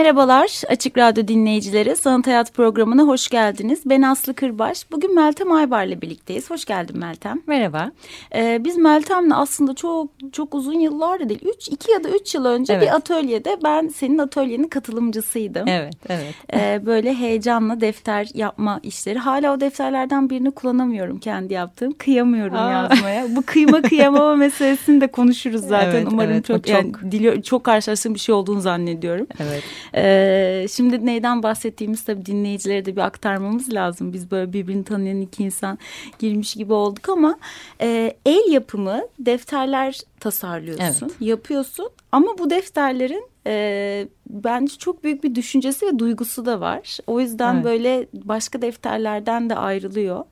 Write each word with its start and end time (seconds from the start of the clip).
Merhabalar 0.00 0.62
Açık 0.68 0.98
Radyo 0.98 1.28
dinleyicileri. 1.28 1.96
Sanat 1.96 2.26
Hayat 2.26 2.54
programına 2.54 3.02
hoş 3.02 3.28
geldiniz. 3.28 3.80
Ben 3.86 4.02
Aslı 4.02 4.34
Kırbaş. 4.34 4.90
Bugün 4.92 5.14
Meltem 5.14 5.52
Aybar'la 5.52 6.00
birlikteyiz. 6.00 6.50
Hoş 6.50 6.64
geldin 6.64 6.98
Meltem. 6.98 7.42
Merhaba. 7.46 7.90
Ee, 8.34 8.60
biz 8.64 8.76
Meltem'le 8.76 9.30
aslında 9.30 9.74
çok 9.74 10.10
çok 10.32 10.54
uzun 10.54 10.80
yıllar 10.80 11.28
değil. 11.28 11.40
Üç, 11.56 11.68
iki 11.68 11.92
ya 11.92 12.04
da 12.04 12.08
üç 12.08 12.34
yıl 12.34 12.44
önce 12.44 12.72
evet. 12.72 12.82
bir 12.82 12.94
atölyede 12.94 13.56
ben 13.64 13.88
senin 13.88 14.18
atölyenin 14.18 14.68
katılımcısıydım. 14.68 15.68
Evet, 15.68 15.94
evet. 16.08 16.34
Ee, 16.54 16.86
böyle 16.86 17.14
heyecanla 17.14 17.80
defter 17.80 18.28
yapma 18.34 18.80
işleri. 18.82 19.18
Hala 19.18 19.54
o 19.54 19.60
defterlerden 19.60 20.30
birini 20.30 20.50
kullanamıyorum 20.50 21.18
kendi 21.18 21.54
yaptığım. 21.54 21.92
Kıyamıyorum 21.92 22.56
Aa. 22.56 22.72
yazmaya. 22.72 23.36
Bu 23.36 23.42
kıyma 23.42 23.82
kıyamama 23.88 24.36
meselesini 24.36 25.00
de 25.00 25.06
konuşuruz 25.06 25.62
zaten. 25.62 25.90
Evet, 25.90 26.08
Umarım 26.12 26.32
evet, 26.32 26.44
çok, 26.44 26.56
çok... 26.56 26.68
Yani, 26.68 26.92
dili, 27.10 27.42
çok 27.42 27.64
karşılaştığım 27.64 28.14
bir 28.14 28.20
şey 28.20 28.34
olduğunu 28.34 28.60
zannediyorum. 28.60 29.26
Evet. 29.40 29.62
Ee, 29.94 30.66
şimdi 30.70 31.06
neyden 31.06 31.42
bahsettiğimiz 31.42 32.04
tabii 32.04 32.26
dinleyicilere 32.26 32.84
de 32.84 32.96
bir 32.96 33.00
aktarmamız 33.00 33.72
lazım. 33.72 34.12
Biz 34.12 34.30
böyle 34.30 34.52
birbirini 34.52 34.84
tanıyan 34.84 35.20
iki 35.20 35.44
insan 35.44 35.78
girmiş 36.18 36.54
gibi 36.54 36.72
olduk 36.72 37.08
ama 37.08 37.38
e, 37.80 38.16
el 38.26 38.52
yapımı 38.52 39.02
defterler 39.18 40.00
tasarlıyorsun, 40.20 41.06
evet. 41.06 41.20
yapıyorsun. 41.20 41.90
Ama 42.12 42.38
bu 42.38 42.50
defterlerin 42.50 43.29
e, 43.46 44.08
bence 44.30 44.76
çok 44.78 45.04
büyük 45.04 45.24
bir 45.24 45.34
düşüncesi 45.34 45.86
ve 45.86 45.98
duygusu 45.98 46.46
da 46.46 46.60
var. 46.60 46.98
O 47.06 47.20
yüzden 47.20 47.54
evet. 47.54 47.64
böyle 47.64 48.06
başka 48.12 48.62
defterlerden 48.62 49.50
de 49.50 49.54
ayrılıyor. 49.54 50.24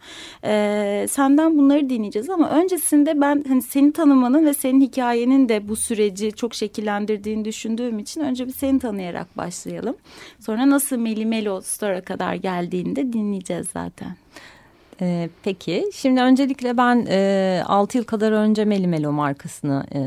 E, 0.44 1.06
senden 1.10 1.58
bunları 1.58 1.90
dinleyeceğiz 1.90 2.30
ama 2.30 2.50
öncesinde 2.50 3.20
ben 3.20 3.44
hani 3.48 3.62
seni 3.62 3.92
tanımanın 3.92 4.46
ve 4.46 4.54
senin 4.54 4.80
hikayenin 4.80 5.48
de 5.48 5.68
bu 5.68 5.76
süreci 5.76 6.32
çok 6.32 6.54
şekillendirdiğini 6.54 7.44
düşündüğüm 7.44 7.98
için 7.98 8.20
önce 8.20 8.46
bir 8.46 8.52
seni 8.52 8.78
tanıyarak 8.78 9.36
başlayalım. 9.36 9.96
Sonra 10.40 10.70
nasıl 10.70 10.96
Meli 10.96 11.26
Melo 11.26 11.60
Store'a 11.60 12.00
kadar 12.00 12.34
geldiğini 12.34 12.96
de 12.96 13.12
dinleyeceğiz 13.12 13.68
zaten. 13.72 14.16
Ee, 15.00 15.28
peki 15.42 15.90
şimdi 15.94 16.20
öncelikle 16.20 16.76
ben 16.76 17.06
e, 17.08 17.62
6 17.66 17.98
yıl 17.98 18.04
kadar 18.04 18.32
önce 18.32 18.64
Melimelo 18.64 19.12
markasını 19.12 19.86
e, 19.94 19.98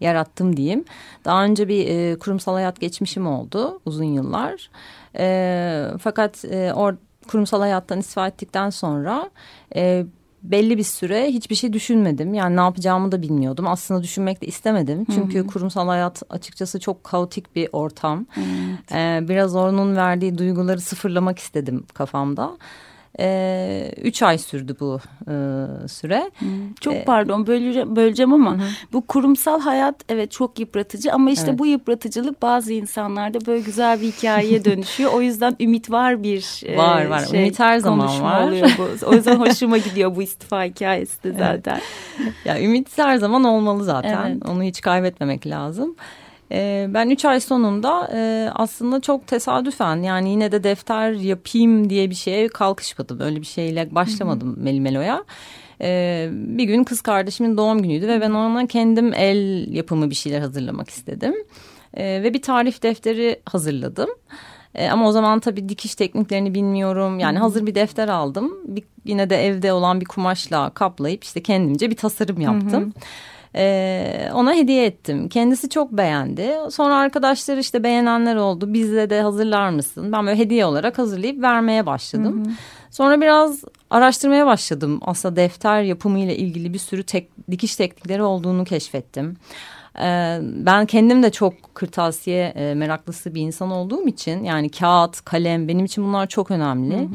yarattım 0.00 0.56
diyeyim. 0.56 0.84
Daha 1.24 1.44
önce 1.44 1.68
bir 1.68 1.88
e, 1.88 2.18
kurumsal 2.18 2.52
hayat 2.52 2.80
geçmişim 2.80 3.26
oldu 3.26 3.80
uzun 3.84 4.04
yıllar. 4.04 4.70
E, 5.18 5.84
fakat 6.00 6.44
e, 6.44 6.72
or, 6.72 6.94
kurumsal 7.28 7.60
hayattan 7.60 7.98
istifa 7.98 8.26
ettikten 8.26 8.70
sonra 8.70 9.30
e, 9.76 10.06
belli 10.42 10.78
bir 10.78 10.82
süre 10.82 11.26
hiçbir 11.26 11.54
şey 11.54 11.72
düşünmedim. 11.72 12.34
Yani 12.34 12.56
ne 12.56 12.60
yapacağımı 12.60 13.12
da 13.12 13.22
bilmiyordum. 13.22 13.66
Aslında 13.66 14.02
düşünmek 14.02 14.42
de 14.42 14.46
istemedim. 14.46 15.06
Çünkü 15.14 15.38
Hı-hı. 15.38 15.46
kurumsal 15.46 15.88
hayat 15.88 16.22
açıkçası 16.30 16.80
çok 16.80 17.04
kaotik 17.04 17.56
bir 17.56 17.68
ortam. 17.72 18.26
Evet. 18.36 18.92
Ee, 18.92 19.28
biraz 19.28 19.56
onun 19.56 19.96
verdiği 19.96 20.38
duyguları 20.38 20.80
sıfırlamak 20.80 21.38
istedim 21.38 21.84
kafamda. 21.94 22.56
E, 23.18 23.92
üç 24.02 24.22
ay 24.22 24.38
sürdü 24.38 24.76
bu 24.80 25.00
e, 25.28 25.34
süre. 25.88 26.30
Çok 26.80 26.94
e, 26.94 27.04
pardon 27.04 27.46
böleceğim, 27.46 27.96
böleceğim 27.96 28.32
ama 28.32 28.54
hı. 28.54 28.60
bu 28.92 29.06
kurumsal 29.06 29.60
hayat 29.60 29.94
evet 30.08 30.30
çok 30.30 30.60
yıpratıcı 30.60 31.12
ama 31.12 31.30
işte 31.30 31.46
evet. 31.48 31.58
bu 31.58 31.66
yıpratıcılık 31.66 32.42
bazı 32.42 32.72
insanlarda 32.72 33.46
böyle 33.46 33.60
güzel 33.60 34.00
bir 34.00 34.12
hikayeye 34.12 34.64
dönüşüyor. 34.64 35.12
o 35.12 35.20
yüzden 35.20 35.56
ümit 35.60 35.90
var 35.90 36.22
bir 36.22 36.62
e, 36.66 36.76
var 36.76 37.06
var 37.06 37.24
şey, 37.24 37.40
ümit 37.40 37.58
her 37.58 37.78
zaman 37.78 38.22
var. 38.22 38.52
Bu. 38.78 39.06
O 39.06 39.14
yüzden 39.14 39.36
hoşuma 39.36 39.78
gidiyor 39.78 40.16
bu 40.16 40.22
istifa 40.22 40.64
hikayesi 40.64 41.22
de 41.22 41.32
zaten. 41.32 41.80
Evet. 42.22 42.32
ya 42.44 42.62
ümit 42.62 42.98
her 42.98 43.16
zaman 43.16 43.44
olmalı 43.44 43.84
zaten. 43.84 44.30
Evet. 44.30 44.48
Onu 44.48 44.62
hiç 44.62 44.80
kaybetmemek 44.80 45.46
lazım. 45.46 45.96
E, 46.52 46.86
ben 46.88 47.10
üç 47.10 47.24
ay 47.24 47.40
sonunda 47.40 48.10
e, 48.14 48.50
aslında 48.54 49.00
çok 49.00 49.26
tesadüfen 49.26 49.96
yani 49.96 50.30
yine 50.30 50.52
de 50.52 50.64
defter 50.64 51.12
yapayım 51.12 51.90
diye 51.90 52.10
bir 52.10 52.14
şeye 52.14 52.48
kalkışmadım. 52.48 53.20
Öyle 53.20 53.40
bir 53.40 53.46
şeyle 53.46 53.94
başlamadım 53.94 54.56
Melimelo'ya. 54.58 55.24
Ee, 55.80 56.28
bir 56.32 56.64
gün 56.64 56.84
kız 56.84 57.00
kardeşimin 57.00 57.56
doğum 57.56 57.82
günüydü 57.82 58.08
ve 58.08 58.20
ben 58.20 58.30
ona 58.30 58.66
kendim 58.66 59.12
el 59.14 59.72
yapımı 59.72 60.10
bir 60.10 60.14
şeyler 60.14 60.40
hazırlamak 60.40 60.90
istedim. 60.90 61.34
Ee, 61.94 62.22
ve 62.22 62.34
bir 62.34 62.42
tarif 62.42 62.82
defteri 62.82 63.40
hazırladım. 63.44 64.08
Ee, 64.74 64.88
ama 64.88 65.08
o 65.08 65.12
zaman 65.12 65.40
tabii 65.40 65.68
dikiş 65.68 65.94
tekniklerini 65.94 66.54
bilmiyorum. 66.54 67.18
Yani 67.18 67.38
hazır 67.38 67.66
bir 67.66 67.74
defter 67.74 68.08
aldım. 68.08 68.54
Bir, 68.66 68.84
yine 69.04 69.30
de 69.30 69.46
evde 69.46 69.72
olan 69.72 70.00
bir 70.00 70.06
kumaşla 70.06 70.70
kaplayıp 70.70 71.24
işte 71.24 71.42
kendimce 71.42 71.90
bir 71.90 71.96
tasarım 71.96 72.40
yaptım. 72.40 72.82
Hı 72.82 72.86
hı. 72.86 72.92
Ee, 73.56 74.30
ona 74.34 74.54
hediye 74.54 74.86
ettim. 74.86 75.28
Kendisi 75.28 75.68
çok 75.68 75.92
beğendi. 75.92 76.54
Sonra 76.70 76.96
arkadaşlar 76.96 77.56
işte 77.56 77.82
beğenenler 77.82 78.36
oldu. 78.36 78.74
Bizle 78.74 79.10
de 79.10 79.22
hazırlar 79.22 79.70
mısın? 79.70 80.12
Ben 80.12 80.26
böyle 80.26 80.38
hediye 80.38 80.66
olarak 80.66 80.98
hazırlayıp 80.98 81.42
vermeye 81.42 81.86
başladım. 81.86 82.44
Hı 82.44 82.50
hı. 82.50 82.54
Sonra 82.90 83.20
biraz 83.20 83.64
araştırmaya 83.90 84.46
başladım. 84.46 85.00
Aslında 85.02 85.36
defter 85.36 85.82
yapımı 85.82 86.18
ile 86.18 86.36
ilgili 86.36 86.72
bir 86.72 86.78
sürü 86.78 87.02
tek, 87.02 87.50
dikiş 87.50 87.76
teknikleri 87.76 88.22
olduğunu 88.22 88.64
keşfettim. 88.64 89.36
Ee, 89.98 90.38
ben 90.42 90.86
kendim 90.86 91.22
de 91.22 91.30
çok 91.30 91.74
kırtasiye 91.74 92.44
e, 92.46 92.74
meraklısı 92.74 93.34
bir 93.34 93.40
insan 93.40 93.70
olduğum 93.70 94.08
için 94.08 94.44
yani 94.44 94.70
kağıt, 94.70 95.24
kalem 95.24 95.68
benim 95.68 95.84
için 95.84 96.04
bunlar 96.04 96.26
çok 96.26 96.50
önemli. 96.50 96.96
Hı 96.96 97.00
hı 97.00 97.06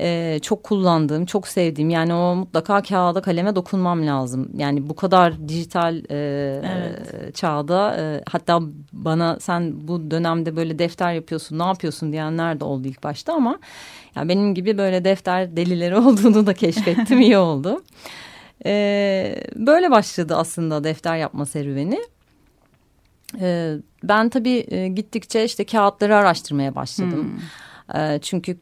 e, 0.00 0.38
çok 0.42 0.64
kullandığım, 0.64 1.26
çok 1.26 1.48
sevdiğim 1.48 1.90
yani 1.90 2.14
o 2.14 2.34
mutlaka 2.34 2.82
kağıda 2.82 3.22
kaleme 3.22 3.56
dokunmam 3.56 4.06
lazım. 4.06 4.50
Yani 4.56 4.88
bu 4.88 4.96
kadar 4.96 5.48
dijital 5.48 5.96
e, 5.96 6.16
evet. 6.64 7.34
çağda 7.34 7.96
e, 7.98 8.22
hatta 8.30 8.60
bana 8.92 9.40
sen 9.40 9.88
bu 9.88 10.10
dönemde 10.10 10.56
böyle 10.56 10.78
defter 10.78 11.12
yapıyorsun 11.12 11.58
ne 11.58 11.62
yapıyorsun 11.62 12.12
diyenler 12.12 12.60
de 12.60 12.64
oldu 12.64 12.88
ilk 12.88 13.02
başta 13.02 13.34
ama 13.34 13.58
yani 14.16 14.28
benim 14.28 14.54
gibi 14.54 14.78
böyle 14.78 15.04
defter 15.04 15.56
delileri 15.56 15.96
olduğunu 15.98 16.46
da 16.46 16.54
keşfettim 16.54 17.20
iyi 17.20 17.38
oldu. 17.38 17.82
E, 18.66 19.44
böyle 19.56 19.90
başladı 19.90 20.36
aslında 20.36 20.84
defter 20.84 21.16
yapma 21.16 21.46
serüveni. 21.46 22.00
E, 23.40 23.74
ben 24.02 24.28
tabii 24.28 24.66
e, 24.68 24.88
gittikçe 24.88 25.44
işte 25.44 25.64
kağıtları 25.64 26.16
araştırmaya 26.16 26.74
başladım. 26.74 27.22
Hmm. 27.22 28.18
Çünkü 28.22 28.56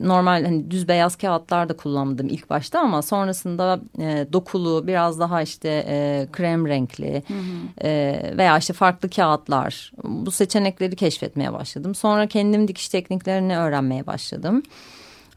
normal 0.00 0.44
hani 0.44 0.70
düz 0.70 0.88
beyaz 0.88 1.16
kağıtlar 1.16 1.68
da 1.68 1.76
kullandım 1.76 2.28
ilk 2.28 2.50
başta 2.50 2.80
ama 2.80 3.02
sonrasında 3.02 3.80
e, 3.98 4.26
dokulu 4.32 4.86
biraz 4.86 5.20
daha 5.20 5.42
işte 5.42 5.84
e, 5.88 6.28
krem 6.32 6.66
renkli 6.66 7.22
hı 7.28 7.34
hı. 7.34 7.86
E, 7.88 8.20
veya 8.36 8.58
işte 8.58 8.72
farklı 8.72 9.10
kağıtlar 9.10 9.92
bu 10.04 10.30
seçenekleri 10.30 10.96
keşfetmeye 10.96 11.52
başladım. 11.52 11.94
Sonra 11.94 12.26
kendim 12.26 12.68
dikiş 12.68 12.88
tekniklerini 12.88 13.58
öğrenmeye 13.58 14.06
başladım 14.06 14.62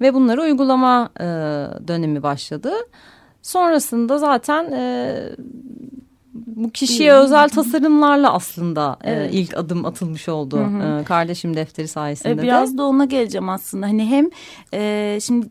ve 0.02 0.14
bunları 0.14 0.42
uygulama 0.42 1.10
e, 1.20 1.24
dönemi 1.88 2.24
başladı. 2.24 2.74
Sonrasında 3.42 4.18
zaten 4.18 4.72
e, 4.72 5.16
bu 6.36 6.70
kişiye 6.70 7.14
özel 7.14 7.50
tasarımlarla 7.50 8.34
aslında 8.34 8.98
e, 9.04 9.12
evet. 9.12 9.34
e, 9.34 9.38
ilk 9.38 9.58
adım 9.58 9.86
atılmış 9.86 10.30
oldu. 10.30 10.58
Hı 10.58 10.64
hı. 10.64 11.02
E, 11.02 11.04
kardeşim 11.04 11.56
defteri 11.56 11.88
sayesinde 11.88 12.34
e, 12.34 12.42
Biraz 12.42 12.74
de. 12.74 12.78
da 12.78 12.84
ona 12.84 13.06
geleceğim 13.06 13.50
aslında. 13.50 13.86
Hani 13.86 14.06
hem 14.06 14.30
e, 14.74 15.20
şimdi 15.22 15.48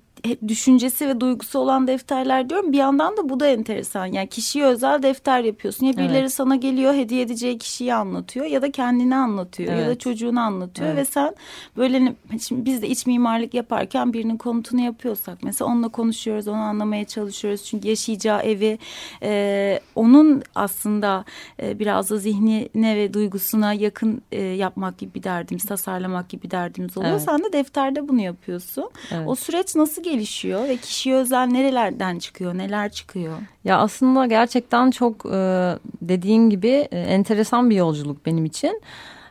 düşüncesi 0.49 1.09
ve 1.09 1.21
duygusu 1.21 1.59
olan 1.59 1.87
defterler 1.87 2.51
diyorum. 2.51 2.73
Bir 2.73 2.79
yandan 2.79 3.17
da 3.17 3.29
bu 3.29 3.41
da 3.41 3.47
enteresan. 3.47 4.07
Yani 4.07 4.29
kişiye 4.29 4.65
özel 4.65 5.03
defter 5.03 5.41
yapıyorsun. 5.41 5.87
Ya 5.87 5.93
birileri 5.93 6.19
evet. 6.19 6.33
sana 6.33 6.57
geliyor 6.57 6.95
hediye 6.95 7.23
edeceği 7.23 7.59
kişiyi 7.59 7.95
anlatıyor 7.95 8.47
ya 8.47 8.63
da 8.63 8.71
kendini 8.71 9.17
anlatıyor 9.17 9.73
evet. 9.73 9.83
ya 9.83 9.91
da 9.91 9.99
çocuğunu 9.99 10.41
anlatıyor 10.41 10.89
evet. 10.89 10.99
ve 10.99 11.05
sen 11.05 11.35
böyle 11.77 12.15
şimdi 12.41 12.65
biz 12.65 12.83
de 12.83 12.89
iç 12.89 13.07
mimarlık 13.07 13.55
yaparken 13.55 14.13
birinin 14.13 14.37
konutunu 14.37 14.81
yapıyorsak 14.81 15.39
mesela 15.43 15.71
onunla 15.71 15.89
konuşuyoruz, 15.89 16.49
onu 16.49 16.57
anlamaya 16.57 17.05
çalışıyoruz. 17.05 17.65
Çünkü 17.65 17.89
yaşayacağı 17.89 18.43
evi 18.43 18.79
e, 19.23 19.81
onun 19.95 20.43
aslında 20.55 21.25
e, 21.63 21.79
biraz 21.79 22.11
da 22.11 22.17
zihnine 22.17 22.97
ve 22.97 23.15
duygusuna 23.15 23.73
yakın 23.73 24.23
e, 24.33 24.43
yapmak 24.43 24.99
gibi 24.99 25.15
bir 25.15 25.23
derdimiz, 25.23 25.65
tasarlamak 25.65 26.29
gibi 26.29 26.43
bir 26.43 26.51
derdimiz 26.51 26.97
oluyor. 26.97 27.13
Evet. 27.13 27.23
Sen 27.23 27.45
de 27.45 27.53
defterde 27.53 28.09
bunu 28.09 28.21
yapıyorsun. 28.21 28.91
Evet. 29.13 29.29
O 29.29 29.35
süreç 29.35 29.75
nasıl 29.75 30.03
geçiyor? 30.03 30.14
Gelişiyor 30.15 30.69
ve 30.69 30.77
kişiye 30.77 31.17
özel 31.17 31.47
nerelerden 31.47 32.19
çıkıyor, 32.19 32.59
neler 32.59 32.91
çıkıyor? 32.91 33.39
Ya 33.65 33.79
aslında 33.79 34.27
gerçekten 34.27 34.91
çok 34.91 35.25
dediğin 36.03 36.51
gibi 36.51 36.69
enteresan 36.91 37.71
bir 37.71 37.77
yolculuk 37.77 38.27
benim 38.27 38.45
için. 38.45 38.81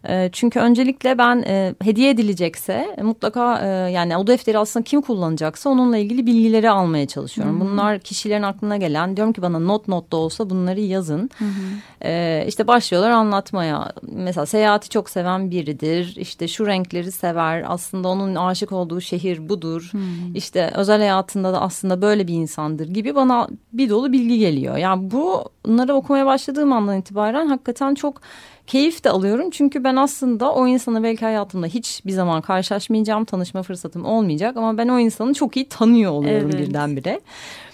Ee, 0.09 0.29
çünkü 0.33 0.59
öncelikle 0.59 1.17
ben 1.17 1.43
e, 1.47 1.75
hediye 1.81 2.09
edilecekse 2.09 2.95
mutlaka 3.01 3.59
e, 3.59 3.91
yani 3.91 4.17
o 4.17 4.27
defteri 4.27 4.57
aslında 4.57 4.83
kim 4.83 5.01
kullanacaksa 5.01 5.69
onunla 5.69 5.97
ilgili 5.97 6.25
bilgileri 6.25 6.69
almaya 6.69 7.07
çalışıyorum. 7.07 7.61
Hı 7.61 7.63
hı. 7.63 7.69
Bunlar 7.69 7.99
kişilerin 7.99 8.43
aklına 8.43 8.77
gelen 8.77 9.17
diyorum 9.17 9.33
ki 9.33 9.41
bana 9.41 9.59
not 9.59 9.87
not 9.87 10.11
da 10.11 10.17
olsa 10.17 10.49
bunları 10.49 10.79
yazın. 10.79 11.29
Hı 11.37 11.45
hı. 11.45 12.47
İşte 12.47 12.67
başlıyorlar 12.67 13.11
anlatmaya. 13.11 13.91
Mesela 14.01 14.45
seyahati 14.45 14.89
çok 14.89 15.09
seven 15.09 15.51
biridir. 15.51 16.15
İşte 16.17 16.47
şu 16.47 16.67
renkleri 16.67 17.11
sever. 17.11 17.65
Aslında 17.67 18.07
onun 18.07 18.35
aşık 18.35 18.71
olduğu 18.71 19.01
şehir 19.01 19.49
budur. 19.49 19.89
Hı 19.91 19.97
hı. 19.97 20.01
İşte 20.35 20.71
özel 20.75 20.99
hayatında 20.99 21.53
da 21.53 21.61
aslında 21.61 22.01
böyle 22.01 22.27
bir 22.27 22.33
insandır 22.33 22.87
gibi 22.87 23.15
bana 23.15 23.47
bir 23.73 23.89
dolu 23.89 24.11
bilgi 24.11 24.39
geliyor. 24.39 24.77
Yani 24.77 25.11
bunları 25.11 25.93
okumaya 25.93 26.25
başladığım 26.25 26.73
andan 26.73 26.97
itibaren 26.97 27.47
hakikaten 27.47 27.95
çok 27.95 28.21
keyif 28.67 29.03
de 29.03 29.09
alıyorum. 29.09 29.49
Çünkü 29.49 29.83
ben 29.83 29.95
aslında 29.95 30.53
o 30.53 30.67
insanı 30.67 31.03
belki 31.03 31.25
hayatımda 31.25 31.67
hiç 31.67 32.01
bir 32.05 32.11
zaman 32.11 32.41
karşılaşmayacağım, 32.41 33.25
tanışma 33.25 33.63
fırsatım 33.63 34.05
olmayacak. 34.05 34.57
Ama 34.57 34.77
ben 34.77 34.87
o 34.87 34.99
insanı 34.99 35.33
çok 35.33 35.57
iyi 35.57 35.69
tanıyor 35.69 36.11
oluyorum 36.11 36.49
evet. 36.53 36.67
birdenbire. 36.67 37.21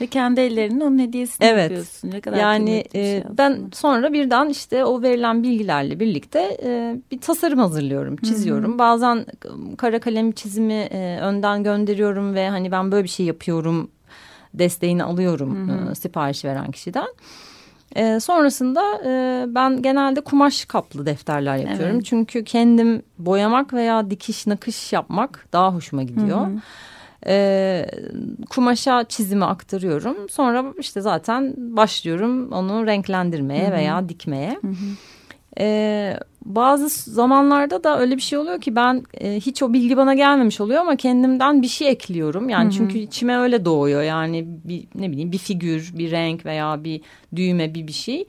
Ve 0.01 0.07
kendi 0.07 0.41
ellerinin 0.41 0.79
onun 0.79 0.99
hediyesini 0.99 1.47
evet. 1.47 1.63
yapıyorsun. 1.63 2.11
Ne 2.11 2.21
kadar 2.21 2.37
yani 2.37 2.83
e, 2.93 3.03
şey 3.03 3.23
ben 3.37 3.59
sonra 3.73 4.13
birden 4.13 4.49
işte 4.49 4.85
o 4.85 5.01
verilen 5.01 5.43
bilgilerle 5.43 5.99
birlikte 5.99 6.57
e, 6.63 6.95
bir 7.11 7.21
tasarım 7.21 7.59
hazırlıyorum, 7.59 8.15
çiziyorum. 8.15 8.71
Hı 8.71 8.73
hı. 8.73 8.79
Bazen 8.79 9.25
kara 9.77 9.99
kalem 9.99 10.31
çizimi 10.31 10.73
e, 10.73 11.19
önden 11.21 11.63
gönderiyorum 11.63 12.35
ve 12.35 12.49
hani 12.49 12.71
ben 12.71 12.91
böyle 12.91 13.03
bir 13.03 13.09
şey 13.09 13.25
yapıyorum 13.25 13.91
desteğini 14.53 15.03
alıyorum 15.03 15.67
hı 15.67 15.73
hı. 15.73 15.91
E, 15.91 15.95
sipariş 15.95 16.45
veren 16.45 16.71
kişiden. 16.71 17.07
E, 17.95 18.19
sonrasında 18.19 19.01
e, 19.05 19.45
ben 19.55 19.81
genelde 19.81 20.21
kumaş 20.21 20.65
kaplı 20.65 21.05
defterler 21.05 21.57
yapıyorum. 21.57 21.95
Evet. 21.95 22.05
Çünkü 22.05 22.43
kendim 22.43 23.03
boyamak 23.17 23.73
veya 23.73 24.09
dikiş 24.09 24.47
nakış 24.47 24.93
yapmak 24.93 25.47
daha 25.53 25.73
hoşuma 25.73 26.03
gidiyor. 26.03 26.41
Hı 26.41 26.51
hı. 26.51 26.59
E, 27.27 27.85
kumaşa 28.49 29.03
çizimi 29.03 29.45
aktarıyorum. 29.45 30.29
Sonra 30.29 30.65
işte 30.79 31.01
zaten 31.01 31.53
başlıyorum 31.57 32.51
onu 32.51 32.85
renklendirmeye 32.87 33.65
hı 33.65 33.67
hı. 33.67 33.73
veya 33.73 34.09
dikmeye. 34.09 34.49
Hı 34.61 34.67
hı. 34.67 34.95
E, 35.59 36.19
bazı 36.45 37.11
zamanlarda 37.11 37.83
da 37.83 37.99
öyle 37.99 38.15
bir 38.15 38.21
şey 38.21 38.39
oluyor 38.39 38.61
ki 38.61 38.75
ben 38.75 39.03
e, 39.13 39.35
hiç 39.35 39.63
o 39.63 39.73
bilgi 39.73 39.97
bana 39.97 40.13
gelmemiş 40.13 40.61
oluyor 40.61 40.81
ama 40.81 40.95
kendimden 40.95 41.61
bir 41.61 41.67
şey 41.67 41.89
ekliyorum. 41.89 42.49
Yani 42.49 42.65
Hı 42.65 42.69
-hı. 42.69 42.77
çünkü 42.77 42.97
içime 42.97 43.37
öyle 43.37 43.65
doğuyor. 43.65 44.01
Yani 44.01 44.45
bir 44.47 44.87
ne 44.95 45.11
bileyim 45.11 45.31
bir 45.31 45.37
figür, 45.37 45.91
bir 45.97 46.11
renk 46.11 46.45
veya 46.45 46.83
bir 46.83 47.01
düğme 47.35 47.73
bir 47.73 47.87
bir 47.87 47.93
şey. 47.93 48.27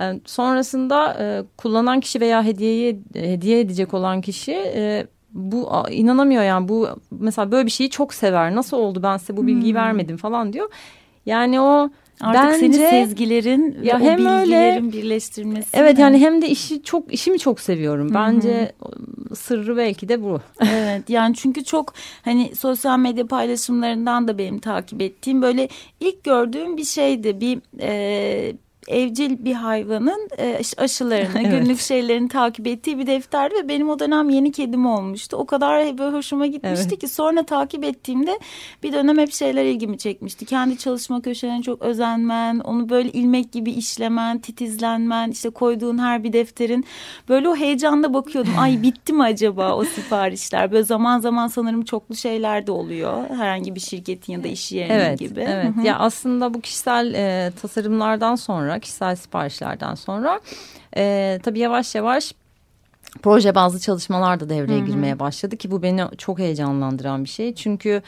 E, 0.00 0.20
sonrasında 0.24 1.16
e, 1.20 1.42
kullanan 1.56 2.00
kişi 2.00 2.20
veya 2.20 2.44
hediyeyi 2.44 3.00
hediye 3.14 3.60
edecek 3.60 3.94
olan 3.94 4.20
kişi 4.20 4.52
e, 4.52 5.06
bu 5.34 5.70
inanamıyor 5.90 6.42
yani 6.42 6.68
bu 6.68 6.88
mesela 7.10 7.52
böyle 7.52 7.66
bir 7.66 7.70
şeyi 7.70 7.90
çok 7.90 8.14
sever. 8.14 8.54
Nasıl 8.54 8.76
oldu 8.76 9.02
ben 9.02 9.16
size 9.16 9.36
bu 9.36 9.46
bilgiyi 9.46 9.72
hmm. 9.72 9.80
vermedim 9.80 10.16
falan 10.16 10.52
diyor. 10.52 10.70
Yani 11.26 11.60
o 11.60 11.90
Artık 12.20 12.42
Bence, 12.42 12.58
senin 12.58 12.90
sezgilerin 12.90 13.78
ya 13.82 14.00
ve 14.00 14.04
hem 14.04 14.14
o 14.14 14.18
bilgilerin 14.18 14.84
öyle, 14.84 14.92
birleştirmesi. 14.92 15.68
Evet 15.72 15.96
mi? 15.96 16.02
yani 16.02 16.18
hem 16.18 16.42
de 16.42 16.48
işi 16.48 16.82
çok 16.82 17.14
işimi 17.14 17.38
çok 17.38 17.60
seviyorum. 17.60 18.10
Bence 18.14 18.72
Hı-hı. 18.78 19.36
sırrı 19.36 19.76
belki 19.76 20.08
de 20.08 20.22
bu. 20.22 20.40
Evet 20.60 21.10
yani 21.10 21.34
çünkü 21.34 21.64
çok 21.64 21.94
hani 22.22 22.54
sosyal 22.56 22.98
medya 22.98 23.26
paylaşımlarından 23.26 24.28
da 24.28 24.38
benim 24.38 24.58
takip 24.58 25.02
ettiğim 25.02 25.42
böyle 25.42 25.68
ilk 26.00 26.24
gördüğüm 26.24 26.76
bir 26.76 26.84
şeydi. 26.84 27.40
Bir 27.40 27.58
e, 27.80 28.56
evcil 28.88 29.44
bir 29.44 29.54
hayvanın 29.54 30.28
e, 30.38 30.60
aşılarını, 30.76 31.40
evet. 31.40 31.50
günlük 31.50 31.80
şeylerini 31.80 32.28
takip 32.28 32.66
ettiği 32.66 32.98
bir 32.98 33.06
defterdi 33.06 33.54
ve 33.54 33.68
benim 33.68 33.90
o 33.90 33.98
dönem 33.98 34.30
yeni 34.30 34.52
kedim 34.52 34.86
olmuştu. 34.86 35.36
O 35.36 35.46
kadar 35.46 35.98
böyle 35.98 36.16
hoşuma 36.16 36.46
gitmişti 36.46 36.86
evet. 36.88 36.98
ki 36.98 37.08
sonra 37.08 37.42
takip 37.42 37.84
ettiğimde 37.84 38.38
bir 38.82 38.92
dönem 38.92 39.18
hep 39.18 39.32
şeyler 39.32 39.64
ilgimi 39.64 39.98
çekmişti. 39.98 40.44
Kendi 40.44 40.78
çalışma 40.78 41.22
köşelerine 41.22 41.62
çok 41.62 41.82
özenmen, 41.82 42.58
onu 42.58 42.88
böyle 42.88 43.10
ilmek 43.10 43.52
gibi 43.52 43.70
işlemen, 43.70 44.38
titizlenmen, 44.38 45.30
işte 45.30 45.50
koyduğun 45.50 45.98
her 45.98 46.24
bir 46.24 46.32
defterin 46.32 46.84
böyle 47.28 47.48
o 47.48 47.56
heyecanla 47.56 48.14
bakıyordum. 48.14 48.52
Ay 48.58 48.82
bitti 48.82 49.12
mi 49.12 49.22
acaba 49.22 49.74
o 49.74 49.84
siparişler? 49.84 50.72
Böyle 50.72 50.84
zaman 50.84 51.20
zaman 51.20 51.46
sanırım 51.48 51.84
çoklu 51.84 52.16
şeyler 52.16 52.66
de 52.66 52.72
oluyor. 52.72 53.28
Herhangi 53.28 53.74
bir 53.74 53.80
şirketin 53.80 54.32
ya 54.32 54.44
da 54.44 54.48
iş 54.48 54.72
yerinin 54.72 54.94
evet, 54.94 55.18
gibi. 55.18 55.40
Evet. 55.40 55.72
Ya 55.84 55.98
aslında 55.98 56.54
bu 56.54 56.60
kişisel 56.60 57.14
e, 57.14 57.52
tasarımlardan 57.62 58.34
sonra 58.34 58.73
sonra 58.74 58.80
kişisel 58.80 59.16
siparişlerden 59.16 59.94
sonra 59.94 60.40
e, 60.96 61.38
tabii 61.42 61.58
yavaş 61.58 61.94
yavaş 61.94 62.34
proje 63.22 63.54
bazlı 63.54 63.78
çalışmalar 63.78 64.40
da 64.40 64.48
devreye 64.48 64.80
Hı 64.80 64.82
-hı. 64.82 64.86
girmeye 64.86 65.18
başladı 65.18 65.56
ki 65.56 65.70
bu 65.70 65.82
beni 65.82 66.02
çok 66.18 66.38
heyecanlandıran 66.38 67.24
bir 67.24 67.28
şey. 67.28 67.54
Çünkü 67.54 68.02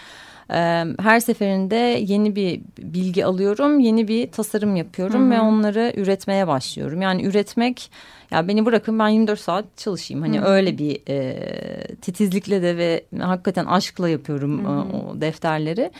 e, 0.50 0.84
her 0.98 1.20
seferinde 1.20 1.76
yeni 2.06 2.36
bir 2.36 2.60
bilgi 2.78 3.24
alıyorum, 3.24 3.80
yeni 3.80 4.08
bir 4.08 4.30
tasarım 4.30 4.76
yapıyorum 4.76 5.20
Hı 5.20 5.26
-hı. 5.26 5.30
ve 5.30 5.40
onları 5.40 5.92
üretmeye 5.96 6.46
başlıyorum. 6.46 7.02
Yani 7.02 7.24
üretmek 7.24 7.90
ya 8.30 8.48
beni 8.48 8.64
bırakın 8.64 8.98
ben 8.98 9.08
24 9.08 9.40
saat 9.40 9.64
çalışayım. 9.76 10.22
Hani 10.22 10.38
Hı 10.38 10.42
-hı. 10.42 10.48
öyle 10.48 10.78
bir 10.78 11.00
e, 11.08 11.96
titizlikle 12.02 12.62
de 12.62 12.76
ve 12.76 13.04
hakikaten 13.18 13.64
aşkla 13.64 14.08
yapıyorum 14.08 14.64
Hı 14.64 14.68
-hı. 14.68 14.92
o 14.92 15.20
defterleri. 15.20 15.90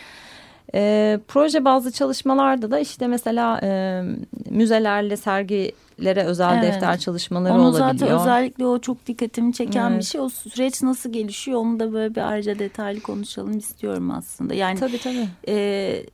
E, 0.75 1.21
proje 1.29 1.65
bazlı 1.65 1.93
çalışmalarda 1.93 2.71
da 2.71 2.79
işte 2.79 3.07
mesela 3.07 3.61
e, 3.63 4.03
müzelerle 4.51 5.17
sergilere 5.17 6.25
özel 6.25 6.59
evet. 6.59 6.75
defter 6.75 6.99
çalışmaları 6.99 7.55
onu 7.55 7.63
olabiliyor. 7.63 7.91
Onu 7.91 7.99
zaten 7.99 8.19
özellikle 8.19 8.67
o 8.67 8.79
çok 8.79 9.07
dikkatimi 9.07 9.53
çeken 9.53 9.91
evet. 9.91 10.01
bir 10.01 10.05
şey. 10.05 10.21
O 10.21 10.29
süreç 10.29 10.83
nasıl 10.83 11.13
gelişiyor 11.13 11.61
onu 11.61 11.81
da 11.81 11.93
böyle 11.93 12.15
bir 12.15 12.31
ayrıca 12.31 12.59
detaylı 12.59 13.01
konuşalım 13.01 13.59
istiyorum 13.59 14.11
aslında. 14.11 14.55
Yani 14.55 14.79
tabii 14.79 14.99
tabii. 14.99 15.29
E, 15.49 16.07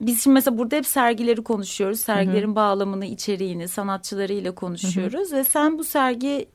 biz 0.00 0.22
şimdi 0.22 0.34
mesela 0.34 0.58
burada 0.58 0.76
hep 0.76 0.86
sergileri 0.86 1.42
konuşuyoruz. 1.42 2.00
Sergilerin 2.00 2.48
Hı 2.48 2.52
-hı. 2.52 2.54
bağlamını, 2.54 3.06
içeriğini, 3.06 3.68
sanatçılarıyla 3.68 4.54
konuşuyoruz. 4.54 5.30
Hı 5.30 5.34
-hı. 5.34 5.38
Ve 5.38 5.44
sen 5.44 5.78
bu 5.78 5.84
sergi 5.84 6.48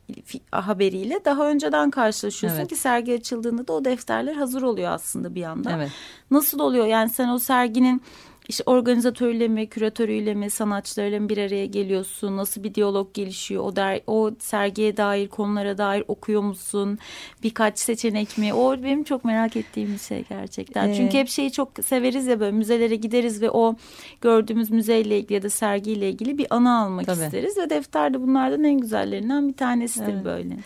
haberiyle 0.52 1.20
daha 1.26 1.50
önceden 1.50 1.90
karşılaşıyorsun 1.90 2.60
evet. 2.60 2.70
ki 2.70 2.76
sergi 2.76 3.14
açıldığında 3.14 3.68
da 3.68 3.74
o 3.74 3.86
defterler 3.86 4.36
hazır 4.36 4.62
oluyor 4.62 4.92
aslında 4.92 5.36
bir 5.36 5.42
yandan. 5.42 5.80
Evet. 5.80 5.92
Nasıl 6.32 6.60
oluyor? 6.60 6.86
Yani 6.86 7.10
sen 7.10 7.30
o 7.30 7.40
serginin 7.40 8.02
işte 8.48 8.64
organizatörüyle 8.66 9.48
mi, 9.48 9.68
küratörüyle 9.68 10.34
mi, 10.34 10.50
sanatçılarıyla 10.50 11.20
mı 11.20 11.30
bir 11.30 11.38
araya 11.38 11.66
geliyorsun? 11.66 12.38
Nasıl 12.38 12.64
bir 12.64 12.76
diyalog 12.76 13.14
gelişiyor? 13.14 13.64
O 13.64 13.76
der, 13.76 14.02
o 14.08 14.32
sergiye 14.40 14.98
dair, 14.98 15.28
konulara 15.28 15.78
dair 15.78 16.04
okuyor 16.08 16.42
musun? 16.42 17.00
Birkaç 17.44 17.80
seçenek 17.80 18.38
mi? 18.38 18.54
O 18.54 18.84
benim 18.84 19.04
çok 19.04 19.26
merak 19.26 19.56
ettiğim 19.56 19.94
bir 19.94 20.00
şey 20.00 20.24
gerçekten. 20.30 20.90
Ee, 20.90 20.96
Çünkü 20.96 21.18
hep 21.18 21.30
şeyi 21.30 21.52
çok 21.52 21.72
severiz 21.86 22.28
ya 22.28 22.40
böyle 22.40 22.58
müzelere 22.58 22.96
gideriz 22.96 23.42
ve 23.42 23.52
o 23.52 23.76
gördüğümüz 24.22 24.72
müzeyle 24.72 25.18
ilgili 25.18 25.34
ya 25.34 25.44
da 25.44 25.50
sergiyle 25.50 26.10
ilgili 26.10 26.38
bir 26.38 26.48
anı 26.50 26.80
almak 26.80 27.06
tabii. 27.06 27.24
isteriz 27.24 27.58
ve 27.58 27.70
defterde 27.70 28.22
bunlardan 28.22 28.64
en 28.64 28.78
güzellerinden 28.78 29.48
bir 29.48 29.54
tanesidir 29.54 30.14
evet. 30.14 30.26
böyle. 30.26 30.58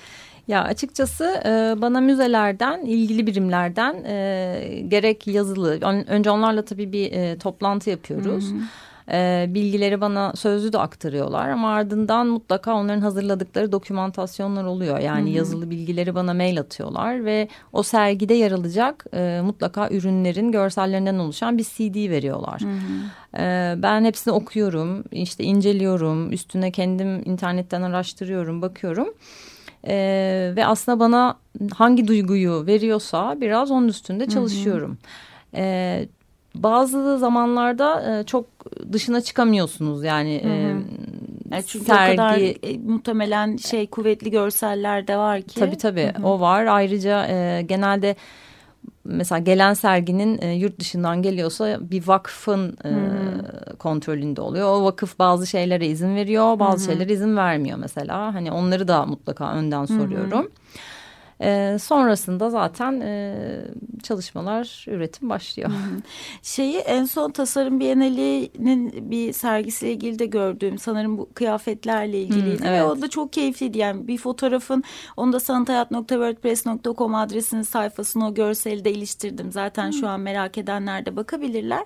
Ya 0.47 0.63
açıkçası 0.63 1.41
e, 1.45 1.81
bana 1.81 2.01
müzelerden, 2.01 2.81
ilgili 2.81 3.27
birimlerden 3.27 4.03
e, 4.05 4.83
gerek 4.87 5.27
yazılı, 5.27 5.79
önce 6.07 6.31
onlarla 6.31 6.65
tabii 6.65 6.91
bir 6.91 7.11
e, 7.11 7.37
toplantı 7.37 7.89
yapıyoruz. 7.89 8.51
Hı 8.51 8.55
hı. 8.55 8.59
E, 9.11 9.45
bilgileri 9.49 10.01
bana 10.01 10.33
sözlü 10.35 10.73
de 10.73 10.77
aktarıyorlar 10.77 11.49
ama 11.49 11.69
ardından 11.69 12.27
mutlaka 12.27 12.75
onların 12.75 13.01
hazırladıkları 13.01 13.71
dokümantasyonlar 13.71 14.63
oluyor. 14.63 14.99
Yani 14.99 15.29
hı 15.29 15.33
hı. 15.33 15.37
yazılı 15.37 15.69
bilgileri 15.69 16.15
bana 16.15 16.33
mail 16.33 16.59
atıyorlar 16.59 17.25
ve 17.25 17.47
o 17.73 17.83
sergide 17.83 18.33
yer 18.33 18.51
alacak 18.51 19.05
e, 19.13 19.41
mutlaka 19.43 19.89
ürünlerin 19.89 20.51
görsellerinden 20.51 21.17
oluşan 21.17 21.57
bir 21.57 21.63
CD 21.63 22.09
veriyorlar. 22.09 22.61
Hı 22.61 22.65
hı. 22.65 23.43
E, 23.43 23.75
ben 23.83 24.05
hepsini 24.05 24.33
okuyorum, 24.33 25.03
işte 25.11 25.43
inceliyorum, 25.43 26.31
üstüne 26.31 26.71
kendim 26.71 27.21
internetten 27.25 27.81
araştırıyorum, 27.81 28.61
bakıyorum. 28.61 29.07
Ee, 29.87 30.53
ve 30.55 30.65
aslında 30.65 30.99
bana 30.99 31.37
hangi 31.73 32.07
duyguyu 32.07 32.63
veriyorsa 32.67 33.41
biraz 33.41 33.71
onun 33.71 33.87
üstünde 33.87 34.27
çalışıyorum. 34.27 34.89
Hı 34.89 35.57
hı. 35.57 35.61
Ee, 35.61 36.07
bazı 36.55 37.19
zamanlarda 37.19 38.19
e, 38.19 38.23
çok 38.23 38.45
dışına 38.93 39.21
çıkamıyorsunuz 39.21 40.03
yani. 40.03 40.41
Hı 40.43 40.47
hı. 40.47 40.51
E, 40.51 40.57
yani 41.51 41.63
çünkü 41.67 41.85
sergi... 41.85 42.13
o 42.13 42.15
kadar 42.15 42.39
e, 42.39 42.77
muhtemelen 42.77 43.57
şey 43.57 43.87
kuvvetli 43.87 44.31
görseller 44.31 45.07
de 45.07 45.17
var 45.17 45.41
ki. 45.41 45.59
Tabii 45.59 45.77
tabii 45.77 46.11
hı 46.15 46.21
hı. 46.21 46.27
o 46.27 46.39
var. 46.39 46.65
Ayrıca 46.65 47.27
e, 47.27 47.61
genelde 47.61 48.15
mesela 49.07 49.39
gelen 49.39 49.73
serginin 49.73 50.39
e, 50.41 50.53
yurt 50.53 50.79
dışından 50.79 51.21
geliyorsa 51.21 51.77
bir 51.81 52.07
vakfın 52.07 52.77
e, 52.83 52.89
hmm. 52.89 53.77
kontrolünde 53.79 54.41
oluyor. 54.41 54.67
O 54.67 54.85
vakıf 54.85 55.19
bazı 55.19 55.47
şeylere 55.47 55.87
izin 55.87 56.15
veriyor, 56.15 56.59
bazı 56.59 56.85
hmm. 56.87 56.93
şeylere 56.93 57.13
izin 57.13 57.37
vermiyor 57.37 57.77
mesela. 57.77 58.33
Hani 58.33 58.51
onları 58.51 58.87
da 58.87 59.05
mutlaka 59.05 59.53
önden 59.53 59.85
soruyorum. 59.85 60.41
Hmm. 60.41 60.49
E, 61.41 61.77
sonrasında 61.79 62.49
zaten 62.49 63.01
e, 63.01 63.37
çalışmalar, 64.03 64.85
üretim 64.87 65.29
başlıyor. 65.29 65.69
Şeyi 66.41 66.77
en 66.77 67.05
son 67.05 67.31
tasarım 67.31 67.79
bienalinin 67.79 69.11
bir 69.11 69.33
sergisiyle 69.33 69.93
ilgili 69.93 70.19
de 70.19 70.25
gördüğüm 70.25 70.77
sanırım 70.77 71.17
bu 71.17 71.29
kıyafetlerle 71.33 72.21
ilgiliydi. 72.21 72.63
Hı, 72.63 72.67
evet. 72.67 72.79
Ve 72.79 72.83
o 72.83 73.01
da 73.01 73.09
çok 73.09 73.33
keyifliydi 73.33 73.77
yani 73.77 74.07
bir 74.07 74.17
fotoğrafın 74.17 74.83
onu 75.17 75.33
da 75.33 75.39
sanathayat.wordpress.com 75.39 77.15
adresinin 77.15 77.61
sayfasına 77.61 78.27
o 78.27 78.33
görseli 78.33 78.85
de 78.85 78.91
iliştirdim. 78.91 79.51
Zaten 79.51 79.87
Hı. 79.87 79.93
şu 79.93 80.07
an 80.07 80.19
merak 80.19 80.57
edenler 80.57 81.05
de 81.05 81.15
bakabilirler. 81.15 81.83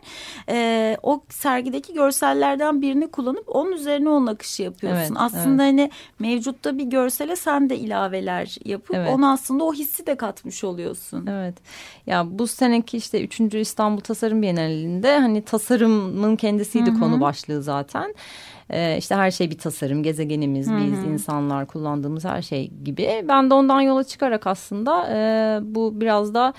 Ee, 0.49 0.97
o 1.03 1.21
sergideki 1.29 1.93
görsellerden 1.93 2.81
birini 2.81 3.07
kullanıp 3.07 3.43
onun 3.47 3.71
üzerine 3.71 4.09
onun 4.09 4.27
akışı 4.27 4.63
yapıyorsun. 4.63 4.99
Evet, 4.99 5.11
aslında 5.15 5.63
evet. 5.63 5.73
hani 5.73 5.91
mevcutta 6.19 6.77
bir 6.77 6.83
görsele 6.85 7.35
sen 7.35 7.69
de 7.69 7.77
ilaveler 7.77 8.57
yapıp 8.65 8.95
evet. 8.95 9.09
ona 9.13 9.31
aslında 9.41 9.63
o 9.63 9.73
hissi 9.73 10.07
de 10.07 10.15
katmış 10.15 10.63
oluyorsun. 10.63 11.27
Evet. 11.27 11.55
Ya 12.07 12.39
bu 12.39 12.47
seneki 12.47 12.97
işte 12.97 13.23
3. 13.23 13.39
İstanbul 13.55 14.01
Tasarım 14.01 14.41
Bienalinde 14.41 15.19
hani 15.19 15.41
tasarımın 15.41 16.35
kendisiydi 16.35 16.89
Hı 16.89 16.95
-hı. 16.95 16.99
konu 16.99 17.21
başlığı 17.21 17.63
zaten. 17.63 18.15
Ee, 18.69 18.97
işte 18.97 19.15
her 19.15 19.31
şey 19.31 19.51
bir 19.51 19.57
tasarım, 19.57 20.03
gezegenimiz, 20.03 20.67
Hı 20.67 20.71
-hı. 20.71 20.91
biz 20.91 21.03
insanlar 21.03 21.65
kullandığımız 21.65 22.25
her 22.25 22.41
şey 22.41 22.71
gibi. 22.83 23.25
Ben 23.27 23.49
de 23.49 23.53
ondan 23.53 23.81
yola 23.81 24.03
çıkarak 24.03 24.47
aslında 24.47 25.07
e, 25.09 25.59
bu 25.75 26.01
biraz 26.01 26.33
da 26.33 26.53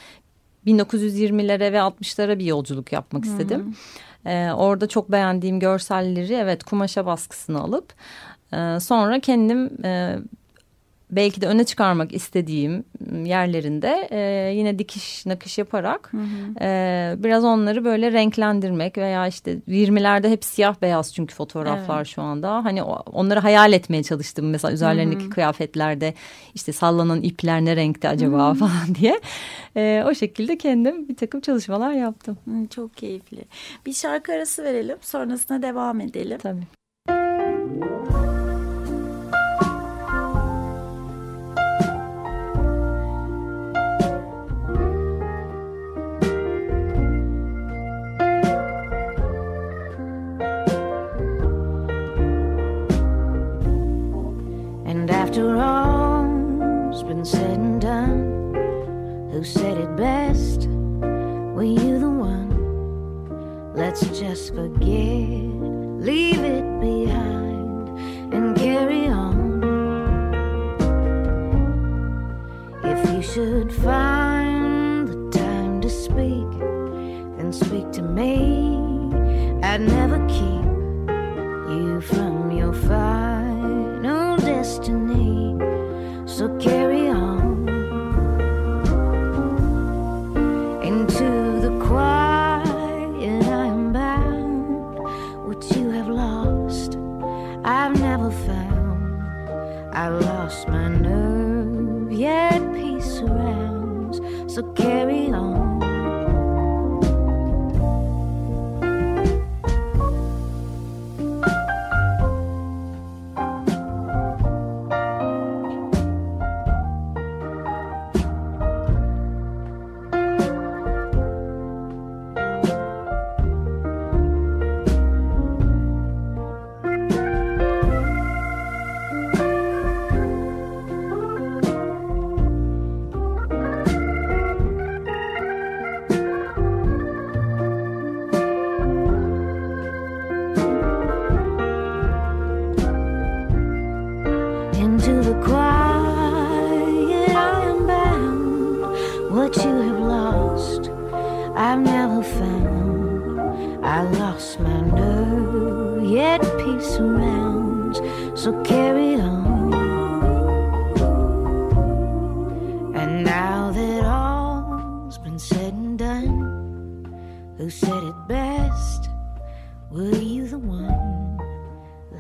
1920'lere 0.67 1.73
ve 1.73 1.77
60'lara 1.77 2.39
bir 2.39 2.45
yolculuk 2.45 2.93
yapmak 2.93 3.25
istedim. 3.25 3.77
Hı. 4.25 4.31
Ee, 4.31 4.53
orada 4.53 4.89
çok 4.89 5.13
beğendiğim 5.13 5.61
görselleri 5.61 6.35
evet 6.35 6.65
kumaşa 6.65 7.07
baskısını 7.07 7.61
alıp 7.61 7.95
e, 8.53 8.81
sonra 8.81 9.21
kendim 9.21 9.85
e, 9.85 10.19
belki 11.13 11.41
de 11.41 11.47
öne 11.47 11.65
çıkarmak 11.65 12.15
istediğim 12.15 12.85
yerlerinde 13.25 14.09
e, 14.11 14.53
yine 14.55 14.79
dikiş 14.79 15.27
nakış 15.27 15.59
yaparak 15.59 16.13
hı 16.13 16.17
hı. 16.17 16.65
E, 16.65 17.15
biraz 17.19 17.45
onları 17.45 17.85
böyle 17.85 18.13
renklendirmek 18.13 18.99
veya 18.99 19.27
işte 19.27 19.59
20'lerde 19.69 20.31
hep 20.31 20.45
siyah 20.45 20.75
beyaz 20.83 21.15
çünkü 21.15 21.35
fotoğraflar 21.35 21.97
evet. 21.97 22.07
şu 22.07 22.23
anda. 22.23 22.65
Hani 22.65 22.83
onları 22.83 23.41
hayal 23.41 23.73
etmeye 23.73 24.03
çalıştım 24.03 24.51
mesela 24.51 24.73
üzerlerindeki 24.73 25.23
hı 25.23 25.27
hı. 25.27 25.31
kıyafetlerde 25.31 26.15
işte 26.55 26.73
sallanan 26.73 27.23
ipler 27.23 27.65
ne 27.65 27.77
renkte 27.77 28.09
acaba 28.09 28.49
hı 28.49 28.51
hı. 28.51 28.55
falan 28.55 28.95
diye. 29.01 29.21
E, 29.77 30.05
o 30.07 30.15
şekilde 30.15 30.59
kendim 30.59 31.09
bir 31.09 31.17
takım 31.17 31.41
çalışmalar 31.41 31.93
yaptım. 31.93 32.37
Hı, 32.45 32.69
çok 32.69 32.97
keyifli. 32.97 33.45
Bir 33.87 33.93
şarkı 33.93 34.33
arası 34.33 34.65
verelim 34.65 34.97
sonrasında 35.01 35.63
devam 35.63 36.01
edelim. 36.01 36.39
Tabii. 36.43 36.67
After 55.33 55.57
all's 55.57 57.03
been 57.05 57.25
said 57.25 57.59
and 57.59 57.81
done, 57.81 58.53
who 59.33 59.43
said 59.43 59.79
it 59.79 59.97
best? 59.97 60.69
Were 61.55 61.65
you 61.65 61.99
the 61.99 62.11
one? 62.11 63.73
Let's 63.75 64.03
just 64.09 64.55
forget, 64.55 65.41
leave 66.05 66.39
it 66.39 66.81
behind, 66.83 67.89
and 68.35 68.55
carry 68.55 69.07
on. 69.07 69.65
If 72.85 73.11
you 73.11 73.23
should 73.23 73.73
find 73.73 75.09
the 75.09 75.31
time 75.31 75.81
to 75.81 75.89
speak, 75.89 76.51
then 77.39 77.55
speak 77.55 77.91
to 77.93 78.03
me. 78.03 78.77
I'd 79.63 79.81
never 79.81 80.19
keep 80.29 80.67
you 81.73 82.03
from 82.03 82.51
your 82.51 82.75
final 82.75 84.37
destiny. 84.37 85.22
So 86.43 86.49
carry 86.59 87.07
on 87.09 87.69
into 90.83 91.61
the 91.61 91.71
quiet. 91.87 92.67
I 93.47 93.67
am 93.67 93.93
bound. 93.93 94.99
What 95.47 95.63
you 95.77 95.91
have 95.91 96.09
lost, 96.09 96.99
I've 97.65 97.97
never 98.01 98.33
found. 98.33 99.23
I 99.95 100.09
lost 100.09 100.67
my 100.67 100.89
nerve, 100.89 102.11
yet 102.11 102.61
peace 102.75 103.05
surrounds. 103.05 104.21
So 104.53 104.65
carry 104.73 105.22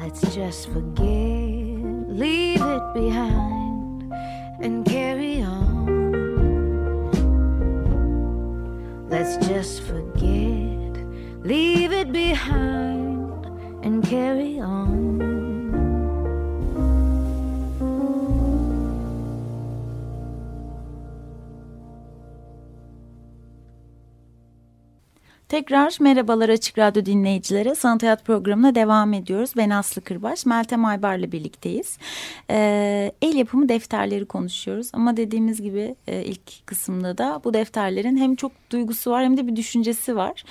Let's 0.02 0.34
just 0.34 0.68
forget, 0.70 1.06
leave 2.08 2.60
it 2.60 2.92
behind, 2.92 4.12
and 4.60 4.84
carry 4.84 5.42
on. 5.42 6.10
Let's 9.08 9.36
just 9.46 9.82
forget, 9.82 10.96
leave 11.44 11.92
it 11.92 12.10
behind, 12.10 13.46
and 13.84 14.02
carry 14.02 14.58
on. 14.58 15.11
Tekrar 25.52 25.96
merhabalar 26.00 26.48
Açık 26.48 26.78
Radyo 26.78 27.04
dinleyicilere. 27.04 27.74
Sanat 27.74 28.02
Hayat 28.02 28.24
programına 28.24 28.74
devam 28.74 29.12
ediyoruz. 29.12 29.52
Ben 29.56 29.70
Aslı 29.70 30.02
Kırbaş, 30.02 30.46
Meltem 30.46 30.84
Aybar'la 30.84 31.32
birlikteyiz. 31.32 31.98
Ee, 32.50 33.12
el 33.22 33.34
yapımı 33.34 33.68
defterleri 33.68 34.26
konuşuyoruz. 34.26 34.90
Ama 34.92 35.16
dediğimiz 35.16 35.62
gibi 35.62 35.96
e, 36.06 36.24
ilk 36.24 36.66
kısımda 36.66 37.18
da 37.18 37.40
bu 37.44 37.54
defterlerin 37.54 38.16
hem 38.16 38.36
çok 38.36 38.52
duygusu 38.70 39.10
var 39.10 39.24
hem 39.24 39.36
de 39.36 39.46
bir 39.46 39.56
düşüncesi 39.56 40.16
var. 40.16 40.44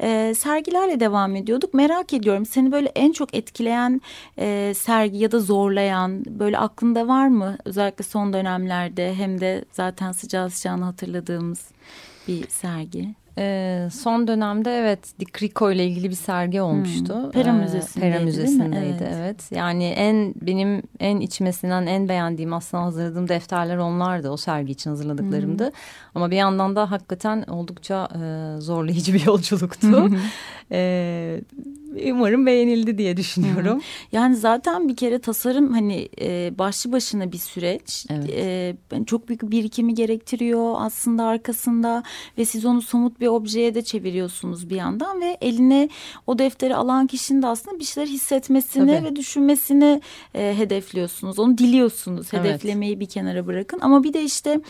Ee, 0.00 0.34
sergilerle 0.36 1.00
devam 1.00 1.36
ediyorduk. 1.36 1.74
Merak 1.74 2.12
ediyorum 2.12 2.46
seni 2.46 2.72
böyle 2.72 2.88
en 2.94 3.12
çok 3.12 3.34
etkileyen 3.34 4.00
e, 4.38 4.72
sergi 4.76 5.18
ya 5.18 5.32
da 5.32 5.40
zorlayan 5.40 6.24
böyle 6.26 6.58
aklında 6.58 7.08
var 7.08 7.28
mı? 7.28 7.58
Özellikle 7.64 8.04
son 8.04 8.32
dönemlerde 8.32 9.14
hem 9.14 9.40
de 9.40 9.64
zaten 9.72 10.12
sıcağı 10.12 10.50
sıcağını 10.50 10.84
hatırladığımız 10.84 11.70
bir 12.28 12.48
sergi. 12.48 13.25
Ee, 13.38 13.88
son 13.92 14.28
dönemde 14.28 14.78
evet 14.78 15.20
Dick 15.20 15.42
Rico 15.42 15.72
ile 15.72 15.86
ilgili 15.86 16.10
bir 16.10 16.14
sergi 16.14 16.60
olmuştu. 16.60 17.22
Hmm. 17.22 17.30
Pera 17.30 17.52
Müzesi'ndeydi. 17.52 18.12
Pera 18.12 18.24
Müzesi'ndeydi 18.24 18.98
evet. 19.00 19.16
evet. 19.16 19.52
Yani 19.52 19.84
en 19.84 20.34
benim 20.40 20.82
en 21.00 21.20
içmesinden 21.20 21.86
en 21.86 22.08
beğendiğim 22.08 22.52
aslında 22.52 22.82
hazırladığım 22.82 23.28
defterler 23.28 23.76
onlardı. 23.76 24.30
O 24.30 24.36
sergi 24.36 24.72
için 24.72 24.90
hazırladıklarımdı. 24.90 25.64
Hmm. 25.64 25.72
Ama 26.14 26.30
bir 26.30 26.36
yandan 26.36 26.76
da 26.76 26.90
hakikaten 26.90 27.42
oldukça 27.42 28.08
e, 28.14 28.60
zorlayıcı 28.60 29.14
bir 29.14 29.26
yolculuktu. 29.26 30.10
E, 30.72 31.40
umarım 32.12 32.46
beğenildi 32.46 32.98
diye 32.98 33.16
düşünüyorum. 33.16 33.80
Yani 34.12 34.36
zaten 34.36 34.88
bir 34.88 34.96
kere 34.96 35.18
tasarım 35.18 35.72
hani 35.72 36.08
e, 36.20 36.58
başlı 36.58 36.92
başına 36.92 37.32
bir 37.32 37.38
süreç. 37.38 38.06
Evet. 38.10 38.30
E, 38.32 39.04
çok 39.06 39.28
büyük 39.28 39.50
birikimi 39.50 39.94
gerektiriyor 39.94 40.74
aslında 40.78 41.24
arkasında 41.24 42.02
ve 42.38 42.44
siz 42.44 42.64
onu 42.64 42.82
somut 42.82 43.20
bir 43.20 43.26
objeye 43.26 43.74
de 43.74 43.82
çeviriyorsunuz 43.82 44.70
bir 44.70 44.76
yandan 44.76 45.20
ve 45.20 45.36
eline 45.40 45.88
o 46.26 46.38
defteri 46.38 46.76
alan 46.76 47.06
kişinin 47.06 47.42
de 47.42 47.46
aslında 47.46 47.78
bir 47.78 47.84
şeyler 47.84 48.08
hissetmesini 48.08 48.96
Tabii. 48.96 49.06
ve 49.06 49.16
düşünmesini 49.16 50.00
e, 50.34 50.54
hedefliyorsunuz. 50.58 51.38
Onu 51.38 51.58
diliyorsunuz. 51.58 52.32
Hedeflemeyi 52.32 52.92
evet. 52.92 53.00
bir 53.00 53.06
kenara 53.06 53.46
bırakın. 53.46 53.78
Ama 53.82 54.04
bir 54.04 54.12
de 54.12 54.22
işte 54.22 54.60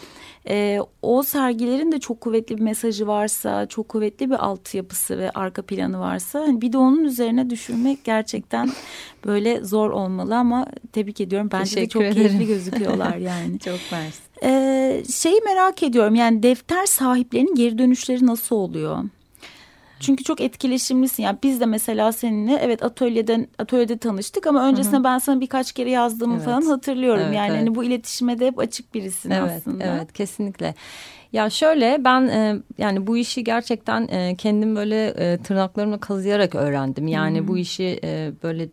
e, 0.48 0.78
o 1.02 1.22
sergilerin 1.22 1.92
de 1.92 2.00
çok 2.00 2.20
kuvvetli 2.20 2.56
bir 2.56 2.62
mesajı 2.62 3.06
varsa, 3.06 3.66
çok 3.66 3.88
kuvvetli 3.88 4.30
bir 4.30 4.44
altyapısı 4.46 5.18
ve 5.18 5.30
arka 5.30 5.62
planı 5.62 6.00
varsa 6.00 6.40
hani 6.40 6.60
bir 6.60 6.72
de 6.72 6.78
onun 6.78 7.04
üzerine 7.04 7.50
düşürmek 7.50 8.04
gerçekten 8.04 8.70
böyle 9.26 9.64
zor 9.64 9.90
olmalı 9.90 10.36
ama 10.36 10.66
tebrik 10.92 11.20
ediyorum. 11.20 11.48
Bence 11.52 11.64
Teşekkür 11.74 11.82
de 11.86 11.88
çok 11.88 12.02
ederim. 12.02 12.14
keyifli 12.28 12.46
gözüküyorlar 12.46 13.16
yani. 13.30 13.58
çok 13.58 13.78
mersi. 13.92 14.20
Ee, 14.42 15.02
şeyi 15.14 15.40
merak 15.44 15.82
ediyorum 15.82 16.14
yani 16.14 16.42
defter 16.42 16.86
sahiplerinin 16.86 17.54
geri 17.54 17.78
dönüşleri 17.78 18.26
nasıl 18.26 18.56
oluyor? 18.56 18.98
Çünkü 20.00 20.24
çok 20.24 20.40
etkileşimlisin. 20.40 21.22
Yani 21.22 21.38
biz 21.42 21.60
de 21.60 21.66
mesela 21.66 22.12
seninle 22.12 22.54
evet 22.62 22.82
atölyeden 22.82 23.46
atölyede 23.58 23.98
tanıştık 23.98 24.46
ama 24.46 24.68
öncesinde 24.68 25.04
ben 25.04 25.18
sana 25.18 25.40
birkaç 25.40 25.72
kere 25.72 25.90
yazdığımı 25.90 26.34
evet. 26.34 26.44
falan 26.44 26.62
hatırlıyorum. 26.62 27.22
Evet, 27.26 27.36
yani 27.36 27.50
evet. 27.50 27.60
hani 27.60 27.74
bu 27.74 27.84
iletişime 27.84 28.38
de 28.38 28.46
hep 28.46 28.58
açık 28.58 28.94
birisin 28.94 29.30
evet, 29.30 29.50
aslında. 29.56 29.84
Evet, 29.84 30.12
kesinlikle. 30.12 30.74
Ya 31.32 31.50
şöyle 31.50 32.04
ben 32.04 32.28
e, 32.28 32.56
yani 32.78 33.06
bu 33.06 33.16
işi 33.16 33.44
gerçekten 33.44 34.08
e, 34.08 34.34
kendim 34.36 34.76
böyle 34.76 35.06
e, 35.06 35.38
tırnaklarımla 35.38 36.00
kazıyarak 36.00 36.54
öğrendim. 36.54 37.08
Yani 37.08 37.40
hmm. 37.40 37.48
bu 37.48 37.58
işi 37.58 38.00
e, 38.04 38.32
böyle 38.42 38.68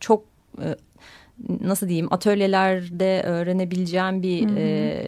çok 0.00 0.24
e, 0.58 0.76
nasıl 1.60 1.88
diyeyim 1.88 2.12
atölyelerde 2.12 3.22
öğrenebileceğim 3.22 4.22
bir 4.22 4.48
hmm. 4.48 4.56
e, 4.58 5.06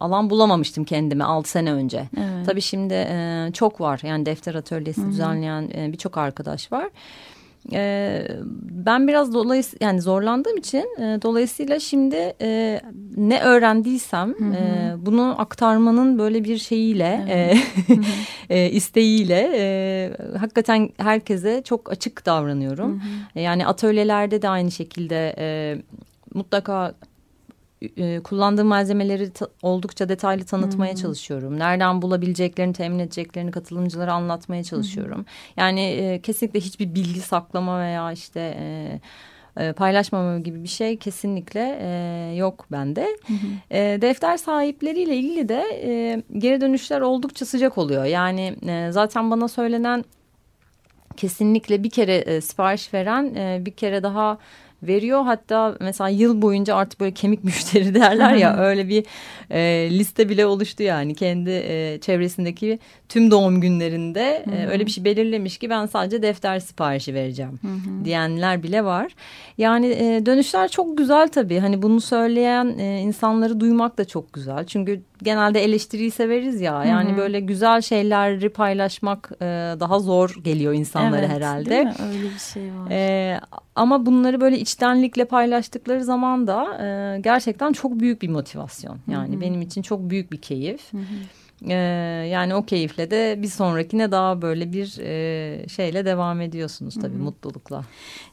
alan 0.00 0.30
bulamamıştım 0.30 0.84
kendime 0.84 1.24
6 1.24 1.50
sene 1.50 1.72
önce. 1.72 2.08
Evet. 2.16 2.46
Tabii 2.46 2.62
şimdi 2.62 2.94
e, 2.94 3.48
çok 3.52 3.80
var 3.80 4.00
yani 4.02 4.26
defter 4.26 4.54
atölyesi 4.54 5.02
hmm. 5.02 5.10
düzenleyen 5.10 5.70
e, 5.74 5.92
birçok 5.92 6.18
arkadaş 6.18 6.72
var. 6.72 6.88
E, 7.72 8.28
ben 8.62 9.08
biraz 9.08 9.34
dolayısıyla 9.34 9.86
yani 9.86 10.00
zorlandığım 10.00 10.56
için 10.56 10.78
e, 10.78 11.22
dolayısıyla 11.22 11.80
şimdi 11.80 12.34
e, 12.40 12.80
ne 13.16 13.40
öğrendiysem 13.40 14.34
hı 14.38 14.44
hı. 14.44 14.54
E, 14.54 14.94
bunu 15.06 15.34
aktarmanın 15.38 16.18
böyle 16.18 16.44
bir 16.44 16.58
şeyiyle 16.58 17.26
evet. 17.28 17.56
e, 18.48 18.58
e, 18.58 18.70
isteğiyle 18.70 19.50
e, 19.54 20.12
hakikaten 20.38 20.90
herkese 20.96 21.62
çok 21.64 21.92
açık 21.92 22.26
davranıyorum. 22.26 22.92
Hı 22.92 23.38
hı. 23.38 23.42
Yani 23.42 23.66
atölyelerde 23.66 24.42
de 24.42 24.48
aynı 24.48 24.70
şekilde 24.70 25.34
e, 25.38 25.76
mutlaka 26.34 26.94
e, 27.96 28.20
kullandığım 28.20 28.66
malzemeleri 28.66 29.30
oldukça 29.62 30.08
detaylı 30.08 30.44
tanıtmaya 30.44 30.92
hmm. 30.92 31.00
çalışıyorum. 31.00 31.58
Nereden 31.58 32.02
bulabileceklerini, 32.02 32.72
temin 32.72 32.98
edeceklerini 32.98 33.50
katılımcılara 33.50 34.12
anlatmaya 34.12 34.64
çalışıyorum. 34.64 35.18
Hmm. 35.18 35.24
Yani 35.56 35.80
e, 35.80 36.20
kesinlikle 36.20 36.60
hiçbir 36.60 36.94
bilgi 36.94 37.20
saklama 37.20 37.80
veya 37.80 38.12
işte 38.12 38.40
e, 38.58 39.00
e, 39.58 39.72
paylaşmama 39.72 40.38
gibi 40.38 40.62
bir 40.62 40.68
şey 40.68 40.96
kesinlikle 40.96 41.78
e, 41.82 42.36
yok 42.36 42.66
bende. 42.72 43.08
Hı 43.26 43.34
E, 43.70 43.98
defter 44.00 44.36
sahipleriyle 44.36 45.16
ilgili 45.16 45.48
de 45.48 45.64
e, 45.84 46.22
geri 46.38 46.60
dönüşler 46.60 47.00
oldukça 47.00 47.46
sıcak 47.46 47.78
oluyor. 47.78 48.04
Yani 48.04 48.56
e, 48.68 48.92
zaten 48.92 49.30
bana 49.30 49.48
söylenen 49.48 50.04
kesinlikle 51.16 51.82
bir 51.82 51.90
kere 51.90 52.16
e, 52.16 52.40
sipariş 52.40 52.94
veren 52.94 53.34
e, 53.34 53.66
bir 53.66 53.70
kere 53.70 54.02
daha 54.02 54.38
veriyor. 54.82 55.22
Hatta 55.24 55.76
mesela 55.80 56.08
yıl 56.08 56.42
boyunca 56.42 56.74
artık 56.74 57.00
böyle 57.00 57.14
kemik 57.14 57.44
müşteri 57.48 57.94
derler 57.94 58.34
ya 58.34 58.56
öyle 58.56 58.88
bir 58.88 59.04
e, 59.50 59.88
liste 59.90 60.28
bile 60.28 60.46
oluştu 60.46 60.82
yani 60.82 61.14
kendi 61.14 61.50
e, 61.50 61.98
çevresindeki 62.00 62.78
tüm 63.08 63.30
doğum 63.30 63.60
günlerinde 63.60 64.44
e, 64.52 64.66
öyle 64.66 64.86
bir 64.86 64.90
şey 64.90 65.04
belirlemiş 65.04 65.58
ki 65.58 65.70
ben 65.70 65.86
sadece 65.86 66.22
defter 66.22 66.60
siparişi 66.60 67.14
vereceğim 67.14 67.60
diyenler 68.04 68.62
bile 68.62 68.84
var. 68.84 69.12
Yani 69.58 69.86
e, 69.86 70.26
dönüşler 70.26 70.68
çok 70.68 70.98
güzel 70.98 71.28
tabii 71.28 71.58
hani 71.58 71.82
bunu 71.82 72.00
söyleyen 72.00 72.78
e, 72.78 73.00
insanları 73.00 73.60
duymak 73.60 73.98
da 73.98 74.04
çok 74.04 74.32
güzel. 74.32 74.66
Çünkü 74.66 75.02
genelde 75.22 75.64
eleştiriyi 75.64 76.10
severiz 76.10 76.60
ya 76.60 76.84
yani 76.84 77.16
böyle 77.16 77.40
güzel 77.40 77.80
şeyleri 77.80 78.48
paylaşmak 78.48 79.30
e, 79.40 79.44
daha 79.80 79.98
zor 79.98 80.34
geliyor 80.44 80.72
insanlara 80.72 81.20
evet, 81.20 81.30
herhalde. 81.30 81.70
Değil 81.70 81.84
mi? 81.84 81.94
Öyle 82.08 82.34
bir 82.34 82.38
şey 82.52 82.62
var. 82.62 82.90
E, 82.90 83.40
ama 83.76 84.06
bunları 84.06 84.40
böyle 84.40 84.58
içtenlikle 84.58 85.24
paylaştıkları 85.24 86.04
zaman 86.04 86.46
da 86.46 86.84
e, 86.84 87.20
gerçekten 87.20 87.72
çok 87.72 88.00
büyük 88.00 88.22
bir 88.22 88.28
motivasyon. 88.28 88.98
Yani 89.08 89.34
Hı 89.34 89.38
-hı. 89.38 89.40
benim 89.40 89.62
için 89.62 89.82
çok 89.82 90.10
büyük 90.10 90.32
bir 90.32 90.40
keyif. 90.40 90.92
Hı 90.92 90.96
-hı. 90.96 91.37
Ee, 91.66 91.74
yani 92.30 92.54
o 92.54 92.62
keyifle 92.62 93.10
de 93.10 93.38
bir 93.42 93.48
sonrakine 93.48 94.12
daha 94.12 94.42
böyle 94.42 94.72
bir 94.72 94.98
e, 95.00 95.68
şeyle 95.68 96.04
devam 96.04 96.40
ediyorsunuz 96.40 96.94
tabii 96.94 97.14
Hı 97.14 97.18
-hı. 97.18 97.22
mutlulukla. 97.22 97.82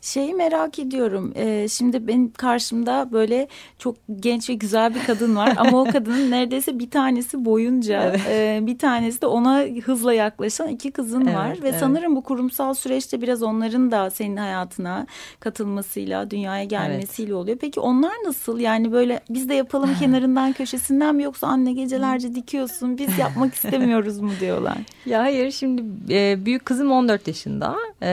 Şeyi 0.02 0.34
merak 0.34 0.80
ediyorum. 0.80 1.34
Ee, 1.36 1.68
şimdi 1.70 2.08
benim 2.08 2.34
karşımda 2.34 3.10
böyle 3.12 3.48
çok 3.80 3.96
genç 4.20 4.50
ve 4.50 4.54
güzel 4.54 4.96
bir 4.96 5.04
kadın 5.04 5.36
var 5.36 5.54
ama 5.58 5.82
o 5.82 5.86
kadının 5.86 6.32
neredeyse 6.32 6.80
bir 6.80 6.90
tanesi 6.90 7.46
boyunca 7.46 8.04
evet. 8.04 8.22
e, 8.30 8.60
bir 8.62 8.78
tanesi 8.78 9.22
de 9.22 9.26
ona 9.26 9.62
hızla 9.84 10.14
yaklaşan 10.14 10.68
iki 10.68 10.92
kızın 10.92 11.26
evet, 11.26 11.36
var 11.36 11.52
ve 11.64 11.70
evet. 11.70 11.80
sanırım 11.80 12.16
bu 12.16 12.22
kurumsal 12.24 12.74
süreçte 12.74 13.22
biraz 13.22 13.44
onların 13.44 13.92
da 13.92 14.10
senin 14.10 14.38
hayatına 14.38 15.08
katılmasıyla 15.40 16.32
dünyaya 16.32 16.64
gelmesiyle 16.64 17.30
evet. 17.30 17.42
oluyor. 17.42 17.58
Peki 17.58 17.80
onlar 17.80 18.14
nasıl? 18.26 18.60
Yani 18.60 18.92
böyle 18.92 19.20
biz 19.30 19.50
de 19.50 19.54
yapalım 19.54 19.90
kenarından 20.00 20.54
köşesinden 20.54 21.16
mi 21.16 21.24
yoksa 21.24 21.48
anne 21.48 21.74
gecelerce 21.74 22.36
dikiyorsun 22.36 22.98
biz 22.98 23.15
yapmak 23.20 23.54
istemiyoruz 23.56 24.20
mu 24.20 24.32
diyorlar. 24.40 24.78
Ya 25.06 25.20
hayır 25.20 25.52
şimdi 25.52 25.84
e, 26.14 26.46
büyük 26.46 26.66
kızım 26.66 26.92
14 26.92 27.28
yaşında. 27.28 27.76
E, 28.02 28.08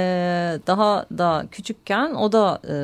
daha 0.66 1.06
da 1.18 1.46
küçükken 1.50 2.14
o 2.14 2.32
da 2.32 2.60
e, 2.64 2.74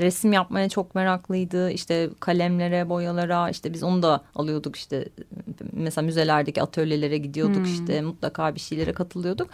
resim 0.00 0.32
yapmaya 0.32 0.68
çok 0.68 0.94
meraklıydı. 0.94 1.70
İşte 1.70 2.10
kalemlere, 2.20 2.88
boyalara 2.88 3.50
işte 3.50 3.74
biz 3.74 3.82
onu 3.82 4.02
da 4.02 4.20
alıyorduk 4.34 4.76
işte 4.76 5.08
mesela 5.72 6.04
müzelerdeki 6.04 6.62
atölyelere 6.62 7.18
gidiyorduk 7.18 7.56
hmm. 7.56 7.64
işte 7.64 8.02
mutlaka 8.02 8.54
bir 8.54 8.60
şeylere 8.60 8.92
katılıyorduk. 8.92 9.48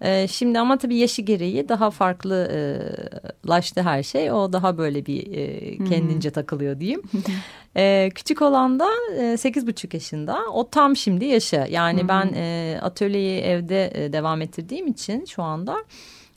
E, 0.00 0.28
şimdi 0.28 0.58
ama 0.58 0.78
tabii 0.78 0.96
yaşı 0.96 1.22
gereği 1.22 1.68
daha 1.68 1.90
farklılaştı 1.90 3.82
her 3.82 4.02
şey. 4.02 4.32
O 4.32 4.52
daha 4.52 4.78
böyle 4.78 5.06
bir 5.06 5.32
e, 5.32 5.76
kendince 5.84 6.28
hmm. 6.28 6.34
takılıyor 6.34 6.80
diyeyim. 6.80 7.02
e, 7.76 8.10
küçük 8.14 8.42
olan 8.42 8.80
da 8.80 8.88
sekiz 9.36 9.66
buçuk 9.66 9.94
yaşında. 9.94 10.38
O 10.52 10.68
tam 10.70 10.96
şimdi 10.96 11.24
yaşı. 11.24 11.66
Yani 11.70 12.00
hmm. 12.00 12.08
ben 12.08 12.32
e, 12.34 12.78
atölyeyi 12.82 13.40
evde 13.40 13.90
e, 13.94 14.12
devam 14.12 14.42
ettirdiğim 14.42 14.86
için 14.86 15.24
şu 15.24 15.42
anda 15.42 15.76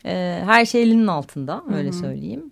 e, 0.05 0.41
her 0.45 0.65
şey 0.65 0.83
elinin 0.83 1.07
altında 1.07 1.63
öyle 1.75 1.89
hmm. 1.89 1.99
söyleyeyim. 1.99 2.51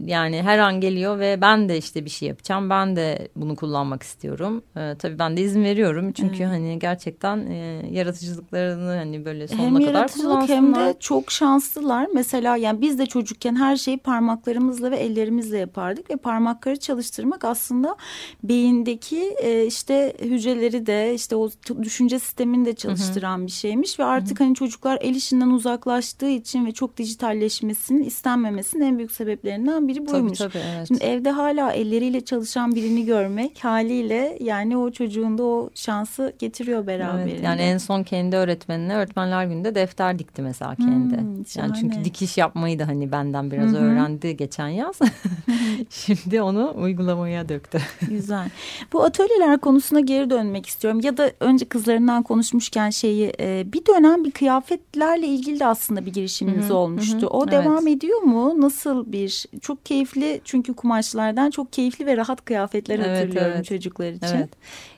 Yani 0.00 0.42
her 0.42 0.58
an 0.58 0.80
geliyor 0.80 1.18
ve 1.18 1.40
ben 1.40 1.68
de 1.68 1.78
işte 1.78 2.04
bir 2.04 2.10
şey 2.10 2.28
yapacağım. 2.28 2.70
Ben 2.70 2.96
de 2.96 3.28
bunu 3.36 3.56
kullanmak 3.56 4.02
istiyorum. 4.02 4.62
Ee, 4.76 4.94
tabii 4.98 5.18
ben 5.18 5.36
de 5.36 5.40
izin 5.40 5.64
veriyorum. 5.64 6.12
Çünkü 6.12 6.42
evet. 6.42 6.46
hani 6.46 6.78
gerçekten 6.78 7.46
e, 7.46 7.82
yaratıcılıklarını 7.90 8.96
hani 8.96 9.24
böyle 9.24 9.48
sonuna 9.48 9.78
hem 9.78 9.86
kadar 9.86 10.12
kullansınlar. 10.12 10.48
Hem 10.48 10.74
de 10.74 10.94
çok 11.00 11.32
şanslılar. 11.32 12.08
Mesela 12.14 12.56
yani 12.56 12.80
biz 12.80 12.98
de 12.98 13.06
çocukken 13.06 13.54
her 13.54 13.76
şeyi 13.76 13.98
parmaklarımızla 13.98 14.90
ve 14.90 14.96
ellerimizle 14.96 15.58
yapardık. 15.58 16.10
Ve 16.10 16.16
parmakları 16.16 16.76
çalıştırmak 16.76 17.44
aslında 17.44 17.96
beyindeki 18.44 19.34
e, 19.42 19.66
işte 19.66 20.14
hücreleri 20.20 20.86
de 20.86 21.14
işte 21.14 21.36
o 21.36 21.50
düşünce 21.82 22.18
sistemini 22.18 22.64
de 22.64 22.74
çalıştıran 22.74 23.38
Hı 23.38 23.42
-hı. 23.42 23.46
bir 23.46 23.52
şeymiş. 23.52 23.98
Ve 23.98 24.04
artık 24.04 24.40
Hı 24.40 24.44
-hı. 24.44 24.46
hani 24.46 24.54
çocuklar 24.54 24.98
el 25.00 25.14
işinden 25.14 25.50
uzaklaştığı 25.50 26.28
için 26.28 26.66
ve 26.66 26.72
çok 26.72 26.96
dijitalleşmesinin 26.96 28.04
istenmemesinin 28.04 28.84
en 28.84 28.98
büyük 28.98 29.12
sebeplerinden 29.12 29.63
sebeplerinden 29.64 29.88
biri 29.88 30.06
buymuş. 30.06 30.38
Tabii, 30.38 30.52
tabii, 30.52 30.62
evet. 30.76 30.88
Şimdi 30.88 31.04
evde 31.04 31.30
hala 31.30 31.72
elleriyle 31.72 32.20
çalışan 32.20 32.74
birini 32.74 33.04
görmek 33.04 33.64
haliyle 33.64 34.38
yani 34.40 34.76
o 34.76 34.90
çocuğun 34.90 35.38
da 35.38 35.42
o 35.42 35.70
şansı 35.74 36.32
getiriyor 36.38 36.86
beraberinde. 36.86 37.32
Evet, 37.32 37.44
yani 37.44 37.60
en 37.60 37.78
son 37.78 38.02
kendi 38.02 38.36
öğretmenine 38.36 38.94
öğretmenler 38.94 39.44
gününde 39.44 39.74
defter 39.74 40.18
dikti 40.18 40.42
mesela 40.42 40.74
kendi. 40.74 41.16
Hmm, 41.16 41.44
yani 41.56 41.72
çünkü 41.80 42.04
dikiş 42.04 42.38
yapmayı 42.38 42.78
da 42.78 42.88
hani 42.88 43.12
benden 43.12 43.50
biraz 43.50 43.72
Hı 43.72 43.76
-hı. 43.76 43.78
öğrendi 43.78 44.36
geçen 44.36 44.68
yaz. 44.68 44.98
Şimdi 45.90 46.42
onu 46.42 46.74
uygulamaya 46.76 47.48
döktü. 47.48 47.78
Güzel. 48.08 48.48
Bu 48.92 49.04
atölyeler 49.04 49.58
konusuna 49.58 50.00
geri 50.00 50.30
dönmek 50.30 50.66
istiyorum. 50.66 51.00
Ya 51.02 51.16
da 51.16 51.32
önce 51.40 51.64
kızlarından 51.64 52.22
konuşmuşken 52.22 52.90
şeyi 52.90 53.32
e, 53.40 53.64
bir 53.72 53.86
dönem 53.86 54.24
bir 54.24 54.30
kıyafetlerle 54.30 55.26
ilgili 55.26 55.60
de 55.60 55.66
aslında 55.66 56.06
bir 56.06 56.12
girişiminiz 56.12 56.64
Hı 56.64 56.72
-hı. 56.72 56.72
olmuştu. 56.72 57.18
Hı 57.18 57.20
-hı. 57.20 57.26
O 57.26 57.42
evet. 57.42 57.52
devam 57.52 57.86
ediyor 57.86 58.22
mu? 58.22 58.60
Nasıl 58.60 59.12
bir 59.12 59.44
çok 59.60 59.86
keyifli 59.86 60.40
çünkü 60.44 60.74
kumaşlardan 60.74 61.50
çok 61.50 61.72
keyifli 61.72 62.06
ve 62.06 62.16
rahat 62.16 62.44
kıyafetler 62.44 62.98
Evet, 62.98 63.08
hatırlıyorum 63.08 63.52
evet. 63.56 63.64
çocuklar 63.64 64.10
için. 64.10 64.36
Evet. 64.36 64.48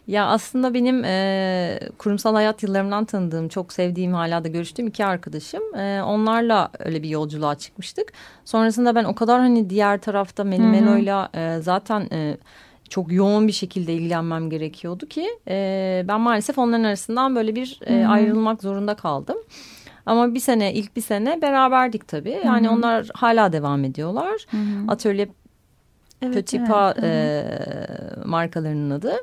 Ya 0.07 0.27
aslında 0.27 0.75
benim 0.75 1.05
e, 1.05 1.81
kurumsal 1.99 2.35
hayat 2.35 2.63
yıllarımdan 2.63 3.05
tanıdığım, 3.05 3.49
çok 3.49 3.73
sevdiğim 3.73 4.13
hala 4.13 4.45
da 4.45 4.49
görüştüğüm 4.49 4.87
iki 4.87 5.05
arkadaşım. 5.05 5.75
E, 5.75 6.03
onlarla 6.03 6.71
öyle 6.79 7.03
bir 7.03 7.09
yolculuğa 7.09 7.55
çıkmıştık. 7.55 8.13
Sonrasında 8.45 8.95
ben 8.95 9.05
o 9.05 9.15
kadar 9.15 9.41
hani 9.41 9.71
diğer 9.71 10.01
tarafta 10.01 10.45
Melimelo'yla 10.45 11.29
e, 11.35 11.59
zaten 11.61 12.09
e, 12.13 12.37
çok 12.89 13.13
yoğun 13.13 13.49
bir 13.49 13.53
şekilde 13.53 13.95
ilgilenmem 13.95 14.51
gerekiyordu 14.51 15.07
ki 15.07 15.29
e, 15.49 16.05
ben 16.09 16.21
maalesef 16.21 16.59
onların 16.59 16.85
arasından 16.85 17.37
böyle 17.37 17.55
bir 17.55 17.81
e, 17.87 18.07
ayrılmak 18.07 18.63
zorunda 18.63 18.95
kaldım. 18.95 19.37
Ama 20.07 20.35
bir 20.35 20.41
sene 20.41 20.75
ilk 20.75 20.97
bir 20.97 21.01
sene 21.01 21.43
beraberdik 21.43 22.09
tabii. 22.09 22.41
Yani 22.45 22.67
Hı 22.67 22.71
hı. 22.71 22.75
onlar 22.75 23.09
hala 23.15 23.53
devam 23.53 23.85
ediyorlar. 23.85 24.47
Hı 24.51 24.57
hı. 24.57 24.85
Atölye 24.89 25.29
Evet, 26.23 26.35
Petipa 26.35 26.95
evet. 26.99 27.03
Hı 27.03 27.07
hı. 27.07 28.23
e, 28.23 28.25
markalarının 28.25 28.91
adı. 28.91 29.15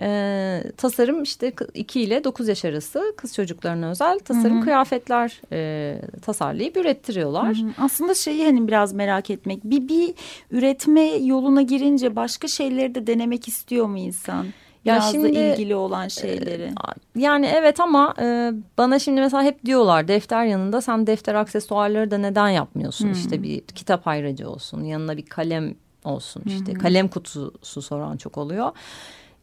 E, 0.00 0.62
tasarım 0.76 1.22
işte 1.22 1.52
2 1.74 2.00
ile 2.00 2.24
9 2.24 2.48
yaş 2.48 2.64
arası 2.64 3.14
kız 3.16 3.34
çocuklarına 3.34 3.90
özel 3.90 4.18
tasarım 4.18 4.56
Hı 4.56 4.60
hı. 4.60 4.64
kıyafetler 4.64 5.40
e, 5.52 5.94
tasarlayıp 6.22 6.76
ürettiriyorlar. 6.76 7.56
Hı 7.56 7.62
hı. 7.62 7.70
Aslında 7.78 8.14
şeyi 8.14 8.44
hani 8.44 8.68
biraz 8.68 8.92
merak 8.92 9.30
etmek. 9.30 9.64
Bir 9.64 9.88
bir 9.88 10.14
üretme 10.50 11.02
yoluna 11.02 11.62
girince 11.62 12.16
başka 12.16 12.48
şeyleri 12.48 12.94
de 12.94 13.06
denemek 13.06 13.48
istiyor 13.48 13.86
mu 13.86 13.98
insan? 13.98 14.46
Ya 14.86 14.94
Biraz 14.94 15.12
şimdi, 15.12 15.34
da 15.34 15.38
ilgili 15.38 15.74
olan 15.74 16.08
şeyleri. 16.08 16.70
Yani 17.16 17.46
evet 17.46 17.80
ama 17.80 18.14
e, 18.20 18.52
bana 18.78 18.98
şimdi 18.98 19.20
mesela 19.20 19.42
hep 19.42 19.64
diyorlar 19.64 20.08
defter 20.08 20.44
yanında 20.44 20.80
sen 20.80 21.06
defter 21.06 21.34
aksesuarları 21.34 22.10
da 22.10 22.18
neden 22.18 22.48
yapmıyorsun? 22.48 23.08
Hı. 23.08 23.12
İşte 23.12 23.42
bir 23.42 23.60
kitap 23.60 24.08
ayracı 24.08 24.50
olsun 24.50 24.84
yanına 24.84 25.16
bir 25.16 25.26
kalem 25.26 25.74
olsun 26.04 26.42
işte 26.46 26.72
Hı 26.72 26.76
hı. 26.76 26.78
kalem 26.78 27.08
kutusu 27.08 27.82
soran 27.82 28.16
çok 28.16 28.38
oluyor. 28.38 28.70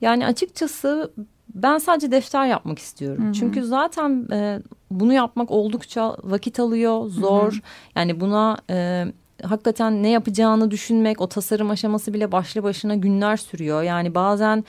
Yani 0.02 0.26
açıkçası 0.26 1.12
ben 1.56 1.78
sadece 1.78 2.12
defter 2.12 2.46
yapmak 2.46 2.80
istiyorum. 2.80 3.24
Hı 3.26 3.30
hı. 3.30 3.34
Çünkü 3.34 3.64
zaten 3.64 4.28
e, 4.32 4.60
bunu 4.92 5.14
yapmak 5.14 5.52
oldukça 5.52 6.18
vakit 6.24 6.60
alıyor, 6.60 7.10
zor. 7.10 7.60
Yani 7.96 8.20
buna 8.20 8.58
e, 8.70 9.06
hakikaten 9.44 10.04
ne 10.04 10.10
yapacağını 10.10 10.72
düşünmek, 10.72 11.22
o 11.22 11.28
tasarım 11.28 11.70
aşaması 11.70 12.14
bile 12.14 12.32
başlı 12.32 12.64
başına 12.64 12.96
günler 12.96 13.38
sürüyor. 13.38 13.84
Yani 13.84 14.16
bazen 14.16 14.64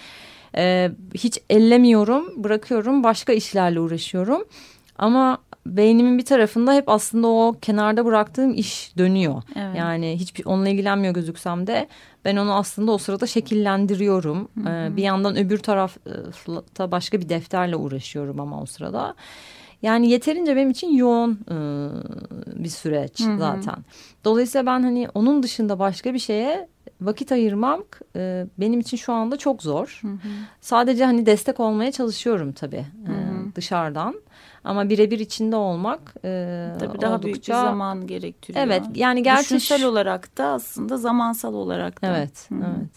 e, 0.57 0.91
hiç 1.15 1.39
ellemiyorum, 1.51 2.45
bırakıyorum, 2.45 3.03
başka 3.03 3.33
işlerle 3.33 3.81
uğraşıyorum. 3.81 4.45
Ama 4.99 5.39
beynimin 5.67 6.19
bir 6.19 6.25
tarafında 6.25 6.75
hep 6.75 6.89
aslında 6.89 7.29
o 7.29 7.55
kenarda 7.63 8.05
bıraktığım 8.05 8.55
iş 8.55 8.93
dönüyor. 8.99 9.43
Evet. 9.57 9.77
Yani 9.79 10.17
hiçbir 10.19 10.45
onunla 10.45 10.69
ilgilenmiyor 10.69 11.15
gözüksem 11.15 11.67
de 11.67 11.89
ben 12.25 12.37
onu 12.37 12.55
aslında 12.55 12.93
o 12.93 12.99
sırada 12.99 13.27
şekillendiriyorum. 13.27 14.49
Ee, 14.67 14.97
bir 14.97 15.03
yandan 15.03 15.37
öbür 15.37 15.59
tarafta 15.59 16.91
başka 16.91 17.21
bir 17.21 17.29
defterle 17.29 17.77
uğraşıyorum 17.77 18.41
ama 18.41 18.63
o 18.63 18.67
sırada. 18.67 19.15
Yani 19.83 20.11
yeterince 20.11 20.57
benim 20.57 20.71
için 20.71 20.97
yoğun 20.97 21.33
e, 21.33 21.57
bir 22.65 22.69
süreç 22.69 23.21
Hı 23.21 23.33
hı. 23.33 23.39
zaten. 23.39 23.77
Dolayısıyla 24.25 24.67
ben 24.67 24.83
hani 24.83 25.09
onun 25.15 25.43
dışında 25.43 25.79
başka 25.79 26.15
bir 26.15 26.19
şeye 26.19 26.69
vakit 27.01 27.33
ayırmak 27.33 28.01
e, 28.17 28.47
benim 28.59 28.81
için 28.81 28.97
şu 28.97 29.13
anda 29.13 29.37
çok 29.37 29.63
zor. 29.63 29.99
Hı 30.03 30.09
hı. 30.09 30.19
Sadece 30.61 31.05
hani 31.05 31.27
destek 31.27 31.61
olmaya 31.61 31.93
çalışıyorum 31.93 32.53
tabii 32.53 32.77
e, 33.07 33.09
Hı 33.09 33.13
hı. 33.13 33.55
dışarıdan. 33.55 34.15
Ama 34.65 34.89
birebir 34.89 35.19
içinde 35.19 35.57
olmak 35.57 36.15
e, 36.25 36.69
Tabii 36.81 37.01
daha 37.01 37.23
büyük 37.23 37.35
bir 37.35 37.39
oldukça... 37.39 37.63
zaman 37.65 38.07
gerektiriyor. 38.07 38.65
Evet 38.67 38.83
yani 38.95 39.23
gerçi 39.23 39.55
Düşünsel 39.55 39.85
olarak 39.85 40.39
da 40.39 40.45
aslında 40.45 40.97
zamansal 40.97 41.55
olarak 41.55 42.03
da. 42.03 42.07
Evet, 42.07 42.47
Hı 42.49 42.55
hı. 42.55 42.65
evet. 42.79 42.91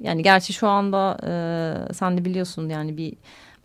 Yani 0.00 0.22
gerçi 0.22 0.52
şu 0.52 0.68
anda 0.68 1.18
e, 1.26 1.94
sen 1.94 2.18
de 2.18 2.24
biliyorsun 2.24 2.68
yani 2.68 2.96
bir 2.96 3.12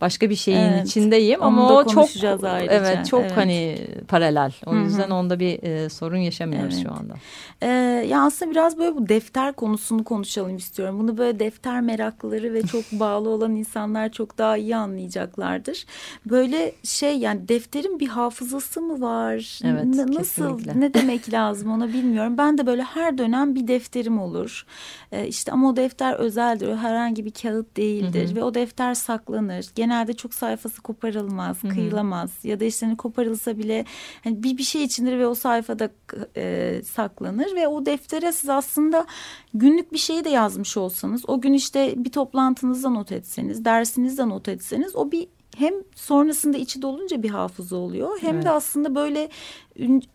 başka 0.00 0.30
bir 0.30 0.34
şeyin 0.36 0.58
Evet, 0.72 0.86
içindeyim 0.86 1.40
onu 1.40 1.46
ama 1.46 1.68
da 1.68 1.74
o 1.74 1.84
çok 1.86 2.08
ayrıca, 2.44 2.72
evet 2.74 3.06
çok 3.06 3.24
evet. 3.24 3.36
hani 3.36 3.78
paralel. 4.08 4.52
O 4.66 4.72
Hı 4.72 4.76
hı. 4.76 4.80
yüzden 4.80 5.10
onda 5.10 5.40
bir 5.40 5.62
e, 5.62 5.88
sorun 5.88 6.16
yaşamıyoruz 6.16 6.74
Evet. 6.74 6.82
şu 6.86 6.92
anda. 6.92 7.14
Ee, 7.62 7.66
ya 8.08 8.22
aslında 8.24 8.50
biraz 8.50 8.78
böyle 8.78 8.96
bu 8.96 9.08
defter 9.08 9.52
konusunu 9.52 10.04
konuşalım 10.04 10.56
istiyorum. 10.56 10.98
Bunu 10.98 11.18
böyle 11.18 11.38
defter 11.38 11.80
meraklıları 11.80 12.54
ve 12.54 12.62
çok 12.66 12.92
bağlı 12.92 13.28
olan 13.28 13.56
insanlar 13.56 14.12
çok 14.12 14.38
daha 14.38 14.56
iyi 14.56 14.76
anlayacaklardır. 14.76 15.84
Böyle 16.26 16.72
şey 16.84 17.18
yani 17.18 17.48
defterin 17.48 18.00
bir 18.00 18.08
hafızası 18.08 18.80
mı 18.80 19.00
var? 19.00 19.60
Evet, 19.64 19.84
N- 19.84 20.06
nasıl 20.06 20.18
kesinlikle. 20.58 20.80
ne 20.80 20.94
demek 20.94 21.32
lazım 21.32 21.70
ona 21.72 21.88
bilmiyorum. 21.88 22.38
Ben 22.38 22.58
de 22.58 22.66
böyle 22.66 22.82
her 22.82 23.18
dönem 23.18 23.54
bir 23.54 23.68
defterim 23.68 24.18
olur. 24.20 24.66
Ee, 25.12 25.26
işte 25.26 25.52
ama 25.52 25.68
o 25.70 25.76
defter 25.76 26.14
özeldir. 26.14 26.68
O 26.68 26.76
herhangi 26.76 27.24
bir 27.24 27.30
kağıt 27.30 27.76
değildir 27.76 28.34
ve 28.34 28.42
o 28.42 28.54
defter 28.54 28.94
saklanır. 28.94 29.66
Genelde 29.88 30.12
çok 30.12 30.34
sayfası 30.34 30.82
koparılmaz, 30.82 31.60
kıyılamaz 31.60 32.30
ya 32.44 32.60
da 32.60 32.64
işte 32.64 32.86
hani 32.86 32.96
koparılsa 32.96 33.58
bile 33.58 33.84
hani 34.24 34.42
bir 34.42 34.58
bir 34.58 34.62
şey 34.62 34.84
içindir 34.84 35.18
ve 35.18 35.26
o 35.26 35.34
sayfada 35.34 35.90
e, 36.36 36.80
saklanır 36.84 37.54
ve 37.56 37.68
o 37.68 37.86
deftere 37.86 38.32
siz 38.32 38.50
aslında 38.50 39.06
günlük 39.54 39.92
bir 39.92 39.98
şeyi 39.98 40.24
de 40.24 40.28
yazmış 40.28 40.76
olsanız 40.76 41.28
o 41.28 41.40
gün 41.40 41.52
işte 41.52 41.94
bir 41.96 42.12
toplantınızda 42.12 42.90
not 42.90 43.12
etseniz, 43.12 43.64
dersinizde 43.64 44.28
not 44.28 44.48
etseniz 44.48 44.96
o 44.96 45.10
bir 45.12 45.28
hem 45.56 45.74
sonrasında 45.94 46.58
içi 46.58 46.82
dolunca 46.82 47.22
bir 47.22 47.30
hafıza 47.30 47.76
oluyor 47.76 48.18
hem 48.20 48.34
Evet. 48.34 48.44
de 48.44 48.50
aslında 48.50 48.94
böyle 48.94 49.28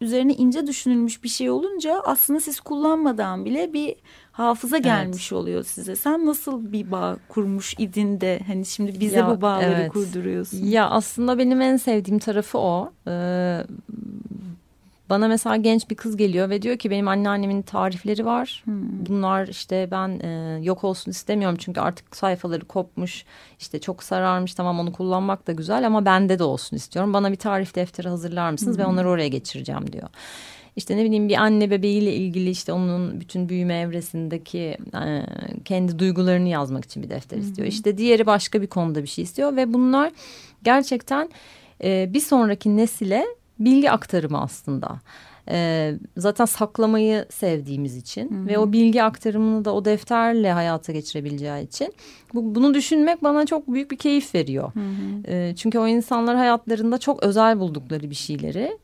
üzerine 0.02 0.34
ince 0.34 0.68
düşünülmüş 0.68 1.24
bir 1.24 1.30
şey 1.30 1.50
olunca 1.50 2.02
aslında 2.06 2.40
siz 2.40 2.60
kullanmadan 2.60 3.46
bile 3.46 3.74
bir 3.74 3.96
hafıza 4.34 4.78
gelmiş 4.78 5.34
oluyor 5.34 5.64
size. 5.64 5.96
Sen 5.96 6.26
nasıl 6.26 6.72
bir 6.72 6.92
bağ 6.92 7.18
kurmuş 7.30 7.76
idin 7.78 8.22
de 8.22 8.40
hani 8.48 8.66
şimdi 8.66 9.00
bize 9.00 9.18
Ya, 9.18 9.30
bu 9.30 9.42
bağları 9.42 9.72
evet. 9.72 9.92
kurduruyorsun. 9.92 10.58
Ya 10.66 10.90
aslında 10.90 11.38
benim 11.38 11.62
en 11.62 11.78
sevdiğim 11.78 12.20
tarafı 12.20 12.58
o. 12.58 12.92
Ee, 13.08 13.64
bana 15.10 15.28
mesela 15.28 15.56
genç 15.56 15.90
bir 15.90 15.96
kız 15.96 16.18
geliyor 16.18 16.50
ve 16.50 16.62
diyor 16.62 16.78
ki 16.78 16.90
benim 16.92 17.08
anneannemin 17.08 17.62
tarifleri 17.62 18.26
var. 18.26 18.62
Hmm. 18.66 19.06
Bunlar 19.06 19.48
işte 19.48 19.88
ben 19.92 20.20
e, 20.20 20.60
yok 20.64 20.84
olsun 20.84 21.12
istemiyorum 21.12 21.58
çünkü 21.62 21.82
artık 21.82 22.16
sayfaları 22.16 22.66
kopmuş. 22.66 23.26
işte 23.60 23.80
çok 23.80 24.04
sararmış 24.04 24.54
tamam 24.54 24.80
onu 24.80 24.92
kullanmak 24.94 25.48
da 25.48 25.52
güzel 25.52 25.88
ama 25.88 26.06
bende 26.06 26.40
de 26.40 26.44
olsun 26.44 26.78
istiyorum. 26.78 27.14
Bana 27.14 27.32
bir 27.32 27.36
tarif 27.36 27.76
defteri 27.76 28.10
hazırlar 28.10 28.52
mısınız 28.52 28.78
ve 28.78 28.86
onları 28.86 29.10
oraya 29.10 29.28
geçireceğim 29.28 29.94
diyor. 29.94 30.10
İşte 30.76 30.98
ne 30.98 31.06
bileyim 31.06 31.30
bir 31.30 31.36
anne 31.36 31.72
bebeğiyle 31.72 32.14
ilgili 32.14 32.50
işte 32.50 32.74
onun 32.74 33.20
bütün 33.20 33.50
büyüme 33.50 33.80
evresindeki 33.80 34.78
e, 34.96 35.26
kendi 35.66 36.00
duygularını 36.00 36.50
yazmak 36.50 36.86
için 36.86 37.04
bir 37.04 37.10
defter 37.10 37.38
istiyor. 37.38 37.68
İşte 37.68 37.98
diğeri 37.98 38.26
başka 38.26 38.62
bir 38.62 38.68
konuda 38.68 39.02
bir 39.04 39.08
şey 39.08 39.24
istiyor 39.24 39.56
ve 39.56 39.74
bunlar 39.74 40.12
gerçekten 40.64 41.30
e, 41.84 42.14
bir 42.14 42.20
sonraki 42.20 42.78
nesile 42.78 43.26
bilgi 43.60 43.92
aktarımı 43.92 44.42
aslında. 44.42 45.02
E, 45.50 45.92
zaten 46.18 46.46
saklamayı 46.46 47.26
sevdiğimiz 47.30 47.98
için 47.98 48.48
ve 48.48 48.58
o 48.58 48.72
bilgi 48.72 49.04
aktarımını 49.04 49.66
da 49.66 49.74
o 49.74 49.86
defterle 49.86 50.52
hayata 50.52 50.92
geçirebileceği 50.92 51.68
için 51.68 51.94
bu, 52.34 52.56
bunu 52.56 52.74
düşünmek 52.74 53.24
bana 53.24 53.46
çok 53.46 53.68
büyük 53.68 53.92
bir 53.92 53.98
keyif 53.98 54.36
veriyor. 54.36 54.72
E, 55.28 55.56
çünkü 55.56 55.80
o 55.80 55.88
insanlar 55.88 56.36
hayatlarında 56.36 56.98
çok 56.98 57.24
özel 57.24 57.60
buldukları 57.60 58.10
bir 58.10 58.16
şeyleri 58.16 58.78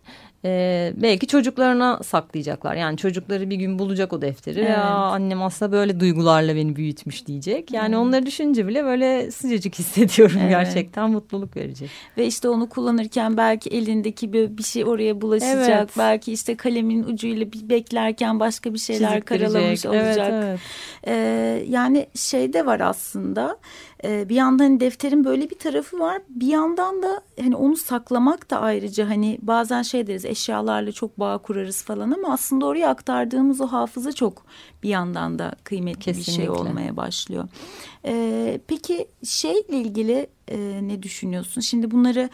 e, 0.46 0.94
belki 0.96 1.28
çocuklarına 1.28 2.00
saklayacaklar. 2.04 2.76
Yani 2.76 2.98
çocukları 2.98 3.50
bir 3.50 3.56
gün 3.56 3.80
bulacak 3.80 4.14
o 4.14 4.22
defteri. 4.22 4.60
Evet. 4.60 4.70
Ya 4.70 4.84
annem 4.86 5.42
aslında 5.42 5.72
böyle 5.72 6.00
duygularla 6.00 6.56
beni 6.56 6.76
büyütmüş 6.76 7.28
diyecek. 7.28 7.72
Yani 7.72 7.98
onları 7.98 8.26
düşünce 8.26 8.68
bile 8.68 8.84
böyle 8.84 9.32
sıcacık 9.32 9.76
hissediyorum 9.80 10.38
Evet. 10.40 10.50
gerçekten 10.50 11.10
mutluluk 11.10 11.56
verecek. 11.58 11.90
Ve 12.18 12.26
işte 12.26 12.50
onu 12.50 12.70
kullanırken 12.70 13.38
belki 13.38 13.70
elindeki 13.70 14.34
bir, 14.34 14.58
bir 14.58 14.64
şey 14.64 14.86
oraya 14.86 15.22
bulaşacak. 15.22 15.80
Evet. 15.80 15.90
Belki 15.98 16.34
işte 16.34 16.56
kalemin 16.56 17.04
ucuyla 17.04 17.52
bir 17.52 17.70
beklerken 17.70 18.40
başka 18.40 18.74
bir 18.74 18.80
şeyler 18.80 19.22
karalamış 19.22 19.86
olacak. 19.86 20.30
Evet, 20.32 20.44
evet. 20.44 20.60
Ee, 21.08 21.66
yani 21.70 22.08
şey 22.16 22.54
de 22.54 22.66
var 22.66 22.80
aslında. 22.80 23.58
Ee, 24.04 24.30
bir 24.30 24.36
yandan 24.36 24.64
hani 24.64 24.80
defterin 24.80 25.26
böyle 25.26 25.50
bir 25.50 25.60
tarafı 25.60 26.00
var. 26.00 26.22
Bir 26.30 26.48
yandan 26.48 27.04
da 27.04 27.22
hani 27.42 27.56
onu 27.56 27.78
saklamak 27.78 28.50
da 28.50 28.60
ayrıca 28.60 29.10
hani 29.10 29.38
bazen 29.42 29.82
şey 29.82 30.08
deriz 30.08 30.26
eşyalarla 30.26 30.92
çok 30.92 31.20
bağ 31.20 31.38
kurarız 31.38 31.84
falan 31.84 32.12
ama 32.12 32.34
aslında 32.34 32.66
oraya 32.66 32.90
aktardığımız 32.90 33.62
o 33.62 33.68
hafıza 33.68 34.12
çok 34.12 34.46
bir 34.84 34.90
yandan 34.90 35.40
da 35.40 35.56
kıymetli 35.64 36.00
bir 36.08 36.14
şey 36.14 36.36
Kesinlikle. 36.36 36.52
olmaya 36.52 36.98
başlıyor. 36.98 37.48
Ee, 38.06 38.60
peki 38.68 39.08
şeyle 39.24 39.78
ilgili 39.78 40.28
e, 40.48 40.80
ne 40.82 41.04
düşünüyorsun? 41.04 41.62
Şimdi 41.62 41.92
bunları 41.92 42.30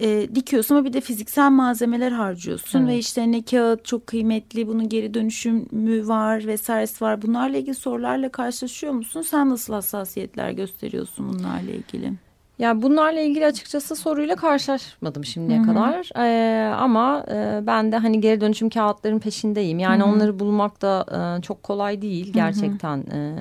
e, 0.00 0.34
dikiyorsun 0.34 0.74
ama 0.74 0.84
bir 0.84 0.92
de 0.92 1.00
fiziksel 1.00 1.50
malzemeler 1.50 2.12
harcıyorsun 2.12 2.78
Evet. 2.78 2.88
ve 2.88 2.98
işte 2.98 3.32
ne 3.32 3.42
kağıt 3.42 3.84
çok 3.84 4.06
kıymetli 4.06 4.66
bunun 4.68 4.88
geri 4.88 5.14
dönüşümü 5.14 6.08
var 6.08 6.46
vesairesi 6.46 7.04
var. 7.04 7.22
Bunlarla 7.22 7.56
ilgili 7.56 7.74
sorularla 7.74 8.28
karşılaşıyor 8.28 8.92
musun? 8.92 9.22
Sen 9.22 9.50
nasıl 9.50 9.72
hassasiyetler 9.74 10.50
gösteriyorsun 10.50 11.28
bunlarla 11.28 11.70
ilgili? 11.70 12.12
Ya 12.60 12.82
bunlarla 12.82 13.20
ilgili 13.20 13.46
açıkçası 13.46 13.96
soruyla 13.96 14.36
karşılaşmadım 14.36 15.24
şimdiye 15.24 15.58
Hı 15.58 15.62
-hı. 15.62 15.66
kadar. 15.66 16.10
Ee, 16.16 16.74
ama 16.74 17.24
e, 17.32 17.66
ben 17.66 17.92
de 17.92 17.96
hani 17.96 18.20
geri 18.20 18.40
dönüşüm 18.40 18.70
kağıtların 18.70 19.18
peşindeyim. 19.18 19.78
Yani 19.78 20.02
Hı 20.02 20.06
-hı. 20.06 20.14
onları 20.14 20.38
bulmak 20.38 20.82
da 20.82 21.06
e, 21.38 21.42
çok 21.42 21.62
kolay 21.62 22.02
değil. 22.02 22.32
Gerçekten 22.32 22.98
e, 22.98 23.34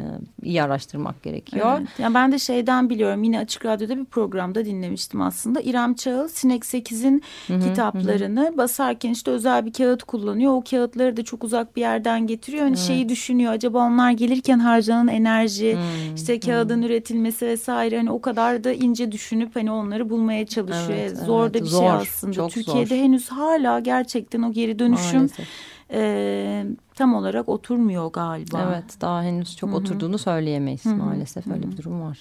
iyi 0.44 0.64
araştırmak 0.64 1.24
gerekiyor. 1.24 1.78
Evet. 1.80 2.00
Ya 2.00 2.14
ben 2.14 2.32
de 2.32 2.40
şeyden 2.40 2.90
biliyorum. 2.90 3.24
Yine 3.24 3.40
Açık 3.40 3.66
Radyo'da 3.66 3.98
bir 3.98 4.06
programda 4.06 4.66
dinlemiştim 4.66 5.22
aslında. 5.22 5.62
İrem 5.62 5.94
Çağıl 5.94 6.28
Sinek 6.28 6.64
8'in 6.64 7.24
kitaplarını 7.48 8.42
Hı 8.42 8.46
-hı. 8.46 8.58
basarken 8.58 9.12
işte 9.12 9.32
özel 9.32 9.66
bir 9.66 9.74
kağıt 9.74 10.04
kullanıyor. 10.04 10.54
O 10.54 10.64
kağıtları 10.70 11.18
da 11.18 11.24
çok 11.24 11.44
uzak 11.44 11.76
bir 11.76 11.82
yerden 11.82 12.28
getiriyor. 12.28 12.64
Hani 12.64 12.76
evet. 12.78 12.88
şeyi 12.88 13.10
düşünüyor. 13.10 13.54
Acaba 13.54 13.78
onlar 13.78 14.12
gelirken 14.12 14.60
harcanan 14.60 15.08
enerji, 15.08 15.74
Hı 15.74 15.78
-hı. 15.78 16.16
işte 16.16 16.40
kağıdın 16.40 16.82
Hı 16.82 16.86
-hı. 16.86 16.86
üretilmesi 16.86 17.48
vesaire 17.48 17.98
hani 17.98 18.12
o 18.12 18.22
kadar 18.22 18.64
da 18.64 18.72
ince 18.72 19.09
düşünüp 19.12 19.56
hani 19.56 19.72
onları 19.72 20.10
bulmaya 20.10 20.46
çalışıyor. 20.46 21.00
Evet, 21.00 21.18
zor 21.18 21.44
evet. 21.44 21.54
da 21.54 21.58
bir 21.58 21.70
şey 21.70 21.72
zor, 21.72 21.80
şey 21.80 21.90
aslında. 21.90 22.34
Çok 22.34 22.52
Türkiye'de 22.52 22.96
zor. 22.96 23.04
henüz 23.04 23.30
hala 23.30 23.80
gerçekten 23.80 24.42
o 24.42 24.52
geri 24.52 24.80
dönüşüm 24.80 25.30
e, 25.92 26.66
tam 26.96 27.16
olarak 27.16 27.50
oturmuyor 27.50 28.12
galiba. 28.12 28.70
Evet 28.70 29.02
daha 29.02 29.24
henüz 29.24 29.58
çok 29.58 29.70
Hı 29.70 29.74
-hı. 29.74 29.78
oturduğunu 29.78 30.18
söyleyemeyiz 30.18 30.86
Hı 30.86 30.90
-hı. 30.90 30.96
maalesef 30.96 31.48
öyle 31.48 31.64
Hı 31.64 31.68
-hı. 31.68 31.72
bir 31.72 31.78
durum 31.78 32.02
var. 32.02 32.20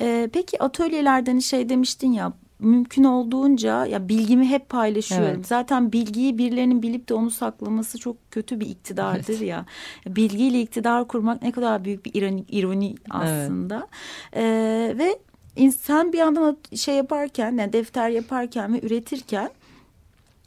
E, 0.00 0.30
peki 0.32 0.62
atölyelerden 0.62 1.38
şey 1.38 1.68
demiştin 1.68 2.12
ya 2.12 2.32
mümkün 2.58 3.04
olduğunca 3.04 3.86
ya 3.86 4.08
bilgimi 4.08 4.48
hep 4.48 4.68
paylaşıyorum. 4.68 5.34
Evet. 5.36 5.46
Zaten 5.46 5.92
bilgiyi 5.92 6.38
birilerinin 6.38 6.82
bilip 6.82 7.08
de 7.08 7.14
onu 7.14 7.30
saklaması 7.30 7.98
çok 7.98 8.30
kötü 8.30 8.60
bir 8.60 8.66
iktidardır 8.66 9.28
evet. 9.28 9.48
ya. 9.48 9.66
Bilgiyle 10.06 10.60
iktidar 10.60 11.08
kurmak 11.08 11.42
ne 11.42 11.52
kadar 11.52 11.84
büyük 11.84 12.06
bir 12.06 12.14
ironi, 12.14 12.44
ironi 12.48 12.94
aslında. 13.10 13.88
Evet. 14.32 14.36
Ee, 14.36 14.98
ve 14.98 15.18
insan 15.56 16.12
bir 16.12 16.18
yandan 16.18 16.56
şey 16.76 16.94
yaparken 16.94 17.56
yani 17.56 17.72
defter 17.72 18.08
yaparken 18.08 18.74
ve 18.74 18.86
üretirken 18.86 19.50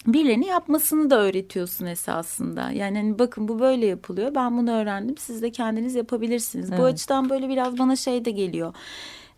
birilerini 0.07 0.47
yapmasını 0.47 1.09
da 1.09 1.19
öğretiyorsun 1.19 1.85
esasında. 1.85 2.71
Yani 2.71 2.97
hani 2.97 3.19
bakın 3.19 3.47
bu 3.47 3.59
böyle 3.59 3.85
yapılıyor. 3.85 4.35
Ben 4.35 4.57
bunu 4.57 4.71
öğrendim. 4.71 5.17
Siz 5.17 5.41
de 5.41 5.51
kendiniz 5.51 5.95
yapabilirsiniz. 5.95 6.69
Evet. 6.69 6.79
Bu 6.79 6.83
açıdan 6.83 7.29
böyle 7.29 7.49
biraz 7.49 7.77
bana 7.79 7.95
şey 7.95 8.25
de 8.25 8.31
geliyor 8.31 8.73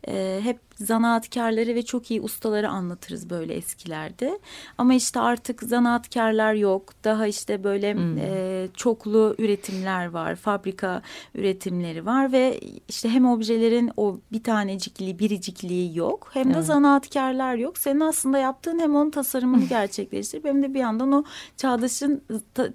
e, 0.07 0.39
hep 0.43 0.59
zanaatkarları 0.79 1.75
ve 1.75 1.85
çok 1.85 2.11
iyi 2.11 2.21
ustaları 2.21 2.69
anlatırız 2.69 3.29
böyle 3.29 3.53
eskilerde. 3.53 4.39
Ama 4.77 4.93
işte 4.93 5.19
artık 5.19 5.63
zanaatkarlar 5.63 6.53
yok. 6.53 6.93
Daha 7.03 7.27
işte 7.27 7.63
böyle 7.63 7.93
hmm. 7.93 8.17
e, 8.17 8.67
çoklu 8.75 9.35
üretimler 9.37 10.05
var. 10.05 10.35
Fabrika 10.35 11.01
üretimleri 11.35 12.05
var 12.05 12.31
ve 12.31 12.59
işte 12.87 13.09
hem 13.09 13.25
objelerin 13.25 13.91
o 13.97 14.19
bir 14.31 14.43
tanecikliği, 14.43 15.19
biricikliği 15.19 15.97
yok. 15.97 16.29
Hem 16.33 16.49
de 16.49 16.53
evet. 16.55 16.65
zanaatkarlar 16.65 17.55
yok. 17.55 17.77
Senin 17.77 17.99
aslında 17.99 18.37
yaptığın 18.37 18.79
hem 18.79 18.95
onun 18.95 19.09
tasarımını 19.09 19.65
gerçekleştirip 19.69 20.45
hem 20.45 20.63
de 20.63 20.73
bir 20.73 20.79
yandan 20.79 21.11
o 21.11 21.23
çağdaşın 21.57 22.23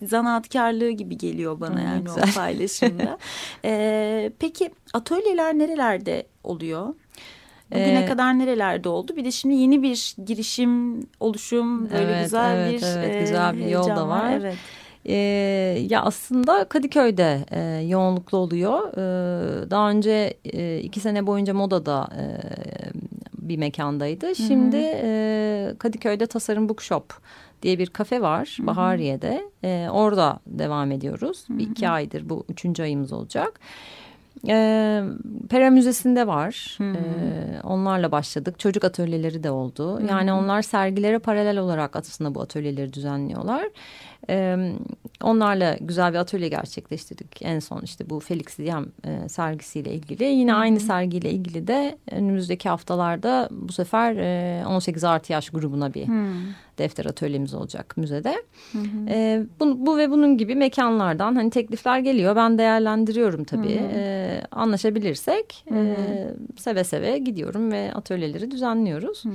zanaatkarlığı 0.02 0.90
gibi 0.90 1.18
geliyor 1.18 1.60
bana 1.60 1.74
hmm, 1.74 1.84
yani 1.84 2.04
güzel. 2.04 2.24
o 2.30 2.34
paylaşımda. 2.34 3.18
e, 3.64 4.32
peki 4.38 4.70
atölyeler 4.94 5.58
nerelerde 5.58 6.26
oluyor? 6.44 6.94
Bugüne 7.70 8.00
ee, 8.00 8.06
kadar 8.06 8.38
nerelerde 8.38 8.88
oldu? 8.88 9.16
Bir 9.16 9.24
de 9.24 9.30
şimdi 9.30 9.54
yeni 9.54 9.82
bir 9.82 10.14
girişim, 10.26 11.02
oluşum, 11.20 11.90
böyle 11.90 12.12
evet, 12.12 12.24
güzel 12.24 12.56
evet, 12.56 12.82
bir 12.82 12.86
evet, 12.86 13.16
e, 13.16 13.20
güzel 13.20 13.56
bir 13.56 13.66
yol 13.66 13.88
da 13.88 14.08
var. 14.08 14.30
Evet. 14.30 14.56
Ee, 15.06 15.14
ya 15.90 16.02
aslında 16.02 16.64
Kadıköy'de 16.64 17.44
e, 17.50 17.60
yoğunluklu 17.86 18.38
oluyor. 18.38 18.92
Ee, 18.92 19.70
daha 19.70 19.90
önce 19.90 20.34
e, 20.44 20.78
iki 20.78 21.00
sene 21.00 21.26
boyunca 21.26 21.54
modada 21.54 22.08
e, 22.18 22.24
bir 23.38 23.56
mekandaydı. 23.56 24.34
Şimdi 24.34 24.76
e, 25.02 25.74
Kadıköy'de 25.78 26.26
Tasarım 26.26 26.68
Bookshop 26.68 27.14
diye 27.62 27.78
bir 27.78 27.86
kafe 27.86 28.20
var 28.20 28.54
Hı-hı. 28.56 28.66
Bahariye'de. 28.66 29.42
E, 29.64 29.88
orada 29.90 30.40
devam 30.46 30.92
ediyoruz. 30.92 31.44
Hı-hı. 31.48 31.58
Bir 31.58 31.70
iki 31.70 31.88
aydır 31.88 32.28
bu 32.28 32.44
üçüncü 32.48 32.82
ayımız 32.82 33.12
olacak. 33.12 33.60
E, 34.48 35.02
Pera 35.50 35.70
Müzesi'nde 35.70 36.26
var. 36.26 36.78
E, 36.80 37.62
onlarla 37.62 38.12
başladık. 38.12 38.58
Çocuk 38.58 38.84
atölyeleri 38.84 39.42
de 39.42 39.50
oldu. 39.50 39.98
Hmm. 39.98 40.08
Yani 40.08 40.32
onlar 40.32 40.62
sergilere 40.62 41.18
paralel 41.18 41.58
olarak 41.58 41.96
aslında 41.96 42.34
bu 42.34 42.40
atölyeleri 42.40 42.92
düzenliyorlar. 42.92 43.68
E, 44.30 44.56
onlarla 45.22 45.76
güzel 45.80 46.12
bir 46.12 46.18
atölye 46.18 46.48
gerçekleştirdik. 46.48 47.42
En 47.42 47.58
son 47.58 47.80
işte 47.80 48.10
bu 48.10 48.20
Felix 48.20 48.58
Diem 48.58 48.86
e, 49.04 49.28
sergisiyle 49.28 49.92
ilgili. 49.92 50.24
Yine 50.24 50.52
hmm. 50.52 50.60
aynı 50.60 50.80
sergiyle 50.80 51.30
ilgili 51.30 51.66
de 51.66 51.98
önümüzdeki 52.10 52.68
haftalarda 52.68 53.48
bu 53.50 53.72
sefer 53.72 54.16
e, 54.16 54.66
18 54.66 55.04
artı 55.04 55.32
yaş 55.32 55.50
grubuna 55.50 55.94
bir 55.94 56.06
hmm. 56.06 56.34
defter 56.78 57.04
atölyemiz 57.04 57.54
olacak 57.54 57.96
müzede. 57.96 58.42
Hmm. 58.72 59.08
E, 59.08 59.42
bu, 59.60 59.86
bu 59.86 59.98
ve 59.98 60.10
bunun 60.10 60.38
gibi 60.38 60.54
mekanlardan 60.54 61.34
hani 61.34 61.50
teklifler 61.50 61.98
geliyor. 61.98 62.36
Ben 62.36 62.58
değerlendiriyorum 62.58 63.44
tabii. 63.44 63.80
Hmm. 63.80 63.98
E, 63.98 64.42
anlaşabilirsek 64.50 65.64
hmm. 65.68 65.78
e, 65.78 65.96
seve 66.56 66.84
seve 66.84 67.18
gidiyorum 67.18 67.72
ve 67.72 67.94
atölyeleri 67.94 68.50
düzenliyoruz. 68.50 69.24
Hmm. 69.24 69.32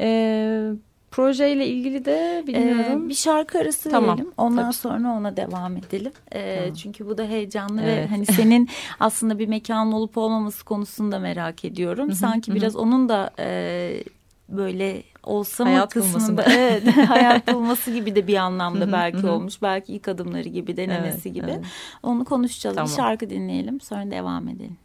E, 0.00 0.72
projeyle 1.12 1.66
ilgili 1.66 2.04
de 2.04 2.44
bilmiyorum. 2.46 3.06
Ee, 3.06 3.08
bir 3.08 3.14
şarkı 3.14 3.58
arası 3.58 3.90
tamam. 3.90 4.16
verelim. 4.16 4.32
Ondan 4.36 4.64
Tabii. 4.64 4.74
sonra 4.74 5.12
ona 5.12 5.36
devam 5.36 5.76
edelim. 5.76 6.12
Ee, 6.32 6.56
tamam. 6.58 6.74
Çünkü 6.74 7.06
bu 7.06 7.18
da 7.18 7.24
heyecanlı 7.24 7.82
evet. 7.82 7.98
ve 7.98 8.06
hani 8.06 8.26
senin 8.26 8.68
aslında 9.00 9.38
bir 9.38 9.48
mekanın 9.48 9.92
olup 9.92 10.18
olmaması 10.18 10.64
konusunda 10.64 11.18
merak 11.18 11.64
ediyorum. 11.64 12.08
Hı 12.08 12.12
-hı. 12.12 12.14
Sanki 12.14 12.50
Hı 12.50 12.54
biraz 12.54 12.76
onun 12.76 13.08
da 13.08 13.30
e, 13.38 14.04
böyle 14.48 15.02
olsa 15.22 15.64
mı 15.64 15.88
kısmında 15.88 16.42
evet, 16.50 16.96
hayat 17.08 17.54
bulması 17.54 17.90
gibi 17.90 18.14
de 18.14 18.26
bir 18.26 18.36
anlamda 18.36 18.92
belki 18.92 19.26
olmuş. 19.26 19.62
Belki 19.62 19.92
ilk 19.92 20.08
adımları 20.08 20.48
gibi 20.48 20.76
denemesi 20.76 21.28
evet, 21.28 21.34
gibi. 21.34 21.50
Evet. 21.50 21.64
Onu 22.02 22.24
konuşacağız. 22.24 22.76
Tamam. 22.76 22.90
Bir 22.90 22.96
şarkı 22.96 23.30
dinleyelim 23.30 23.80
sonra 23.80 24.10
devam 24.10 24.48
edelim. 24.48 24.76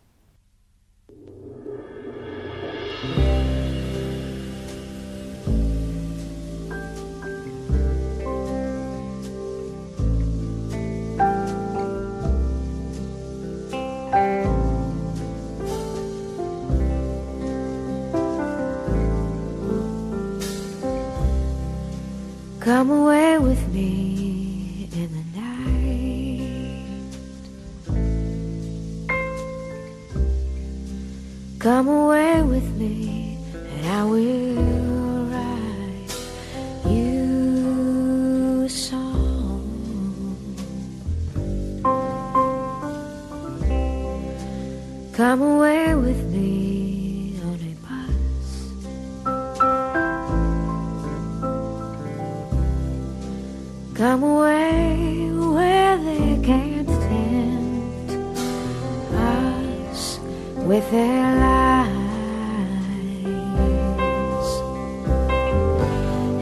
Come 22.67 22.91
away 22.91 23.39
with 23.39 23.63
me 23.73 24.89
in 24.91 25.09
the 25.15 25.23
night. 25.39 27.13
Come 31.59 31.87
away 31.87 32.43
with 32.43 32.69
me, 32.75 33.37
and 33.53 33.85
I 33.87 34.03
will 34.03 35.23
write 35.31 36.11
you 36.91 38.63
a 38.65 38.69
song. 38.69 39.63
Come 45.13 45.41
away 45.41 45.95
with 45.95 46.21
Come 53.97 54.21
away 54.21 55.31
where 55.31 55.97
they 55.97 56.39
can't 56.43 56.87
tempt 56.87 58.11
us 59.11 60.19
with 60.57 60.91
their 60.91 61.35
lies. 61.39 61.87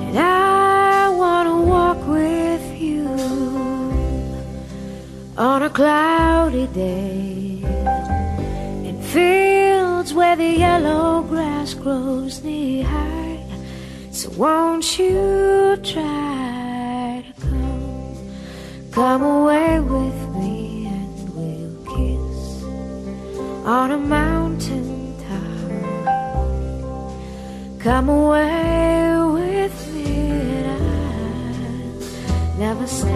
And 0.04 0.20
I 0.20 1.10
want 1.16 1.48
to 1.48 1.56
walk 1.66 2.06
with 2.06 2.78
you 2.78 3.08
on 5.38 5.64
a 5.64 5.70
cloudy 5.70 6.68
day 6.68 7.64
in 8.84 9.02
fields 9.02 10.14
where 10.14 10.36
the 10.36 10.58
yellow 10.58 11.22
grass 11.22 11.74
grows 11.74 12.44
knee 12.44 12.82
high. 12.82 13.46
So 14.12 14.30
won't 14.32 15.00
you 15.00 15.78
try? 15.82 16.45
Come 18.96 19.24
away 19.24 19.82
with 19.82 20.36
me 20.36 20.88
and 20.88 21.36
we'll 21.36 21.76
kiss 21.84 22.64
on 23.66 23.92
a 23.92 23.98
mountain 23.98 25.18
top. 25.28 25.70
Come 27.82 28.08
away 28.08 29.18
with 29.34 29.94
me 29.94 30.06
and 30.60 30.68
I'll 31.92 32.58
never 32.58 32.88
stop 32.88 33.12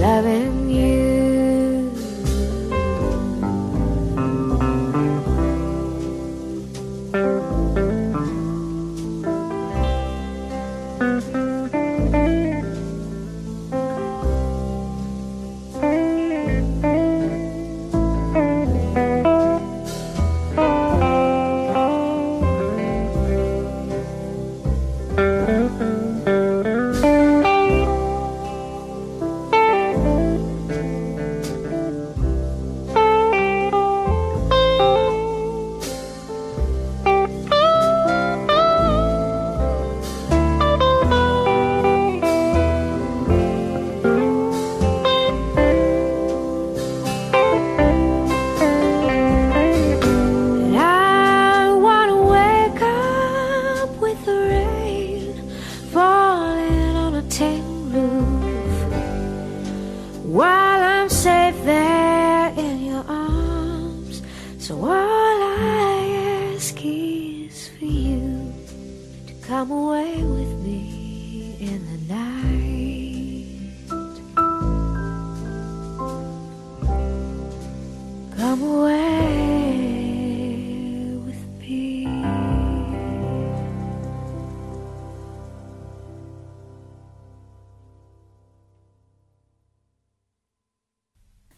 loving 0.00 0.68
you. 0.70 1.31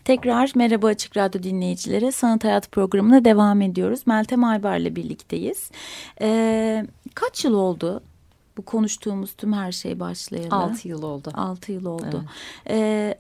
Tekrar 0.05 0.53
merhaba 0.55 0.87
Açık 0.87 1.17
Radyo 1.17 1.43
dinleyicilere. 1.43 2.13
Sanat 2.13 2.45
Hayat 2.45 2.73
programına 2.73 3.25
devam 3.25 3.63
ediyoruz. 3.63 4.01
Meltem 4.07 4.45
Aybar'la 4.45 4.97
birlikteyiz. 4.97 5.71
Ee, 6.21 6.87
kaç 7.15 7.45
yıl 7.45 7.55
oldu 7.55 8.03
bu 8.57 8.63
konuştuğumuz 8.63 9.33
tüm 9.35 9.53
her 9.53 9.73
şey 9.73 10.01
başlayalı? 10.01 10.55
Altı 10.55 10.89
yıl 10.89 11.03
oldu. 11.03 11.31
Altı 11.35 11.73
yıl 11.73 11.85
oldu. 11.85 12.25
Evet. 12.67 12.79
Ee, 12.79 13.15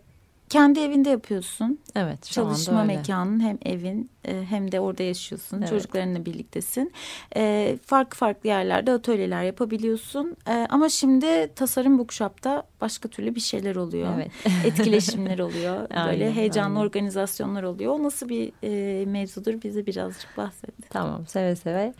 kendi 0.49 0.81
evinde 0.81 1.11
yapıyorsun. 1.11 1.79
Evet. 1.94 2.27
Şu 2.27 2.35
Çalışma 2.35 2.73
anda 2.73 2.83
öyle. 2.83 2.97
mekanın 2.97 3.40
hem 3.40 3.59
evin 3.64 4.11
e, 4.28 4.44
hem 4.44 4.72
de 4.72 4.80
orada 4.80 5.02
yaşıyorsun. 5.02 5.58
Evet. 5.58 5.68
Çocuklarınla 5.68 6.24
birliktesin. 6.24 6.92
E, 7.37 7.76
farklı 7.87 8.18
farklı 8.18 8.48
yerlerde 8.48 8.92
atölyeler 8.92 9.42
yapabiliyorsun. 9.42 10.37
E, 10.48 10.66
ama 10.70 10.88
şimdi 10.88 11.54
Tasarım 11.54 11.98
Bookshop'ta 11.98 12.62
başka 12.80 13.08
türlü 13.08 13.34
bir 13.34 13.40
şeyler 13.40 13.76
oluyor. 13.76 14.08
Evet. 14.16 14.30
Etkileşimler 14.64 15.38
oluyor. 15.38 15.76
Böyle 15.90 16.00
Aynen, 16.00 16.32
heyecanlı 16.32 16.78
aynen. 16.78 16.87
organizasyonlar 16.87 17.62
oluyor. 17.62 17.92
O 17.92 18.02
nasıl 18.02 18.28
bir 18.28 18.52
e, 18.62 19.06
mevzudur 19.06 19.62
bize 19.62 19.87
birazcık 19.87 20.37
bahset. 20.37 20.90
Tamam 20.90 21.26
seve 21.26 21.56
seve. 21.56 21.94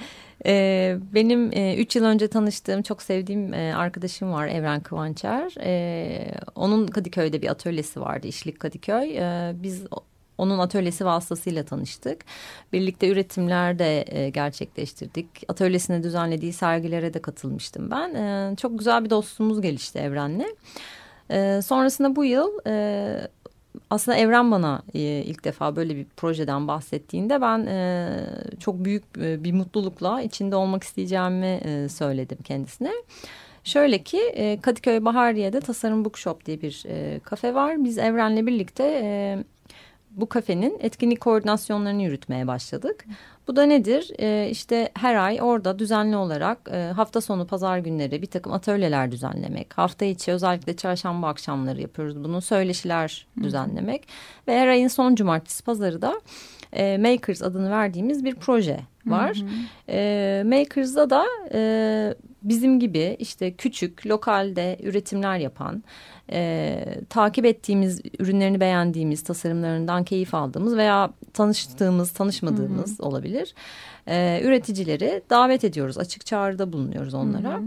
Ee, 0.46 0.96
benim 1.14 1.50
e, 1.52 1.76
üç 1.76 1.96
yıl 1.96 2.04
önce 2.04 2.28
tanıştığım 2.28 2.82
çok 2.82 3.02
sevdiğim 3.02 3.54
e, 3.54 3.74
arkadaşım 3.74 4.32
var 4.32 4.48
Evren 4.48 4.80
Kıvançer. 4.80 5.54
Ee, 5.60 6.34
onun 6.54 6.87
Kadıköy'de 6.87 7.42
bir 7.42 7.48
atölyesi 7.48 8.00
vardı 8.00 8.26
İşlik 8.26 8.60
Kadıköy. 8.60 9.18
Ee, 9.18 9.52
biz 9.54 9.84
onun 10.38 10.59
atölyesi 10.59 11.05
vasıtasıyla 11.05 11.64
tanıştık. 11.64 12.25
Birlikte 12.73 13.09
üretimler 13.09 13.79
de 13.79 14.05
e, 14.09 14.31
gerçekleştirdik. 14.31 15.27
Atölyesine 15.49 16.03
düzenlediği 16.03 16.53
sergilere 16.53 17.14
de 17.14 17.23
katılmıştım 17.23 17.90
ben. 17.90 18.14
Ee, 18.14 18.57
çok 18.57 18.79
güzel 18.79 19.05
bir 19.05 19.11
dostluğumuz 19.11 19.61
gelişti 19.61 19.99
Evren'le. 19.99 20.47
Ee, 21.31 21.61
sonrasında 21.64 22.16
bu 22.16 22.25
yıl 22.25 22.51
e, 22.66 23.29
aslında 23.90 24.18
Evren 24.18 24.51
bana 24.51 24.83
e, 24.94 25.01
ilk 25.01 25.44
defa 25.44 25.77
böyle 25.77 25.97
bir 25.97 26.07
projeden 26.16 26.68
bahsettiğinde 26.68 27.40
ben 27.40 27.66
e, 27.66 28.11
çok 28.61 28.85
büyük 28.85 29.05
e, 29.18 29.44
bir 29.44 29.53
mutlulukla 29.53 30.23
içinde 30.23 30.57
olmak 30.57 30.83
isteyeceğimi 30.83 31.61
e, 31.64 31.88
söyledim 31.88 32.38
kendisine. 32.44 32.92
Şöyle 33.64 34.03
ki 34.03 34.18
e, 34.18 34.61
Kadıköy 34.61 35.05
Bahariye'de 35.05 35.61
Tasarım 35.61 36.05
Bookshop 36.05 36.47
diye 36.47 36.62
bir 36.62 36.85
e, 36.88 37.20
kafe 37.20 37.55
var. 37.55 37.85
Biz 37.85 37.99
Evren'le 37.99 38.47
birlikte 38.47 39.01
e, 39.03 39.38
bu 40.16 40.29
kafenin 40.29 40.79
etkinlik 40.81 41.20
koordinasyonlarını 41.20 42.03
yürütmeye 42.03 42.46
başladık. 42.46 43.05
Bu 43.48 43.57
da 43.57 43.62
nedir? 43.62 44.11
E, 44.18 44.50
işte 44.50 44.88
her 44.94 45.14
ay 45.14 45.38
orada 45.42 45.79
düzenli 45.79 46.16
olarak 46.16 46.59
e, 46.72 46.92
hafta 46.96 47.20
sonu 47.20 47.46
pazar 47.46 47.79
günleri 47.79 48.22
bir 48.22 48.27
takım 48.27 48.53
atölyeler 48.53 49.12
düzenlemek. 49.12 49.79
Hafta 49.79 50.05
içi 50.05 50.33
özellikle 50.33 50.77
çarşamba 50.77 51.29
akşamları 51.29 51.81
yapıyoruz 51.81 52.24
bunu. 52.24 52.40
Söyleşiler 52.40 53.27
düzenlemek. 53.42 54.09
Ve 54.48 54.59
her 54.59 54.68
ayın 54.68 54.88
son 54.88 55.14
cumartesi 55.14 55.64
pazarı 55.64 56.03
da 56.03 56.20
e, 56.72 56.98
Makers 56.98 57.42
adını 57.42 57.70
verdiğimiz 57.70 58.24
bir 58.24 58.35
proje 58.35 58.81
var. 59.07 59.42
E, 59.88 60.42
Makers'da 60.46 61.11
da 61.11 61.27
e, 61.53 62.14
bizim 62.44 62.80
gibi 62.80 63.16
işte 63.18 63.54
küçük 63.54 64.07
lokalde 64.07 64.78
üretimler 64.83 65.38
yapan 65.38 65.83
e, 66.33 66.85
takip 67.11 67.44
ettiğimiz 67.44 68.00
ürünlerini 68.18 68.61
beğendiğimiz 68.61 69.24
tasarımlarından 69.24 70.04
keyif 70.04 70.35
aldığımız 70.35 70.76
veya 70.76 71.11
tanıştığımız 71.33 72.11
tanışmadığımız 72.11 73.00
olabilir 73.00 73.54
e, 74.07 74.40
üreticileri 74.44 75.22
davet 75.30 75.64
ediyoruz 75.64 75.98
açık 75.98 76.26
çağrıda 76.26 76.72
bulunuyoruz 76.72 77.14
onlara. 77.14 77.61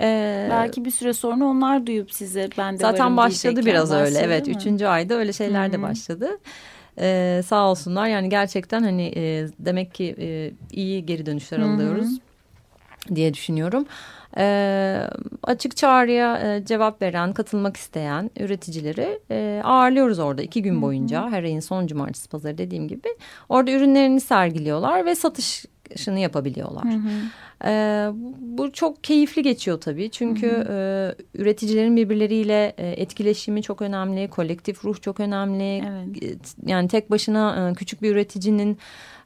E, 0.00 0.46
Belki 0.50 0.84
bir 0.84 0.90
süre 0.90 1.12
sonra 1.12 1.44
onlar 1.44 1.86
duyup 1.86 2.12
size 2.12 2.48
ben 2.58 2.74
de 2.74 2.78
Zaten 2.78 3.16
başladı 3.16 3.66
biraz 3.66 3.92
öyle. 3.92 4.18
Evet, 4.18 4.46
mı? 4.46 4.52
üçüncü 4.52 4.86
ayda 4.86 5.14
öyle 5.14 5.32
şeyler 5.32 5.72
de 5.72 5.82
başladı. 5.82 6.38
Ee, 6.98 7.42
sağ 7.46 7.70
olsunlar. 7.70 8.06
Yani 8.06 8.28
gerçekten 8.28 8.82
hani 8.82 9.12
e, 9.16 9.48
demek 9.58 9.94
ki 9.94 10.14
e, 10.18 10.52
iyi 10.72 11.06
geri 11.06 11.26
dönüşler 11.26 11.58
alıyoruz 11.58 12.08
diye 13.14 13.34
düşünüyorum. 13.34 13.86
Ee, 14.38 15.00
açık 15.42 15.76
çağrıya 15.76 16.38
e, 16.56 16.64
cevap 16.64 17.02
veren, 17.02 17.32
katılmak 17.32 17.76
isteyen 17.76 18.30
üreticileri 18.40 19.18
e, 19.30 19.60
ağırlıyoruz 19.64 20.18
orada 20.18 20.42
iki 20.42 20.62
gün 20.62 20.82
boyunca. 20.82 21.30
Her 21.30 21.44
ayın 21.44 21.60
son 21.60 21.86
cumartesi 21.86 22.28
pazarı 22.28 22.58
dediğim 22.58 22.88
gibi. 22.88 23.08
Orada 23.48 23.70
ürünlerini 23.70 24.20
sergiliyorlar 24.20 25.04
ve 25.06 25.14
satışını 25.14 26.18
yapabiliyorlar. 26.18 26.84
Ee, 27.64 28.08
bu 28.40 28.72
çok 28.72 29.04
keyifli 29.04 29.42
geçiyor 29.42 29.80
tabii. 29.80 30.10
Çünkü 30.10 30.46
e, 30.70 30.74
üreticilerin 31.34 31.96
birbirleriyle 31.96 32.74
e, 32.78 32.88
etkileşimi 32.88 33.62
çok 33.62 33.82
önemli. 33.82 34.28
Kolektif 34.30 34.84
ruh 34.84 35.00
çok 35.00 35.20
önemli. 35.20 35.84
Evet. 35.86 36.22
E, 36.66 36.70
Yani 36.70 36.88
tek 36.88 37.10
başına 37.10 37.70
e, 37.70 37.74
küçük 37.74 38.02
bir 38.02 38.10
üreticinin 38.12 38.78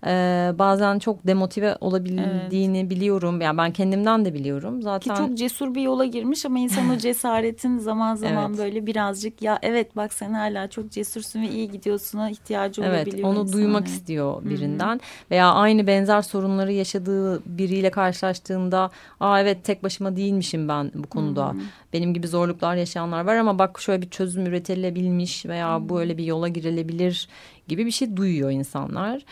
e, 0.06 0.10
bazen 0.58 0.98
çok 0.98 1.26
demotive 1.26 1.76
olabildiğini 1.80 2.90
biliyorum. 2.90 3.40
Yani 3.40 3.58
ben 3.58 3.72
kendimden 3.72 4.24
de 4.24 4.34
biliyorum. 4.34 4.78
Ki 4.78 4.84
Zaten 4.84 5.14
çok 5.14 5.38
cesur 5.38 5.74
bir 5.74 5.82
yola 5.82 6.04
girmiş 6.04 6.46
ama 6.46 6.58
insan 6.58 6.90
o 6.90 6.96
cesaretin 6.98 7.78
zaman 7.78 8.14
zaman 8.14 8.48
Evet. 8.50 8.58
böyle 8.58 8.86
birazcık 8.86 9.42
ya 9.42 9.58
evet 9.62 9.96
bak 9.96 10.12
sen 10.12 10.32
hala 10.34 10.68
çok 10.70 10.90
cesursun 10.90 11.42
ve 11.42 11.48
iyi 11.48 11.70
gidiyorsun'a 11.70 12.30
ihtiyacı 12.30 12.82
Evet 12.82 13.06
olabiliyor. 13.06 13.28
onu 13.28 13.38
insan. 13.40 13.52
duymak 13.52 13.80
Evet. 13.82 13.88
istiyor 13.88 14.44
birinden 14.44 15.00
veya 15.30 15.52
aynı 15.52 15.86
benzer 15.86 16.22
sorunları 16.22 16.72
yaşadığı 16.72 17.42
biriyle 17.46 17.90
karşılaştığında 17.90 18.90
aa 19.20 19.40
evet 19.40 19.64
tek 19.64 19.82
başıma 19.82 20.16
değilmişim 20.16 20.68
ben 20.68 20.90
bu 20.94 21.06
konuda 21.06 21.54
benim 21.92 22.14
gibi 22.14 22.28
zorluklar 22.28 22.76
yaşayanlar 22.76 23.24
var 23.24 23.36
ama 23.36 23.58
bak 23.58 23.80
şöyle 23.80 24.02
bir 24.02 24.10
çözüm 24.10 24.46
üretilebilmiş 24.46 25.46
veya 25.46 25.88
bu 25.88 26.00
öyle 26.00 26.18
bir 26.18 26.24
yola 26.24 26.48
girilebilir 26.48 27.28
gibi 27.68 27.86
bir 27.86 27.90
şey 27.90 28.16
duyuyor 28.16 28.50
insanlar. 28.50 29.22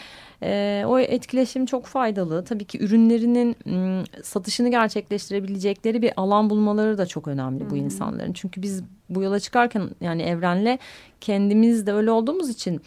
Ee, 0.43 0.85
o 0.87 0.99
etkileşim 0.99 1.67
çok 1.67 1.87
faydalı. 1.87 2.45
Tabii 2.45 2.65
ki 2.65 2.79
ürünlerinin 2.79 3.57
ım, 3.67 4.05
satışını 4.23 4.71
gerçekleştirebilecekleri 4.71 6.03
bir 6.03 6.13
alan 6.17 6.51
bulmaları 6.51 6.99
da 6.99 7.07
çok 7.07 7.29
önemli 7.29 7.71
bu 7.71 7.77
insanların. 7.77 8.33
Çünkü 8.33 8.63
biz 8.63 8.83
bu 9.11 9.23
yola 9.23 9.41
çıkarken 9.41 9.91
yani 10.01 10.23
evrenle 10.23 10.79
kendimiz 11.21 11.87
de 11.87 11.93
öyle 11.93 12.11
olduğumuz 12.11 12.51
için 12.51 12.81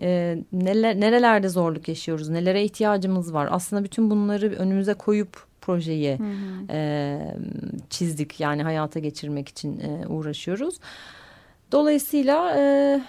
e, 0.00 0.38
neler, 0.52 1.00
nerelerde 1.00 1.48
zorluk 1.48 1.88
yaşıyoruz, 1.88 2.28
nelere 2.28 2.64
ihtiyacımız 2.64 3.34
var. 3.34 3.48
Aslında 3.50 3.84
bütün 3.84 4.10
bunları 4.10 4.46
önümüze 4.46 4.94
koyup 4.94 5.47
projeyi 5.68 6.18
e, 6.70 7.18
çizdik. 7.90 8.40
Yani 8.40 8.62
hayata 8.62 9.00
geçirmek 9.00 9.48
için 9.48 9.80
e, 9.80 10.06
uğraşıyoruz. 10.06 10.74
Dolayısıyla 11.72 12.54
e, 12.56 13.00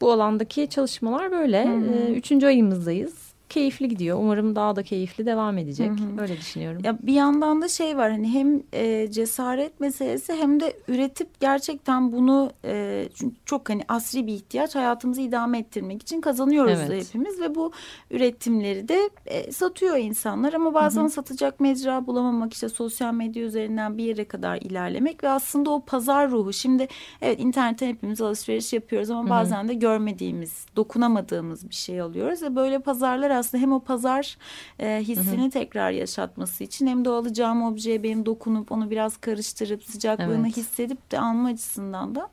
bu 0.00 0.12
alandaki 0.12 0.68
çalışmalar 0.68 1.30
böyle. 1.30 1.58
E, 1.58 2.12
üçüncü 2.12 2.46
ayımızdayız. 2.46 3.29
Keyifli 3.50 3.88
gidiyor. 3.88 4.18
Umarım 4.20 4.56
daha 4.56 4.76
da 4.76 4.82
keyifli 4.82 5.26
devam 5.26 5.58
edecek. 5.58 5.90
Öyle 6.20 6.36
düşünüyorum. 6.36 6.82
Ya 6.84 6.98
bir 7.02 7.12
yandan 7.12 7.62
da 7.62 7.68
şey 7.68 7.96
var 7.96 8.10
hani 8.10 8.28
hem 8.28 8.62
e, 8.72 9.10
cesaret 9.10 9.80
meselesi 9.80 10.32
hem 10.32 10.60
de 10.60 10.76
üretip 10.88 11.40
gerçekten 11.40 12.12
bunu 12.12 12.50
e, 12.64 13.08
çünkü 13.14 13.36
çok 13.44 13.70
hani 13.70 13.82
asri 13.88 14.26
bir 14.26 14.32
ihtiyaç 14.32 14.74
hayatımızı 14.74 15.20
idame 15.20 15.58
ettirmek 15.58 16.02
için 16.02 16.20
kazanıyoruz 16.20 16.78
da 16.78 16.82
Evet. 16.84 17.06
hepimiz 17.08 17.40
ve 17.40 17.54
bu 17.54 17.72
üretimleri 18.10 18.88
de 18.88 19.10
e, 19.26 19.52
satıyor 19.52 19.96
insanlar 19.96 20.52
ama 20.52 20.74
bazen 20.74 21.06
satacak 21.06 21.60
mecra 21.60 22.06
bulamamak 22.06 22.52
işte 22.52 22.68
sosyal 22.68 23.14
medya 23.14 23.42
üzerinden 23.44 23.98
bir 23.98 24.04
yere 24.04 24.24
kadar 24.24 24.56
ilerlemek 24.56 25.24
ve 25.24 25.28
aslında 25.28 25.70
o 25.70 25.80
pazar 25.84 26.30
ruhu 26.30 26.52
şimdi 26.52 26.88
evet 27.22 27.40
internetten 27.40 27.88
hepimiz 27.88 28.20
alışveriş 28.20 28.72
yapıyoruz 28.72 29.10
ama 29.10 29.30
bazen 29.30 29.68
de 29.68 29.74
görmediğimiz 29.74 30.66
dokunamadığımız 30.76 31.70
bir 31.70 31.74
şey 31.74 32.00
alıyoruz 32.00 32.42
ve 32.42 32.56
böyle 32.56 32.78
pazarlar 32.78 33.30
aslında 33.40 33.62
hem 33.62 33.72
o 33.72 33.80
pazar 33.80 34.36
e, 34.80 34.98
hissini 35.02 35.50
tekrar 35.50 35.90
yaşatması 35.90 36.64
için 36.64 36.86
hem 36.86 37.04
de 37.04 37.10
o 37.10 37.12
alacağım 37.12 37.62
objeye 37.62 38.02
benim 38.02 38.26
dokunup 38.26 38.72
onu 38.72 38.90
biraz 38.90 39.16
karıştırıp 39.16 39.84
sıcaklığını 39.84 40.46
Evet. 40.46 40.56
hissedip 40.56 41.10
de 41.10 41.20
alma 41.20 41.48
açısından 41.48 42.14
da 42.14 42.28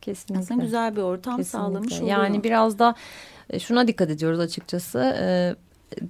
Kesinlikle. 0.00 0.42
aslında 0.44 0.64
güzel 0.64 0.96
bir 0.96 1.02
ortam 1.02 1.36
Kesinlikle. 1.36 1.58
sağlamış 1.68 1.92
oluyor. 2.00 2.08
Yani 2.08 2.44
biraz 2.44 2.78
da 2.78 2.94
e, 3.50 3.58
şuna 3.58 3.88
dikkat 3.88 4.10
ediyoruz 4.10 4.40
açıkçası. 4.40 4.98
E, 5.20 5.54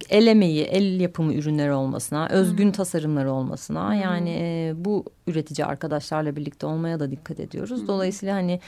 el 0.09 0.27
emeği, 0.27 0.63
el 0.63 0.99
yapımı 0.99 1.33
ürünler 1.33 1.69
olmasına, 1.69 2.27
özgün 2.27 2.71
tasarımları 2.71 3.31
olmasına 3.31 3.95
yani 3.95 4.29
e, 4.29 4.73
bu 4.77 5.05
üretici 5.27 5.65
arkadaşlarla 5.65 6.35
birlikte 6.35 6.65
olmaya 6.65 6.99
da 6.99 7.11
dikkat 7.11 7.39
ediyoruz. 7.39 7.87
Dolayısıyla 7.87 8.35
hani 8.35 8.59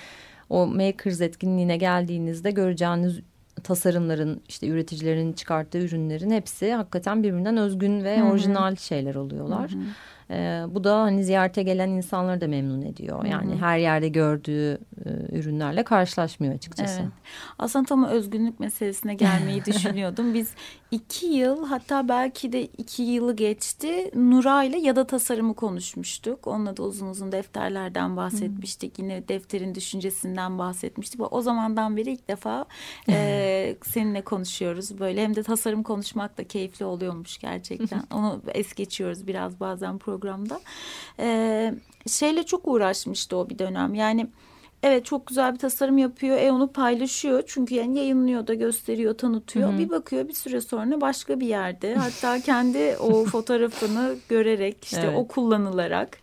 o 0.49 0.67
Makers 0.67 1.21
etkinliğine 1.21 1.77
geldiğinizde 1.77 2.51
göreceğiniz 2.51 3.19
tasarımların 3.63 4.41
işte 4.47 4.67
üreticilerin 4.67 5.33
çıkarttığı 5.33 5.77
ürünlerin 5.77 6.31
hepsi 6.31 6.73
hakikaten 6.73 7.23
birbirinden 7.23 7.57
özgün 7.57 8.03
ve 8.03 8.19
Hı-hı. 8.19 8.27
orijinal 8.29 8.75
şeyler 8.75 9.15
oluyorlar. 9.15 9.71
Hı-hı. 9.71 9.79
E, 10.31 10.63
bu 10.69 10.83
da 10.83 11.01
hani 11.01 11.23
ziyarete 11.23 11.63
gelen 11.63 11.89
insanları 11.89 12.41
da 12.41 12.47
memnun 12.47 12.81
ediyor. 12.81 13.23
Hı 13.23 13.27
-hı. 13.27 13.31
Yani 13.31 13.55
her 13.55 13.77
yerde 13.77 14.07
gördüğü 14.07 14.73
e, 14.73 15.09
ürünlerle 15.31 15.83
karşılaşmıyor 15.83 16.53
açıkçası. 16.53 17.01
Evet. 17.01 17.11
Aslında 17.59 17.85
tam 17.85 18.03
özgünlük 18.03 18.59
meselesine 18.59 19.13
gelmeyi 19.13 19.65
düşünüyordum. 19.65 20.33
Biz 20.33 20.53
iki 20.91 21.25
yıl 21.25 21.65
hatta 21.65 22.09
belki 22.09 22.51
de 22.51 22.63
iki 22.63 23.03
yılı 23.03 23.35
geçti 23.35 24.11
Nura 24.15 24.63
ile 24.63 24.77
ya 24.77 24.95
da 24.95 25.07
tasarımı 25.07 25.53
konuşmuştuk. 25.53 26.47
Onunla 26.47 26.77
da 26.77 26.83
uzun 26.83 27.07
uzun 27.07 27.31
defterlerden 27.31 28.17
bahsetmiştik. 28.17 28.97
Hı 28.97 29.01
-hı. 29.01 29.05
Yine 29.05 29.27
defterin 29.27 29.75
düşüncesinden 29.75 30.59
bahsetmiştik. 30.59 31.33
O 31.33 31.41
zamandan 31.41 31.97
beri 31.97 32.11
ilk 32.11 32.27
defa 32.27 32.65
e, 33.09 33.75
seninle 33.83 34.21
konuşuyoruz. 34.21 34.99
Böyle 34.99 35.23
hem 35.23 35.35
de 35.35 35.43
tasarım 35.43 35.83
konuşmak 35.83 36.37
da 36.37 36.43
keyifli 36.43 36.85
oluyormuş 36.85 37.37
gerçekten. 37.37 38.03
Onu 38.13 38.41
es 38.53 38.73
geçiyoruz 38.73 39.27
biraz 39.27 39.59
bazen 39.59 39.97
program 39.97 40.14
programda. 40.15 40.61
E, 41.19 41.73
şeyle 42.07 42.43
çok 42.43 42.67
uğraşmıştı 42.67 43.37
o 43.37 43.49
bir 43.49 43.59
dönem. 43.59 43.93
Yani 43.93 44.27
evet 44.83 45.05
çok 45.05 45.27
güzel 45.27 45.53
bir 45.53 45.59
tasarım 45.59 45.97
yapıyor. 45.97 46.37
E 46.37 46.51
onu 46.51 46.71
paylaşıyor. 46.71 47.43
Çünkü 47.47 47.75
yani 47.75 47.97
yayınlıyor 47.97 48.47
da 48.47 48.53
gösteriyor, 48.53 49.17
tanıtıyor. 49.17 49.69
Hı 49.69 49.73
hı. 49.73 49.79
Bir 49.79 49.89
bakıyor 49.89 50.27
bir 50.27 50.33
süre 50.33 50.61
sonra 50.61 51.01
başka 51.01 51.39
bir 51.39 51.47
yerde. 51.47 51.95
Hatta 51.95 52.39
kendi 52.39 52.97
o 52.99 53.25
fotoğrafını 53.31 54.15
görerek 54.29 54.83
işte 54.83 55.01
evet. 55.05 55.17
o 55.17 55.27
kullanılarak 55.27 56.17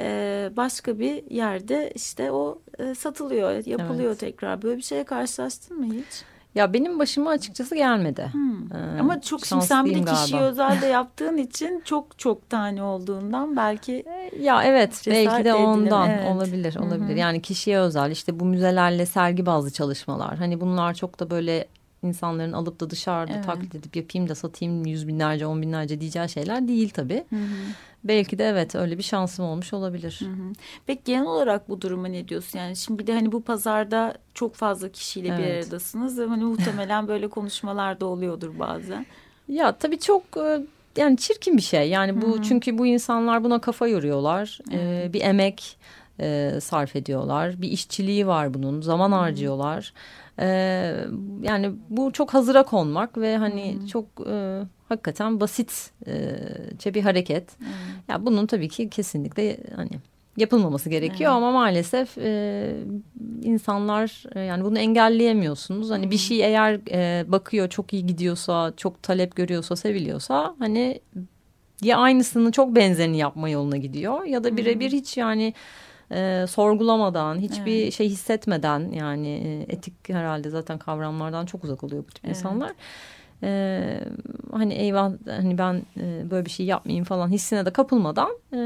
e, 0.00 0.50
başka 0.56 0.98
bir 0.98 1.30
yerde 1.30 1.92
işte 1.94 2.32
o 2.32 2.58
e, 2.78 2.94
satılıyor, 2.94 3.66
yapılıyor 3.66 4.10
evet. 4.10 4.20
tekrar. 4.20 4.62
Böyle 4.62 4.76
bir 4.76 4.82
şeye 4.82 5.04
karşılaştın 5.04 5.78
mı 5.78 5.86
hiç? 5.86 6.24
Ya 6.58 6.72
benim 6.72 6.98
başıma 6.98 7.30
açıkçası 7.30 7.74
gelmedi. 7.74 8.28
Hmm. 8.32 8.72
Ee, 8.72 9.00
Ama 9.00 9.20
çok 9.20 9.46
şimdi 9.46 9.64
sen 9.64 9.84
bir 9.84 9.94
de 9.94 10.04
kişiye 10.04 10.40
özel 10.40 10.80
de 10.82 10.86
yaptığın 10.98 11.36
için 11.36 11.82
çok 11.84 12.18
çok 12.18 12.50
tane 12.50 12.82
olduğundan 12.82 13.56
belki 13.56 14.04
ee, 14.06 14.42
ya 14.42 14.62
evet 14.64 15.02
belki 15.06 15.44
de 15.44 15.54
ondan 15.54 16.10
evet. 16.10 16.30
olabilir 16.30 16.76
olabilir. 16.76 17.08
Hı-hı. 17.08 17.18
Yani 17.18 17.42
kişiye 17.42 17.78
özel 17.78 18.10
işte 18.10 18.40
bu 18.40 18.44
müzelerle 18.44 19.06
sergi 19.06 19.46
bazlı 19.46 19.70
çalışmalar. 19.70 20.36
Hani 20.36 20.60
bunlar 20.60 20.94
çok 20.94 21.20
da 21.20 21.30
böyle 21.30 21.68
insanların 22.02 22.52
alıp 22.52 22.80
da 22.80 22.90
dışarıda 22.90 23.32
evet. 23.32 23.44
taklit 23.44 23.74
edip 23.74 23.96
yapayım 23.96 24.28
da 24.28 24.34
satayım 24.34 24.86
yüz 24.86 25.08
binlerce 25.08 25.46
on 25.46 25.62
binlerce 25.62 26.00
diyeceği 26.00 26.28
şeyler 26.28 26.68
değil 26.68 26.90
tabii. 26.90 27.24
Hı 27.30 27.36
hı. 27.36 27.72
Belki 28.04 28.38
de 28.38 28.44
evet 28.44 28.74
öyle 28.74 28.98
bir 28.98 29.02
şansım 29.02 29.44
olmuş 29.44 29.72
olabilir. 29.72 30.20
Hı 30.22 30.24
hı. 30.24 30.52
Peki 30.86 31.02
genel 31.04 31.26
olarak 31.26 31.68
bu 31.68 31.80
duruma 31.80 32.08
ne 32.08 32.28
diyorsun? 32.28 32.58
Yani 32.58 32.76
şimdi 32.76 32.98
bir 32.98 33.06
de 33.06 33.12
hani 33.14 33.32
bu 33.32 33.42
pazarda 33.42 34.14
çok 34.34 34.54
fazla 34.54 34.88
kişiyle 34.88 35.28
evet. 35.28 35.38
bir 35.38 35.66
aradasınız. 35.66 36.18
Hani 36.18 36.44
muhtemelen 36.44 37.08
böyle 37.08 37.28
konuşmalar 37.28 38.00
da 38.00 38.06
oluyordur 38.06 38.58
bazen. 38.58 39.06
Ya 39.48 39.72
tabii 39.72 39.98
çok 39.98 40.22
e, 40.36 40.60
yani 40.96 41.16
çirkin 41.16 41.56
bir 41.56 41.62
şey. 41.62 41.88
Yani 41.88 42.22
bu 42.22 42.26
hı 42.26 42.38
hı. 42.38 42.42
çünkü 42.42 42.78
bu 42.78 42.86
insanlar 42.86 43.44
buna 43.44 43.60
kafa 43.60 43.88
yoruyorlar. 43.88 44.58
Evet. 44.70 44.80
Ee, 44.82 45.12
bir 45.12 45.20
emek 45.20 45.78
e, 46.20 46.58
sarf 46.60 46.96
ediyorlar. 46.96 47.62
Bir 47.62 47.68
işçiliği 47.68 48.26
var 48.26 48.54
bunun. 48.54 48.80
Zaman 48.80 49.10
hı 49.10 49.14
hı. 49.14 49.18
harcıyorlar. 49.18 49.92
Ee, 50.40 50.94
yani 51.42 51.70
bu 51.90 52.12
çok 52.12 52.34
hazıra 52.34 52.62
konmak 52.62 53.18
ve 53.18 53.36
hani 53.36 53.74
hmm. 53.74 53.86
çok 53.86 54.04
e, 54.26 54.62
hakikaten 54.88 55.40
basitçe 55.40 56.94
bir 56.94 57.02
hareket. 57.02 57.58
Hmm. 57.58 57.66
Ya 57.66 57.72
yani 58.08 58.26
bunun 58.26 58.46
tabii 58.46 58.68
ki 58.68 58.90
kesinlikle 58.90 59.56
hani 59.76 59.90
yapılmaması 60.36 60.90
gerekiyor 60.90 61.32
evet. 61.32 61.36
ama 61.36 61.50
maalesef 61.50 62.18
e, 62.18 62.74
insanlar 63.42 64.24
e, 64.34 64.40
yani 64.40 64.64
bunu 64.64 64.78
engelleyemiyorsunuz. 64.78 65.90
Hani 65.90 66.04
hmm. 66.04 66.10
bir 66.10 66.18
şey 66.18 66.44
eğer 66.44 66.80
e, 66.90 67.32
bakıyor 67.32 67.68
çok 67.68 67.92
iyi 67.92 68.06
gidiyorsa, 68.06 68.72
çok 68.76 69.02
talep 69.02 69.36
görüyorsa, 69.36 69.76
seviliyorsa 69.76 70.54
hani 70.58 71.00
ya 71.82 71.98
aynısını 71.98 72.52
çok 72.52 72.76
benzerini 72.76 73.18
yapma 73.18 73.48
yoluna 73.48 73.76
gidiyor 73.76 74.24
ya 74.24 74.44
da 74.44 74.56
birebir 74.56 74.92
hiç 74.92 75.16
yani 75.16 75.54
e, 76.12 76.46
sorgulamadan, 76.48 77.38
hiçbir 77.38 77.82
evet. 77.82 77.92
şey 77.92 78.08
hissetmeden 78.08 78.90
yani 78.92 79.28
e, 79.28 79.72
etik 79.72 80.08
herhalde 80.08 80.50
zaten 80.50 80.78
kavramlardan 80.78 81.46
çok 81.46 81.64
uzak 81.64 81.84
oluyor 81.84 82.04
bu 82.08 82.12
tip 82.12 82.24
evet. 82.24 82.36
insanlar. 82.36 82.72
Ee, 83.42 84.00
hani 84.52 84.74
eyvah 84.74 85.12
hani 85.26 85.58
ben 85.58 85.82
e, 85.96 86.30
böyle 86.30 86.44
bir 86.44 86.50
şey 86.50 86.66
yapmayayım 86.66 87.04
falan 87.04 87.28
hissine 87.28 87.66
de 87.66 87.70
kapılmadan 87.70 88.30
e, 88.52 88.56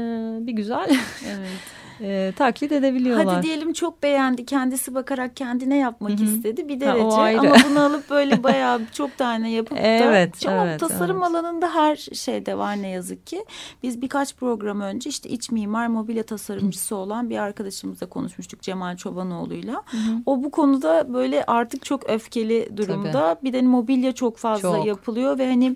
bir 0.47 0.51
güzel 0.51 0.97
evet 1.27 1.49
e, 2.03 2.33
taklit 2.35 2.71
edebiliyorlar. 2.71 3.35
Hadi 3.35 3.47
diyelim 3.47 3.73
çok 3.73 4.03
beğendi 4.03 4.45
kendisi 4.45 4.95
bakarak 4.95 5.37
kendine 5.37 5.77
yapmak 5.77 6.11
Hı 6.11 6.15
-hı. 6.15 6.23
istedi 6.23 6.67
bir 6.67 6.79
derece 6.79 7.15
ha, 7.15 7.39
ama 7.39 7.55
bunu 7.69 7.79
alıp 7.83 8.09
böyle 8.09 8.43
bayağı 8.43 8.81
çok 8.93 9.17
tane 9.17 9.51
yapıp 9.51 9.77
evet, 9.81 10.45
da 10.45 10.65
evet, 10.65 10.79
tasarım 10.79 11.17
evet. 11.17 11.27
alanında 11.29 11.75
her 11.75 11.95
şeyde 11.95 12.57
var 12.57 12.81
ne 12.81 12.89
yazık 12.89 13.27
ki. 13.27 13.45
Biz 13.83 14.01
birkaç 14.01 14.35
program 14.35 14.81
önce 14.81 15.09
işte 15.09 15.29
iç 15.29 15.51
mimar 15.51 15.87
mobilya 15.87 16.23
tasarımcısı 16.23 16.95
olan 16.95 17.29
bir 17.29 17.37
arkadaşımızla 17.37 18.07
konuşmuştuk 18.07 18.61
Cemal 18.61 18.97
Çobanoğlu'yla. 18.97 19.73
Hı 19.73 19.97
-hı. 19.97 20.21
O 20.25 20.43
bu 20.43 20.51
konuda 20.51 21.13
böyle 21.13 21.43
artık 21.43 21.85
çok 21.85 22.09
öfkeli 22.09 22.77
durumda. 22.77 23.11
Tabii. 23.11 23.43
Bir 23.43 23.53
de 23.53 23.61
mobilya 23.61 24.11
çok 24.11 24.37
fazla 24.37 24.77
çok. 24.77 24.85
yapılıyor 24.85 25.37
ve 25.37 25.49
hani 25.49 25.75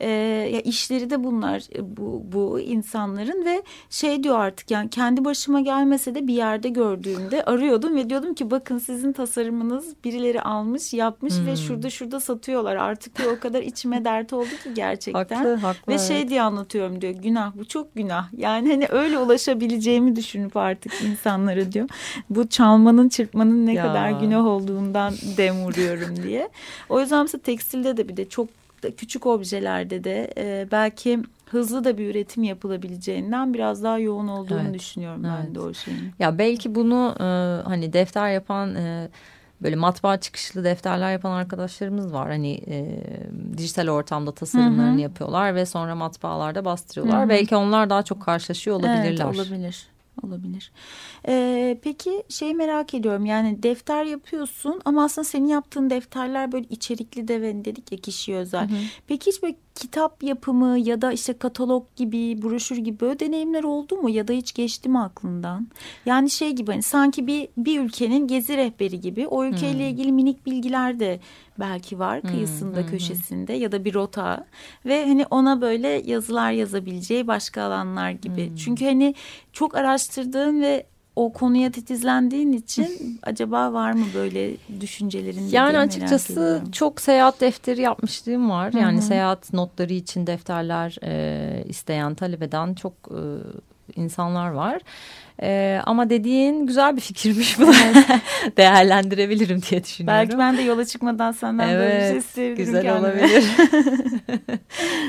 e, 0.00 0.10
ya 0.52 0.60
işleri 0.60 1.10
de 1.10 1.24
bunlar 1.24 1.62
e, 1.74 1.96
bu, 1.96 2.22
bu 2.32 2.60
insanların 2.60 3.44
ve 3.44 3.62
şey 3.90 4.22
diyor 4.22 4.38
artık 4.38 4.70
yani 4.70 4.90
kendi 4.90 5.24
başıma 5.24 5.60
gelmese 5.60 6.14
de 6.14 6.26
bir 6.26 6.34
yerde 6.34 6.68
gördüğümde 6.68 7.44
arıyordum 7.44 7.96
ve 7.96 8.10
diyordum 8.10 8.34
ki 8.34 8.50
bakın 8.50 8.78
sizin 8.78 9.12
tasarımınız 9.12 9.94
birileri 10.04 10.42
almış 10.42 10.94
yapmış 10.94 11.38
hmm. 11.38 11.46
ve 11.46 11.56
şurada 11.56 11.90
şurada 11.90 12.20
satıyorlar. 12.20 12.76
Artık 12.76 13.18
diyor 13.18 13.36
o 13.36 13.40
kadar 13.40 13.62
içime 13.62 14.04
dert 14.04 14.32
oldu 14.32 14.48
ki 14.64 14.74
gerçekten. 14.74 15.36
Haklı, 15.36 15.54
haklı, 15.54 15.92
ve 15.92 15.98
şey 15.98 16.28
diye 16.28 16.42
anlatıyorum 16.42 17.00
diyor 17.00 17.12
günah 17.12 17.52
bu 17.56 17.64
çok 17.64 17.94
günah. 17.94 18.28
Yani 18.36 18.70
hani 18.70 18.86
öyle 18.90 19.18
ulaşabileceğimi 19.18 20.16
düşünüp 20.16 20.56
artık 20.56 20.92
insanlara 21.02 21.72
diyor 21.72 21.88
bu 22.30 22.48
çalmanın 22.48 23.08
çırpmanın 23.08 23.66
ne 23.66 23.72
ya. 23.72 23.82
kadar 23.82 24.10
günah 24.10 24.46
olduğundan 24.46 25.14
dem 25.36 25.64
vuruyorum. 25.64 26.22
diye. 26.22 26.48
O 26.88 27.00
yüzden 27.00 27.22
mesela 27.22 27.42
tekstilde 27.42 27.96
de 27.96 28.08
bir 28.08 28.16
de 28.16 28.28
çok 28.28 28.48
küçük 28.96 29.26
objelerde 29.26 30.04
de 30.04 30.30
e, 30.36 30.68
belki 30.70 31.22
hızlı 31.50 31.84
da 31.84 31.98
bir 31.98 32.10
üretim 32.10 32.42
yapılabileceğinden 32.42 33.54
biraz 33.54 33.82
daha 33.82 33.98
yoğun 33.98 34.28
olduğunu 34.28 34.60
evet. 34.62 34.74
düşünüyorum 34.74 35.24
evet. 35.24 35.34
ben 35.46 35.54
de 35.54 35.60
o 35.60 35.74
şeyin. 35.74 36.12
Ya 36.18 36.38
belki 36.38 36.74
bunu 36.74 37.14
e, 37.20 37.22
hani 37.68 37.92
defter 37.92 38.32
yapan 38.32 38.74
e, 38.74 39.08
böyle 39.62 39.76
matbaa 39.76 40.20
çıkışlı 40.20 40.64
defterler 40.64 41.12
yapan 41.12 41.30
arkadaşlarımız 41.30 42.12
var. 42.12 42.28
Hani 42.28 42.60
e, 42.66 43.00
dijital 43.56 43.88
ortamda 43.88 44.32
tasarımlarını 44.32 44.94
Hı 44.94 44.98
-hı. 44.98 45.02
yapıyorlar 45.02 45.54
ve 45.54 45.66
sonra 45.66 45.94
matbaalarda 45.94 46.64
bastırıyorlar. 46.64 47.20
Hı 47.20 47.26
-hı. 47.26 47.28
Belki 47.28 47.56
onlar 47.56 47.90
daha 47.90 48.02
çok 48.02 48.22
karşılaşıyor 48.22 48.76
olabilirler. 48.76 49.24
Evet 49.24 49.36
olabilir 49.36 49.88
olabilir. 50.22 50.72
Ee, 51.28 51.78
peki 51.82 52.22
şey 52.28 52.54
merak 52.54 52.94
ediyorum 52.94 53.26
yani 53.26 53.62
defter 53.62 54.04
yapıyorsun 54.04 54.80
ama 54.84 55.04
aslında 55.04 55.24
senin 55.24 55.46
yaptığın 55.46 55.90
defterler 55.90 56.52
böyle 56.52 56.66
içerikli 56.70 57.28
de 57.28 57.42
ve 57.42 57.64
dedik 57.64 57.92
ya 57.92 57.98
kişiye 57.98 58.36
özel. 58.36 58.70
Hı 58.70 58.74
hı. 58.74 58.78
Peki 59.06 59.30
hiç 59.30 59.42
böyle 59.42 59.56
kitap 59.78 60.22
yapımı 60.22 60.78
ya 60.78 61.02
da 61.02 61.12
işte 61.12 61.32
katalog 61.32 61.86
gibi 61.96 62.42
broşür 62.42 62.76
gibi 62.76 63.00
böyle 63.00 63.20
deneyimler 63.20 63.64
oldu 63.64 63.96
mu 63.96 64.10
ya 64.10 64.28
da 64.28 64.32
hiç 64.32 64.54
geçti 64.54 64.88
mi 64.88 64.98
aklından? 64.98 65.68
Yani 66.06 66.30
şey 66.30 66.50
gibi 66.52 66.70
hani 66.70 66.82
sanki 66.82 67.26
bir 67.26 67.48
bir 67.56 67.80
ülkenin 67.80 68.26
gezi 68.26 68.56
rehberi 68.56 69.00
gibi 69.00 69.26
o 69.26 69.44
ülkeyle 69.44 69.78
hmm. 69.78 69.94
ilgili 69.94 70.12
minik 70.12 70.46
bilgiler 70.46 71.00
de 71.00 71.20
belki 71.58 71.98
var 71.98 72.22
kıyısında 72.22 72.80
hmm. 72.80 72.86
köşesinde 72.86 73.52
ya 73.52 73.72
da 73.72 73.84
bir 73.84 73.94
rota 73.94 74.46
ve 74.86 75.06
hani 75.06 75.26
ona 75.30 75.60
böyle 75.60 75.88
yazılar 75.88 76.52
yazabileceği 76.52 77.26
başka 77.26 77.62
alanlar 77.62 78.10
gibi. 78.10 78.48
Hmm. 78.48 78.56
Çünkü 78.56 78.84
hani 78.84 79.14
çok 79.52 79.76
araştırdığın 79.76 80.60
ve 80.60 80.86
o 81.18 81.32
konuya 81.32 81.70
titizlendiğin 81.72 82.52
için 82.52 83.18
acaba 83.22 83.72
var 83.72 83.92
mı 83.92 84.06
böyle 84.14 84.56
düşüncelerin? 84.80 85.48
Yani 85.48 85.78
açıkçası 85.78 86.62
çok 86.72 87.00
seyahat 87.00 87.40
defteri 87.40 87.80
yapmışlığım 87.80 88.50
var. 88.50 88.72
Yani 88.72 88.96
Hı 88.96 89.00
-hı. 89.00 89.04
seyahat 89.04 89.52
notları 89.52 89.92
için 89.92 90.26
defterler 90.26 90.96
e, 91.02 91.64
isteyen, 91.68 92.14
talep 92.14 92.42
eden 92.42 92.74
çok 92.74 92.92
e, 93.10 93.20
insanlar 93.96 94.50
var. 94.50 94.80
Ee, 95.42 95.80
ama 95.86 96.10
dediğin 96.10 96.66
güzel 96.66 96.96
bir 96.96 97.00
fikirmiş 97.00 97.58
bu. 97.58 97.62
Evet. 97.64 98.06
Değerlendirebilirim 98.56 99.62
diye 99.70 99.84
düşünüyorum. 99.84 100.18
Belki 100.18 100.38
ben 100.38 100.56
de 100.56 100.62
yola 100.62 100.84
çıkmadan 100.84 101.32
senden 101.32 101.68
evet, 101.68 101.78
böyle 101.78 102.04
bir 102.04 102.08
şey 102.08 102.18
isteyebilirim 102.18 102.66
güzel 102.66 102.82
kendime. 102.82 103.08
olabilir. 103.08 103.44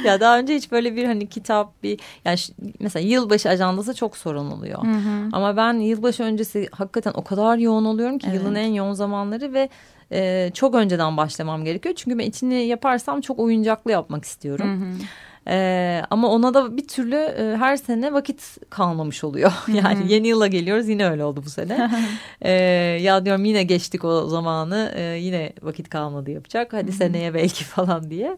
ya 0.05 0.19
daha 0.19 0.39
önce 0.39 0.55
hiç 0.55 0.71
böyle 0.71 0.95
bir 0.95 1.05
hani 1.05 1.29
kitap 1.29 1.83
bir 1.83 1.99
yani 2.25 2.37
mesela 2.79 3.07
yılbaşı 3.07 3.49
ajandası 3.49 3.93
çok 3.93 4.17
sorun 4.17 4.51
oluyor. 4.51 4.83
Hı 4.83 4.91
hı. 4.91 5.29
Ama 5.31 5.57
ben 5.57 5.73
yılbaşı 5.73 6.23
öncesi 6.23 6.67
hakikaten 6.71 7.11
o 7.15 7.23
kadar 7.23 7.57
yoğun 7.57 7.85
oluyorum 7.85 8.17
ki 8.17 8.27
evet. 8.29 8.39
yılın 8.39 8.55
en 8.55 8.73
yoğun 8.73 8.93
zamanları 8.93 9.53
ve 9.53 9.69
e, 10.11 10.51
çok 10.53 10.75
önceden 10.75 11.17
başlamam 11.17 11.65
gerekiyor. 11.65 11.95
Çünkü 11.95 12.17
ben 12.17 12.25
içini 12.25 12.65
yaparsam 12.65 13.21
çok 13.21 13.39
oyuncaklı 13.39 13.91
yapmak 13.91 14.25
istiyorum. 14.25 14.81
Hı 14.81 14.85
hı. 14.85 15.07
Ee, 15.47 16.01
ama 16.09 16.27
ona 16.29 16.53
da 16.53 16.77
bir 16.77 16.87
türlü 16.87 17.15
e, 17.15 17.55
her 17.57 17.77
sene 17.77 18.13
vakit 18.13 18.57
kalmamış 18.69 19.23
oluyor. 19.23 19.51
yani 19.73 20.13
yeni 20.13 20.27
yıla 20.27 20.47
geliyoruz 20.47 20.87
yine 20.87 21.09
öyle 21.09 21.23
oldu 21.23 21.41
bu 21.45 21.49
sene. 21.49 21.91
ee, 22.41 22.51
ya 23.01 23.25
diyorum 23.25 23.45
yine 23.45 23.63
geçtik 23.63 24.05
o 24.05 24.27
zamanı 24.27 24.91
e, 24.95 25.01
yine 25.01 25.53
vakit 25.61 25.89
kalmadı 25.89 26.31
yapacak. 26.31 26.73
Hadi 26.73 26.91
seneye 26.91 27.33
belki 27.33 27.63
falan 27.75 28.09
diye. 28.09 28.37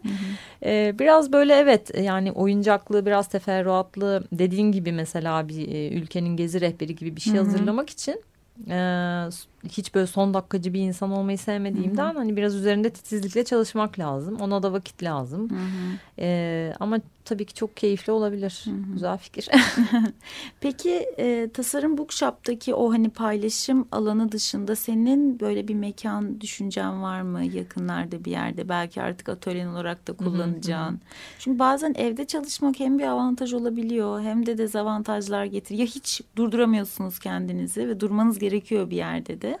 Ee, 0.64 0.94
biraz 0.98 1.32
böyle 1.32 1.54
evet 1.54 1.98
yani 1.98 2.32
oyuncaklı 2.32 3.06
biraz 3.06 3.28
teferruatlı 3.28 4.24
dediğin 4.32 4.72
gibi 4.72 4.92
mesela 4.92 5.48
bir 5.48 5.68
e, 5.68 5.88
ülkenin 5.88 6.36
gezi 6.36 6.60
rehberi 6.60 6.96
gibi 6.96 7.16
bir 7.16 7.20
şey 7.20 7.34
hazırlamak 7.36 7.90
için 7.90 8.22
ee, 8.70 9.28
hiç 9.68 9.94
böyle 9.94 10.06
son 10.06 10.34
dakikacı 10.34 10.74
bir 10.74 10.80
insan 10.80 11.12
olmayı 11.12 11.38
sevmediğimden 11.38 12.08
Hı-hı. 12.08 12.18
hani 12.18 12.36
biraz 12.36 12.54
üzerinde 12.54 12.90
titizlikle 12.90 13.44
çalışmak 13.44 13.98
lazım. 13.98 14.36
Ona 14.40 14.62
da 14.62 14.72
vakit 14.72 15.02
lazım. 15.02 15.48
Ee, 16.18 16.72
ama 16.80 16.98
tabii 17.24 17.44
ki 17.44 17.54
çok 17.54 17.76
keyifli 17.76 18.12
olabilir. 18.12 18.62
Hı-hı. 18.64 18.92
Güzel 18.92 19.18
fikir. 19.18 19.48
Peki 20.60 20.90
e, 21.18 21.48
Tasarım 21.54 21.98
Bookshop'taki 21.98 22.74
o 22.74 22.92
hani 22.92 23.10
paylaşım 23.10 23.88
alanı 23.92 24.32
dışında 24.32 24.76
senin 24.76 25.40
böyle 25.40 25.68
bir 25.68 25.74
mekan 25.74 26.40
düşüncen 26.40 27.02
var 27.02 27.22
mı 27.22 27.44
yakınlarda 27.44 28.24
bir 28.24 28.30
yerde? 28.30 28.68
Belki 28.68 29.02
artık 29.02 29.28
atölyen 29.28 29.66
olarak 29.66 30.08
da 30.08 30.12
kullanacağın. 30.12 30.92
Hı-hı. 30.92 31.00
Çünkü 31.38 31.58
bazen 31.58 31.94
evde 31.96 32.24
çalışmak 32.24 32.80
hem 32.80 32.98
bir 32.98 33.04
avantaj 33.04 33.52
olabiliyor 33.52 34.20
hem 34.20 34.46
de 34.46 34.58
dezavantajlar 34.58 35.44
getiriyor. 35.44 35.88
Ya 35.88 35.94
hiç 35.94 36.20
durduramıyorsunuz 36.36 37.18
kendinizi 37.18 37.88
ve 37.88 38.00
durmanız 38.00 38.38
gerekiyor 38.38 38.90
bir 38.90 38.96
yerde 38.96 39.42
de. 39.42 39.51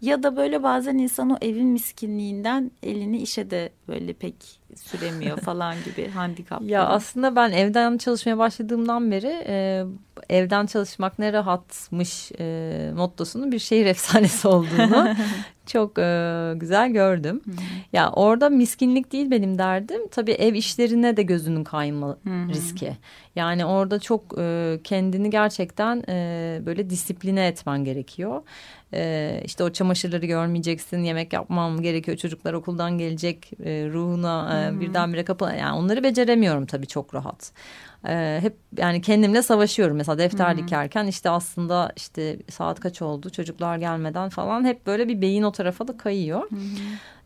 Ya 0.00 0.22
da 0.22 0.36
böyle 0.36 0.62
bazen 0.62 0.98
insan 0.98 1.30
o 1.30 1.36
evin 1.40 1.66
miskinliğinden 1.66 2.70
elini 2.82 3.22
işe 3.22 3.50
de 3.50 3.72
böyle 3.88 4.12
pek 4.12 4.60
süremiyor 4.76 5.38
falan 5.40 5.74
gibi 5.84 6.08
handikap. 6.08 6.62
Ya 6.62 6.86
aslında 6.86 7.36
ben 7.36 7.50
evden 7.50 7.98
çalışmaya 7.98 8.38
başladığımdan 8.38 9.10
beri 9.10 9.44
e, 9.46 9.84
evden 10.28 10.66
çalışmak 10.66 11.18
ne 11.18 11.32
rahatmış 11.32 12.32
e, 12.38 12.90
mottosunun 12.96 13.52
bir 13.52 13.58
şehir 13.58 13.86
efsanesi 13.92 14.48
olduğunu 14.48 15.14
çok 15.66 15.98
e, 15.98 16.52
güzel 16.56 16.90
gördüm. 16.92 17.40
Hı 17.44 17.50
-hı. 17.50 17.54
Ya 17.92 18.10
orada 18.10 18.48
miskinlik 18.48 19.12
değil 19.12 19.30
benim 19.30 19.58
derdim. 19.58 20.08
Tabii 20.10 20.32
ev 20.32 20.54
işlerine 20.54 21.16
de 21.16 21.22
gözünün 21.22 21.64
kayma 21.64 22.08
Hı 22.08 22.30
-hı. 22.30 22.48
riski. 22.48 22.92
Yani 23.36 23.64
orada 23.64 23.98
çok 23.98 24.38
e, 24.38 24.78
kendini 24.84 25.30
gerçekten 25.30 26.04
e, 26.08 26.60
böyle 26.66 26.90
disipline 26.90 27.46
etmen 27.46 27.84
gerekiyor. 27.84 28.42
E, 28.94 29.40
işte 29.44 29.64
o 29.64 29.72
çamaşırları 29.72 30.26
görmeyeceksin, 30.26 30.98
yemek 30.98 31.32
yapmam 31.32 31.82
gerekiyor. 31.82 32.16
Çocuklar 32.16 32.52
okuldan 32.52 32.98
gelecek, 32.98 33.50
e, 33.64 33.88
ruhuna 33.92 34.61
e, 34.68 34.80
birdenbire 34.80 35.24
kapı. 35.24 35.44
Yani 35.44 35.78
onları 35.78 36.02
beceremiyorum 36.02 36.66
tabii 36.66 36.86
çok 36.86 37.14
rahat 37.14 37.52
e, 38.08 38.38
hep 38.42 38.56
yani 38.78 39.00
kendimle 39.00 39.42
savaşıyorum. 39.42 39.96
Mesela 39.96 40.18
defter 40.18 40.50
Hı 40.50 40.54
-hı. 40.54 40.58
dikerken 40.58 41.06
işte 41.06 41.30
aslında 41.30 41.92
işte 41.96 42.38
saat 42.50 42.80
kaç 42.80 43.02
oldu 43.02 43.30
çocuklar 43.30 43.76
gelmeden 43.76 44.28
falan 44.28 44.64
hep 44.64 44.86
böyle 44.86 45.08
bir 45.08 45.20
beyin 45.20 45.42
o 45.42 45.52
tarafa 45.52 45.88
da 45.88 45.96
kayıyor. 45.96 46.50
Hı 46.50 46.56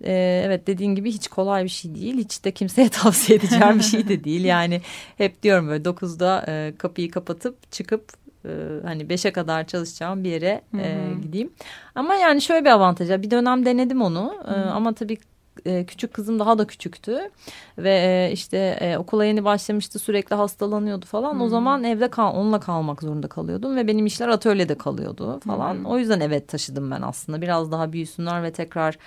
E, 0.00 0.42
evet 0.46 0.66
dediğin 0.66 0.94
gibi 0.94 1.12
hiç 1.12 1.28
kolay 1.28 1.64
bir 1.64 1.68
şey 1.68 1.94
değil. 1.94 2.16
Hiç 2.16 2.44
de 2.44 2.50
kimseye 2.50 2.88
tavsiye 3.02 3.38
edeceğim 3.38 3.78
bir 3.78 3.84
şey 3.84 4.08
de 4.08 4.24
değil. 4.24 4.44
Yani 4.44 4.80
hep 5.16 5.42
diyorum 5.42 5.68
böyle 5.68 5.84
dokuzda 5.84 6.44
e, 6.48 6.74
kapıyı 6.78 7.10
kapatıp 7.10 7.72
çıkıp 7.72 8.12
e, 8.44 8.50
hani 8.84 9.08
beşe 9.08 9.32
kadar 9.32 9.66
çalışacağım 9.66 10.24
bir 10.24 10.30
yere 10.30 10.62
e, 10.78 10.98
gideyim. 11.22 11.52
Ama 11.94 12.14
yani 12.14 12.42
şöyle 12.42 12.64
bir 12.64 12.70
avantajı 12.70 13.22
bir 13.22 13.30
dönem 13.30 13.64
denedim 13.64 14.02
onu 14.02 14.34
e, 14.48 14.52
ama 14.52 14.92
tabii 14.94 15.18
e, 15.64 15.86
küçük 15.86 16.14
kızım 16.14 16.38
daha 16.38 16.58
da 16.58 16.66
küçüktü 16.66 17.30
ve 17.78 17.90
e, 17.90 18.32
işte 18.32 18.78
e, 18.80 18.98
okula 18.98 19.24
yeni 19.24 19.44
başlamıştı 19.44 19.98
sürekli 19.98 20.36
hastalanıyordu 20.36 21.06
falan. 21.06 21.32
Hmm. 21.32 21.40
O 21.40 21.48
zaman 21.48 21.84
evde 21.84 22.08
kal 22.08 22.34
onunla 22.34 22.60
kalmak 22.60 23.02
zorunda 23.02 23.28
kalıyordum 23.28 23.76
ve 23.76 23.86
benim 23.86 24.06
işler 24.06 24.28
atölyede 24.28 24.74
kalıyordu 24.74 25.40
falan. 25.46 25.74
Hmm. 25.74 25.86
O 25.86 25.98
yüzden 25.98 26.20
evet 26.20 26.48
taşıdım 26.48 26.90
ben 26.90 27.02
aslında 27.02 27.42
biraz 27.42 27.72
daha 27.72 27.92
büyüsünler 27.92 28.42
ve 28.42 28.52
tekrar 28.52 28.98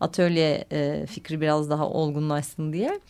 atölye 0.00 0.64
e, 0.72 1.06
fikri 1.06 1.40
biraz 1.40 1.70
daha 1.70 1.88
olgunlaşsın 1.88 2.72
diye. 2.72 3.00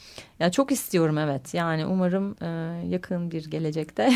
Ya 0.40 0.50
çok 0.50 0.72
istiyorum 0.72 1.18
evet. 1.18 1.54
Yani 1.54 1.86
umarım 1.86 2.36
e, 2.42 2.46
yakın 2.86 3.30
bir 3.30 3.50
gelecekte. 3.50 4.12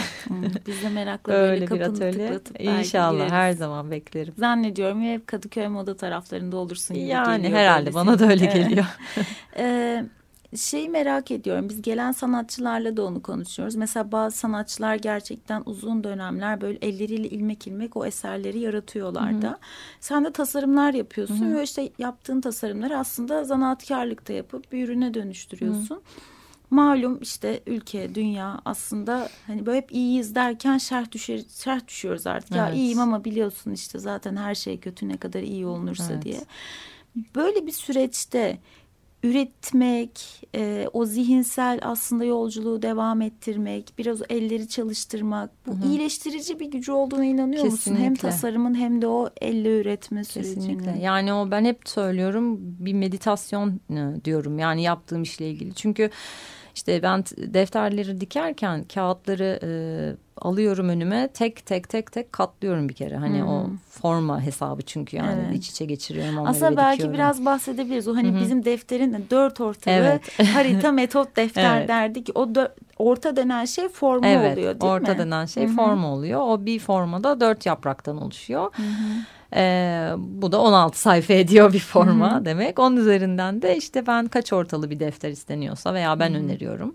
Biz 0.67 0.83
de 0.83 0.89
merakla 0.89 1.33
böyle 1.33 1.71
bir 1.71 1.81
atölye. 1.81 2.41
İnşallah 2.59 3.13
gireriz. 3.17 3.33
her 3.33 3.53
zaman 3.53 3.91
beklerim. 3.91 4.35
Zannediyorum 4.39 5.03
hep 5.03 5.27
Kadıköy 5.27 5.69
moda 5.69 5.97
taraflarında 5.97 6.57
olursun 6.57 6.97
gibi 6.97 7.07
yani, 7.07 7.37
geliyor. 7.37 7.51
Yani 7.51 7.63
herhalde 7.63 7.95
bana 7.95 8.19
da 8.19 8.27
öyle 8.29 8.47
geliyor. 8.47 8.87
ee, 9.57 10.05
şeyi 10.57 10.89
merak 10.89 11.31
ediyorum. 11.31 11.69
Biz 11.69 11.83
gelen 11.83 12.13
sanatçılarla 12.13 12.97
da 12.97 13.05
onu 13.05 13.23
konuşuyoruz. 13.23 13.75
Mesela 13.75 14.13
bazı 14.13 14.39
sanatçılar 14.39 14.95
gerçekten 14.95 15.63
uzun 15.67 16.05
dönemler 16.05 16.61
böyle 16.61 16.79
elleriyle 16.83 17.29
ilmek 17.29 17.67
ilmek 17.67 17.97
o 17.97 18.07
eserleri 18.07 18.59
yaratıyorlar 18.59 19.43
da. 19.43 19.59
Sen 20.01 20.25
de 20.25 20.33
tasarımlar 20.33 20.95
yapıyorsun 20.95 21.47
Hı-hı. 21.47 21.57
ve 21.57 21.63
işte 21.63 21.91
yaptığın 21.99 22.41
tasarımları 22.41 22.99
aslında 22.99 23.45
zanaatkarlıkta 23.45 24.33
yapıp 24.33 24.73
bir 24.73 24.85
ürüne 24.85 25.15
dönüştürüyorsun. 25.15 25.95
Hı-hı 25.95 26.01
malum 26.71 27.19
işte 27.23 27.63
ülke, 27.67 28.15
dünya 28.15 28.61
aslında 28.65 29.29
hani 29.47 29.67
böyle 29.67 29.79
hep 29.79 29.93
iyiyiz 29.93 30.35
derken 30.35 30.79
şerh 30.79 31.11
düşer, 31.13 31.41
şerh 31.65 31.87
düşüyoruz 31.89 32.27
artık. 32.27 32.53
Evet. 32.53 32.61
Ya 32.61 32.71
iyiyim 32.71 32.99
ama 32.99 33.25
biliyorsun 33.25 33.73
işte 33.73 33.99
zaten 33.99 34.37
her 34.37 34.55
şey 34.55 34.81
kötü 34.81 35.09
ne 35.09 35.17
kadar 35.17 35.43
iyi 35.43 35.67
olunursa 35.67 36.13
evet. 36.13 36.25
diye. 36.25 36.41
Böyle 37.35 37.67
bir 37.67 37.73
süreçte 37.73 38.59
üretmek, 39.23 40.21
e, 40.55 40.89
o 40.93 41.05
zihinsel 41.05 41.79
aslında 41.83 42.25
yolculuğu 42.25 42.83
devam 42.83 43.23
ettirmek, 43.23 43.93
biraz 43.99 44.23
elleri 44.29 44.69
çalıştırmak, 44.69 45.51
bu 45.67 45.71
Hı-hı. 45.71 45.89
iyileştirici 45.89 46.61
bir 46.61 46.71
gücü 46.71 46.93
olduğuna 46.93 47.25
inanıyor 47.25 47.63
Kesinlikle. 47.65 47.91
musun? 47.91 48.05
Hem 48.05 48.15
tasarımın 48.15 48.75
hem 48.75 49.03
de 49.03 49.07
o 49.07 49.31
elle 49.41 49.81
üretme 49.81 50.25
sürecinin. 50.25 50.55
Kesinlikle. 50.55 50.99
Yani 51.01 51.33
o 51.33 51.51
ben 51.51 51.65
hep 51.65 51.89
söylüyorum 51.89 52.59
bir 52.61 52.93
meditasyon 52.93 53.81
e, 53.91 54.25
diyorum 54.25 54.59
yani 54.59 54.83
yaptığım 54.83 55.23
işle 55.23 55.51
ilgili. 55.51 55.75
Çünkü 55.75 56.11
işte 56.75 57.03
ben 57.03 57.25
defterleri 57.37 58.21
dikerken 58.21 58.85
kağıtları 58.85 59.61
e, 59.63 59.71
alıyorum 60.41 60.89
önüme 60.89 61.29
tek 61.35 61.67
tek 61.67 61.89
tek 61.89 62.13
tek 62.13 62.33
katlıyorum 62.33 62.89
bir 62.89 62.95
kere. 62.95 63.17
Hani 63.17 63.41
hmm. 63.41 63.49
o 63.49 63.67
forma 63.91 64.41
hesabı 64.41 64.83
çünkü 64.83 65.17
yani 65.17 65.43
evet. 65.47 65.59
iç 65.59 65.71
içe 65.71 65.85
geçiriyorum 65.85 66.39
onları 66.39 66.51
Aslında 66.51 66.77
belki 66.77 66.93
dikiyorum. 66.93 67.15
biraz 67.15 67.45
bahsedebiliriz. 67.45 68.09
O 68.09 68.17
hani 68.17 68.29
Hı 68.29 68.33
-hı. 68.33 68.41
bizim 68.41 68.65
defterin 68.65 69.27
dört 69.31 69.61
ortalı 69.61 69.95
evet. 69.95 70.39
harita 70.55 70.93
metot 71.01 71.37
defter 71.37 71.79
evet. 71.79 71.89
derdik. 71.89 72.29
O 72.35 72.49
orta 72.99 73.37
denen 73.37 73.65
şey 73.65 73.89
forma 73.89 74.27
evet, 74.27 74.53
oluyor 74.53 74.81
değil 74.81 74.93
orta 74.93 74.99
mi? 74.99 75.11
orta 75.11 75.19
denen 75.19 75.47
şey 75.47 75.67
Hı 75.67 75.71
-hı. 75.71 75.77
forma 75.77 76.13
oluyor. 76.13 76.41
O 76.41 76.67
bir 76.67 76.79
formada 76.79 77.41
dört 77.41 77.67
yapraktan 77.67 78.23
oluşuyor. 78.23 78.71
Hı 78.73 78.83
-hı. 78.83 79.40
Ee, 79.57 80.11
bu 80.19 80.53
da 80.53 80.61
16 80.61 81.01
sayfa 81.01 81.33
ediyor 81.33 81.73
bir 81.73 81.79
forma 81.79 82.33
Hı 82.33 82.35
-hı. 82.35 82.45
demek. 82.45 82.79
Onun 82.79 82.97
üzerinden 82.97 83.63
de 83.63 83.77
işte 83.77 84.07
ben 84.07 84.29
kaç 84.29 84.53
ortalı 84.53 84.91
bir 84.91 85.01
defter 85.01 85.31
isteniyorsa 85.31 85.95
veya 85.95 86.19
ben 86.19 86.31
Hı 86.31 86.35
-hı. 86.35 86.45
öneriyorum. 86.45 86.95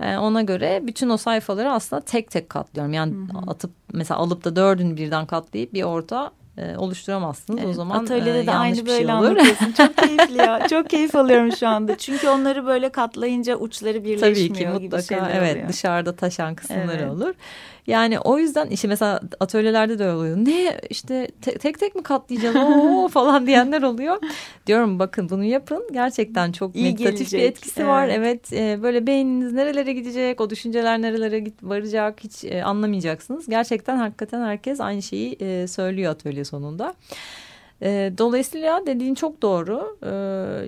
Ee, 0.00 0.16
ona 0.16 0.42
göre 0.42 0.80
bütün 0.82 1.08
o 1.08 1.16
sayfaları 1.16 1.72
aslında 1.72 2.02
tek 2.02 2.30
tek 2.30 2.48
katlıyorum. 2.48 2.92
Yani 2.92 3.12
Hı 3.12 3.16
-hı. 3.16 3.50
atıp 3.50 3.70
mesela 3.92 4.20
alıp 4.20 4.44
da 4.44 4.56
dördünü 4.56 4.96
birden 4.96 5.26
katlayıp 5.26 5.72
bir 5.72 5.82
orta 5.82 6.32
e, 6.58 6.76
oluşturamazsınız. 6.76 7.58
Evet, 7.58 7.70
o 7.70 7.72
zaman 7.72 8.04
atölyede 8.04 8.40
e, 8.40 8.46
de 8.46 8.52
aynı 8.52 8.76
şey 8.76 8.86
böyle 8.86 9.14
olur. 9.14 9.26
anlatıyorsun. 9.26 9.72
Çok 9.72 9.96
keyifli 10.06 10.38
ya. 10.38 10.68
Çok 10.68 10.90
keyif 10.90 11.14
alıyorum 11.14 11.52
şu 11.52 11.68
anda. 11.68 11.98
Çünkü 11.98 12.28
onları 12.28 12.66
böyle 12.66 12.88
katlayınca 12.88 13.56
uçları 13.56 14.04
birleşmiyor 14.04 14.74
Tabii 14.74 14.80
ki 14.80 14.84
mutlaka 14.84 15.30
evet 15.30 15.56
oluyor. 15.56 15.68
dışarıda 15.68 16.16
taşan 16.16 16.54
kısımları 16.54 17.02
evet. 17.02 17.10
olur. 17.10 17.34
Yani 17.86 18.18
o 18.18 18.38
yüzden 18.38 18.66
işte 18.66 18.88
mesela 18.88 19.20
atölyelerde 19.40 19.98
de 19.98 20.12
oluyor. 20.12 20.36
Ne 20.36 20.80
işte 20.90 21.28
te 21.42 21.58
tek 21.58 21.78
tek 21.80 21.94
mi 21.94 22.02
katlayacağız 22.02 22.56
Oo 22.56 23.08
falan 23.12 23.46
diyenler 23.46 23.82
oluyor. 23.82 24.16
Diyorum 24.66 24.98
bakın 24.98 25.28
bunu 25.30 25.44
yapın. 25.44 25.88
Gerçekten 25.92 26.52
çok 26.52 26.76
İyi 26.76 26.84
meditatif 26.84 27.18
gelecek. 27.18 27.40
bir 27.40 27.44
etkisi 27.44 27.80
evet. 27.80 27.90
var. 27.90 28.08
Evet 28.08 28.52
e, 28.52 28.82
böyle 28.82 29.06
beyniniz 29.06 29.52
nerelere 29.52 29.92
gidecek, 29.92 30.40
o 30.40 30.50
düşünceler 30.50 31.02
nerelere 31.02 31.38
git 31.38 31.62
varacak 31.62 32.24
hiç 32.24 32.44
e, 32.44 32.64
anlamayacaksınız. 32.64 33.48
Gerçekten 33.48 33.96
hakikaten 33.96 34.40
herkes 34.40 34.80
aynı 34.80 35.02
şeyi 35.02 35.36
e, 35.40 35.66
söylüyor 35.66 36.12
atölye 36.12 36.44
sonunda. 36.44 36.94
E, 37.82 38.12
dolayısıyla 38.18 38.86
dediğin 38.86 39.14
çok 39.14 39.42
doğru. 39.42 39.98
E, 40.02 40.10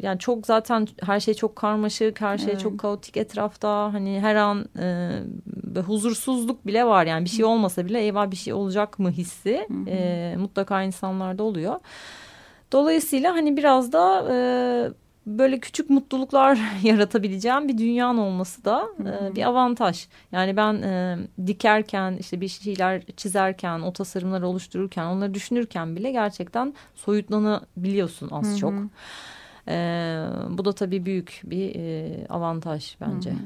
yani 0.07 0.19
çok 0.19 0.47
zaten 0.47 0.89
her 1.03 1.21
şey 1.21 1.35
çok 1.35 1.57
karmaşık, 1.57 2.21
her 2.21 2.39
şey 2.39 2.53
evet. 2.53 2.61
çok 2.61 2.79
kaotik 2.79 3.17
etrafta. 3.17 3.93
Hani 3.93 4.21
her 4.21 4.35
an 4.35 4.67
e, 4.79 5.81
huzursuzluk 5.81 6.67
bile 6.67 6.85
var. 6.85 7.07
Yani 7.07 7.25
bir 7.25 7.31
şey 7.31 7.45
olmasa 7.45 7.87
bile 7.87 8.01
eyvah 8.01 8.31
bir 8.31 8.37
şey 8.37 8.53
olacak 8.53 8.99
mı 8.99 9.11
hissi 9.11 9.69
e, 9.89 10.35
mutlaka 10.39 10.83
insanlarda 10.83 11.43
oluyor. 11.43 11.81
Dolayısıyla 12.73 13.35
hani 13.35 13.57
biraz 13.57 13.93
da 13.93 14.27
e, 14.31 14.37
böyle 15.27 15.61
küçük 15.61 15.91
mutluluklar 15.91 16.59
yaratabileceğim 16.83 17.69
bir 17.69 17.79
dünyanın 17.79 18.19
olması 18.19 18.65
da 18.65 18.89
e, 19.01 19.35
bir 19.37 19.43
avantaj. 19.43 20.07
Yani 20.33 20.57
ben 20.57 20.75
e, 20.75 21.19
dikerken 21.47 22.17
işte 22.21 22.41
bir 22.41 22.49
şeyler 22.49 23.03
çizerken 23.17 23.81
o 23.81 23.93
tasarımları 23.93 24.47
oluştururken 24.47 25.05
onları 25.05 25.35
düşünürken 25.35 25.97
bile 25.97 26.11
gerçekten 26.11 26.75
soyutlanabiliyorsun 26.95 28.29
az 28.31 28.59
çok. 28.59 28.73
E, 29.69 29.75
bu 30.51 30.65
da 30.65 30.73
tabii 30.73 31.07
büyük 31.07 31.41
bir 31.45 31.75
e, 31.75 32.27
avantaj 32.29 32.97
bence. 33.01 33.31
Hı 33.31 33.35
-hı. 33.35 33.39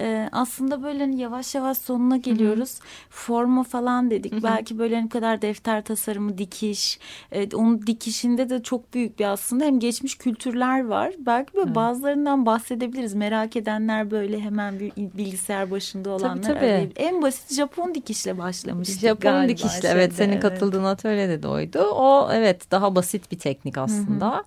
E, 0.00 0.28
aslında 0.32 0.82
böyle 0.82 0.98
hani 0.98 1.20
yavaş 1.20 1.54
yavaş 1.54 1.78
sonuna 1.78 2.16
geliyoruz. 2.16 2.74
Hı 2.74 2.84
-hı. 2.84 2.86
Forma 3.10 3.64
falan 3.64 4.10
dedik. 4.10 4.32
Hı 4.32 4.36
-hı. 4.36 4.42
Belki 4.42 4.78
böyle 4.78 5.04
ne 5.04 5.08
kadar 5.08 5.42
defter 5.42 5.84
tasarımı, 5.84 6.38
dikiş. 6.38 6.98
E, 7.32 7.56
onun 7.56 7.86
dikişinde 7.86 8.50
de 8.50 8.62
çok 8.62 8.94
büyük 8.94 9.18
bir 9.18 9.24
aslında 9.24 9.64
hem 9.64 9.80
geçmiş 9.80 10.18
kültürler 10.18 10.84
var. 10.84 11.12
Belki 11.18 11.54
böyle 11.54 11.70
Hı 11.70 11.74
bazılarından 11.74 12.46
bahsedebiliriz. 12.46 13.14
Merak 13.14 13.56
edenler 13.56 14.10
böyle 14.10 14.40
hemen 14.40 14.80
bir 14.80 14.92
bilgisayar 14.96 15.70
başında 15.70 16.10
olanlar. 16.10 16.42
Tabii, 16.42 16.58
tabii. 16.58 16.92
En 16.96 17.22
basit 17.22 17.54
Japon 17.54 17.94
dikişle 17.94 18.38
başlamıştık 18.38 19.00
Japon 19.00 19.20
galiba 19.20 19.48
dikişle 19.48 19.70
şeyde, 19.70 19.88
evet 19.88 20.12
senin 20.12 20.32
evet. 20.32 20.42
katıldığın 20.42 20.84
atölyede 20.84 21.42
de 21.42 21.48
oydu. 21.48 21.78
O 21.78 22.28
evet 22.32 22.70
daha 22.70 22.94
basit 22.94 23.32
bir 23.32 23.38
teknik 23.38 23.78
aslında. 23.78 24.28
Hı 24.30 24.38
-hı. 24.38 24.44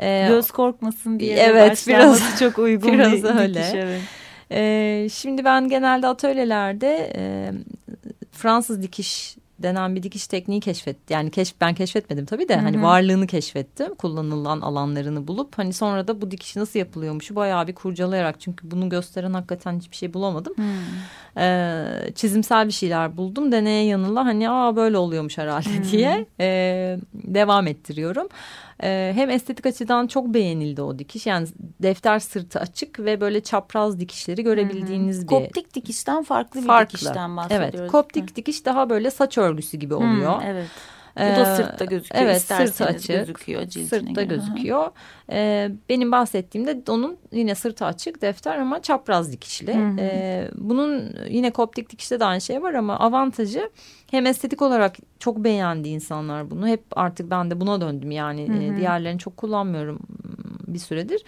Ee, 0.00 0.26
Göz 0.28 0.50
korkmasın 0.50 1.20
diye 1.20 1.36
evet, 1.36 1.84
biraz 1.88 2.38
çok 2.38 2.58
uygun 2.58 2.92
biraz 2.92 3.12
bir 3.12 3.40
öyle. 3.40 3.54
dikiş. 3.54 3.74
Evet. 3.74 4.00
Ee, 4.50 5.08
şimdi 5.12 5.44
ben 5.44 5.68
genelde 5.68 6.06
atölyelerde 6.06 7.12
e, 7.16 7.52
Fransız 8.32 8.82
dikiş 8.82 9.36
denen 9.58 9.96
bir 9.96 10.02
dikiş 10.02 10.26
tekniği 10.26 10.60
keşfet 10.60 10.96
yani 11.10 11.30
keşf 11.30 11.54
ben 11.60 11.74
keşfetmedim 11.74 12.26
tabii 12.26 12.48
de 12.48 12.56
Hı 12.56 12.58
-hı. 12.58 12.62
hani 12.62 12.82
varlığını 12.82 13.26
keşfettim 13.26 13.94
kullanılan 13.94 14.60
alanlarını 14.60 15.28
bulup 15.28 15.58
hani 15.58 15.72
sonra 15.72 16.08
da 16.08 16.20
bu 16.22 16.30
dikiş 16.30 16.56
nasıl 16.56 16.78
yapılıyormuş 16.78 17.34
bayağı 17.34 17.66
bir 17.66 17.74
kurcalayarak 17.74 18.40
çünkü 18.40 18.70
bunu 18.70 18.88
gösteren 18.88 19.32
hakikaten 19.32 19.78
hiçbir 19.78 19.96
şey 19.96 20.14
bulamadım. 20.14 20.54
Hı 20.56 20.62
ee, 21.38 22.12
çizimsel 22.14 22.66
bir 22.66 22.72
şeyler 22.72 23.16
buldum 23.16 23.52
deneye 23.52 23.84
yanıla 23.84 24.24
hani 24.24 24.50
aa 24.50 24.76
böyle 24.76 24.98
oluyormuş 24.98 25.38
herhalde 25.38 25.68
Hı 25.68 25.72
-hı. 25.72 25.92
diye 25.92 26.26
e, 26.40 26.98
devam 27.14 27.66
ettiriyorum. 27.66 28.28
E, 28.82 29.12
hem 29.14 29.30
estetik 29.30 29.66
açıdan 29.66 30.06
çok 30.06 30.26
beğenildi 30.26 30.82
o 30.82 30.98
dikiş. 30.98 31.26
Yani 31.26 31.46
defter 31.82 32.18
sırtı 32.18 32.60
açık 32.60 33.00
ve 33.00 33.20
böyle 33.20 33.40
çapraz 33.40 34.00
dikişleri 34.00 34.42
görebildiğiniz 34.42 35.16
Hı 35.16 35.20
-hı. 35.20 35.22
bir... 35.22 35.26
Koptik 35.26 35.74
dikişten 35.74 36.22
farklı 36.22 36.60
bir 36.62 36.66
farklı. 36.66 36.98
dikişten 36.98 37.36
bahsediyoruz. 37.36 37.80
Evet 37.80 37.90
koptik 37.90 38.30
Hı. 38.30 38.36
dikiş 38.36 38.64
daha 38.64 38.90
böyle 38.90 39.10
saç 39.10 39.38
örgüsü 39.38 39.76
gibi 39.76 39.94
oluyor. 39.94 40.42
Hı, 40.42 40.46
evet. 40.46 40.68
Bu 41.16 41.20
da 41.20 41.52
ee, 41.52 41.56
sırtta 41.56 41.84
gözüküyor. 41.84 42.24
Evet 42.24 42.42
sırt 42.42 42.80
açık. 42.80 43.08
Gözüküyor 43.08 43.70
sırtta 43.70 44.22
göre. 44.22 44.24
gözüküyor. 44.24 44.90
Ee, 45.30 45.70
benim 45.88 46.12
bahsettiğimde 46.12 46.82
onun 46.88 47.16
yine 47.32 47.54
sırtı 47.54 47.84
açık 47.84 48.22
defter 48.22 48.58
ama 48.58 48.82
çapraz 48.82 49.32
dikişli. 49.32 49.70
Ee, 49.98 50.48
bunun 50.54 51.16
yine 51.28 51.50
koptik 51.50 51.90
dikişte 51.90 52.20
de 52.20 52.24
aynı 52.24 52.40
şey 52.40 52.62
var 52.62 52.74
ama 52.74 52.98
avantajı 52.98 53.70
hem 54.10 54.26
estetik 54.26 54.62
olarak 54.62 54.96
çok 55.18 55.36
beğendi 55.36 55.88
insanlar 55.88 56.50
bunu. 56.50 56.68
Hep 56.68 56.84
artık 56.90 57.30
ben 57.30 57.50
de 57.50 57.60
buna 57.60 57.80
döndüm 57.80 58.10
yani. 58.10 58.48
Hı 58.48 58.72
hı. 58.72 58.76
diğerlerini 58.76 59.18
çok 59.18 59.36
kullanmıyorum 59.36 59.98
bir 60.66 60.78
süredir 60.78 61.22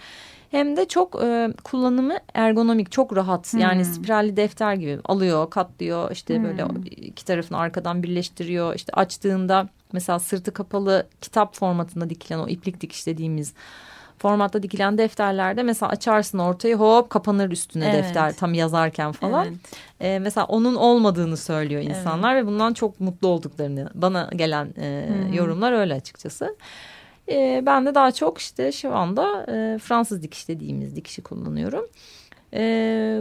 hem 0.51 0.77
de 0.77 0.87
çok 0.87 1.23
e, 1.23 1.53
kullanımı 1.63 2.17
ergonomik 2.33 2.91
çok 2.91 3.15
rahat 3.15 3.53
hmm. 3.53 3.59
yani 3.59 3.85
spiralli 3.85 4.37
defter 4.37 4.73
gibi 4.73 4.99
alıyor 5.05 5.49
katlıyor 5.49 6.11
işte 6.11 6.37
hmm. 6.37 6.43
böyle 6.43 6.65
iki 6.89 7.25
tarafını 7.25 7.57
arkadan 7.57 8.03
birleştiriyor 8.03 8.75
işte 8.75 8.93
açtığında 8.93 9.67
mesela 9.93 10.19
sırtı 10.19 10.53
kapalı 10.53 11.07
kitap 11.21 11.55
formatında 11.55 12.09
dikilen 12.09 12.39
o 12.39 12.47
iplik 12.47 12.81
dikiş 12.81 13.07
dediğimiz 13.07 13.53
formatta 14.17 14.63
dikilen 14.63 14.97
defterlerde 14.97 15.63
mesela 15.63 15.89
açarsın 15.89 16.39
ortayı 16.39 16.75
hop 16.75 17.09
kapanır 17.09 17.51
üstüne 17.51 17.85
evet. 17.85 18.03
defter 18.03 18.35
tam 18.35 18.53
yazarken 18.53 19.11
falan. 19.11 19.47
Evet. 19.47 19.57
Ee, 20.01 20.19
mesela 20.19 20.45
onun 20.45 20.75
olmadığını 20.75 21.37
söylüyor 21.37 21.81
insanlar 21.81 22.35
evet. 22.35 22.43
ve 22.43 22.47
bundan 22.47 22.73
çok 22.73 22.99
mutlu 22.99 23.27
olduklarını 23.27 23.89
bana 23.93 24.29
gelen 24.35 24.73
e, 24.77 25.07
hmm. 25.07 25.33
yorumlar 25.33 25.71
öyle 25.71 25.93
açıkçası. 25.93 26.55
E, 27.31 27.63
ben 27.65 27.85
de 27.85 27.95
daha 27.95 28.11
çok 28.11 28.37
işte 28.37 28.71
şu 28.71 28.95
anda 28.95 29.45
e, 29.51 29.77
Fransız 29.77 30.23
dikiş 30.23 30.47
dediğimiz 30.47 30.95
dikişi 30.95 31.21
kullanıyorum. 31.21 31.85
E, 32.53 32.61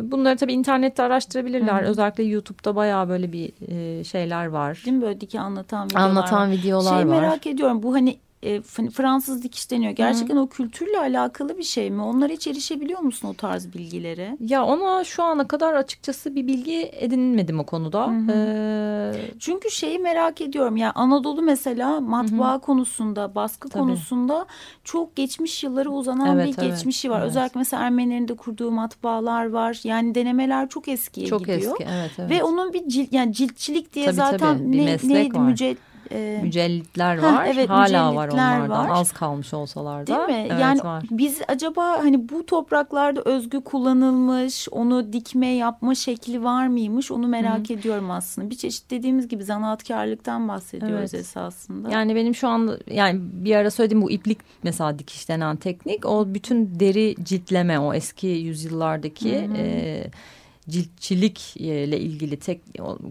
bunları 0.03 0.37
tabii 0.37 0.53
internette 0.53 1.03
araştırabilirler. 1.03 1.83
Hı. 1.83 1.87
Özellikle 1.87 2.25
YouTube'da 2.25 2.77
bayağı 2.77 3.09
böyle 3.09 3.33
bir 3.33 3.53
e, 3.69 4.05
şeyler 4.05 4.47
var. 4.47 4.83
Değil 4.87 4.97
mi 4.97 5.03
böyle 5.03 5.21
diki 5.21 5.41
anlatan 5.41 5.87
videolar 5.87 6.09
Anlatan 6.09 6.49
var. 6.49 6.57
videolar 6.57 6.91
Şeyi 6.99 7.09
var. 7.09 7.21
merak 7.21 7.47
ediyorum 7.47 7.83
bu 7.83 7.95
hani 7.95 8.19
e, 8.43 8.61
Fransız 8.63 9.43
dikiş 9.43 9.71
deniyor. 9.71 9.93
Gerçekten 9.93 10.37
Hı. 10.37 10.41
o 10.41 10.49
kültürle 10.49 10.99
alakalı 10.99 11.59
bir 11.59 11.63
şey 11.63 11.91
mi? 11.91 12.03
Onlara 12.03 12.33
hiç 12.33 12.47
erişebiliyor 12.47 13.01
musun 13.01 13.29
o 13.29 13.35
tarz 13.35 13.75
bilgilere? 13.75 14.37
Ya 14.41 14.65
ona 14.65 15.05
şu 15.05 15.23
ana 15.23 15.49
kadar 15.49 15.75
açıkçası 15.75 16.35
bir 16.35 16.47
bilgi 16.47 16.91
edinmedim 16.93 17.61
o 17.61 17.67
konuda. 17.67 18.07
Hı 18.07 18.11
hı. 18.11 18.33
Ee... 18.33 19.31
Çünkü 19.39 19.71
şeyi 19.71 19.99
merak 19.99 20.41
ediyorum. 20.41 20.77
Ya 20.77 20.85
yani 20.85 20.93
Anadolu 20.93 21.43
mesela 21.43 22.01
matbaa 22.01 22.53
hı 22.53 22.57
hı. 22.57 22.61
konusunda, 22.61 23.35
baskı 23.35 23.69
Tabii. 23.69 23.83
konusunda 23.83 24.47
çok 24.85 25.17
geçmiş 25.17 25.65
yıllara 25.65 25.89
uzanan 25.89 26.37
evet, 26.37 26.49
bir 26.49 26.63
evet, 26.63 26.71
geçmişi 26.71 27.11
var. 27.11 27.19
Evet. 27.19 27.29
Özellikle 27.29 27.59
mesela 27.59 27.83
Ermenilerin 27.83 28.29
de 28.29 28.35
kurduğu 28.35 28.71
matbaalar 28.71 29.51
var. 29.51 29.81
Yani 29.85 30.15
denemeler 30.15 30.69
çok 30.69 30.89
eskiye 30.89 31.27
çok 31.27 31.41
gidiyor. 31.41 31.61
Çok 31.61 31.81
eski 31.81 31.93
evet, 31.93 32.11
evet. 32.19 32.31
Ve 32.31 32.45
onun 32.45 32.73
bir 32.73 32.89
cilt 32.89 33.13
yani 33.13 33.33
ciltçilik 33.33 33.95
diye 33.95 34.07
tabii, 34.07 34.17
zaten 34.17 34.59
tabii. 34.59 34.73
Bir 34.73 34.87
ne, 34.87 35.15
neydi 35.15 35.39
mücadele 35.39 35.88
e, 36.13 36.41
mücellitler 36.43 37.19
var. 37.19 37.35
Ha, 37.35 37.47
evet, 37.47 37.69
Hala 37.69 38.15
var 38.15 38.29
onlardan 38.29 38.89
var. 38.89 38.89
az 38.93 39.13
kalmış 39.13 39.55
olsalar 39.55 40.07
da. 40.07 40.07
Değil 40.07 40.39
mi? 40.39 40.47
Evet, 40.51 40.61
yani 40.61 40.85
var. 40.85 41.05
biz 41.11 41.41
acaba 41.49 41.99
hani 41.99 42.29
bu 42.29 42.47
topraklarda 42.47 43.23
özgü 43.23 43.61
kullanılmış, 43.61 44.69
onu 44.71 45.13
dikme 45.13 45.47
yapma 45.47 45.95
şekli 45.95 46.45
var 46.45 46.67
mıymış? 46.67 47.11
Onu 47.11 47.29
merak 47.29 47.69
Hı. 47.69 47.73
ediyorum 47.73 48.11
aslında. 48.11 48.51
Bir 48.51 48.57
çeşit 48.57 48.91
dediğimiz 48.91 49.29
gibi 49.29 49.45
zanaatkarlıktan 49.45 50.49
bahsediyoruz 50.49 51.15
evet. 51.15 51.15
esasında. 51.15 51.91
Yani 51.91 52.15
benim 52.15 52.35
şu 52.35 52.49
anda 52.49 52.79
yani 52.91 53.21
bir 53.23 53.57
ara 53.57 53.71
söylediğim 53.71 54.03
bu 54.03 54.11
iplik 54.11 54.39
mesela 54.63 54.99
dikiş 54.99 55.29
denen 55.29 55.57
teknik 55.57 56.07
o 56.07 56.35
bütün 56.35 56.81
deri 56.81 57.15
ciltleme 57.23 57.79
o 57.79 57.95
eski 57.95 58.27
yüzyıllardaki 58.27 59.49
Hı. 59.49 59.57
e, 59.57 60.05
ciltçilik 60.69 61.57
ile 61.57 62.01
ilgili 62.01 62.37
tek, 62.37 62.61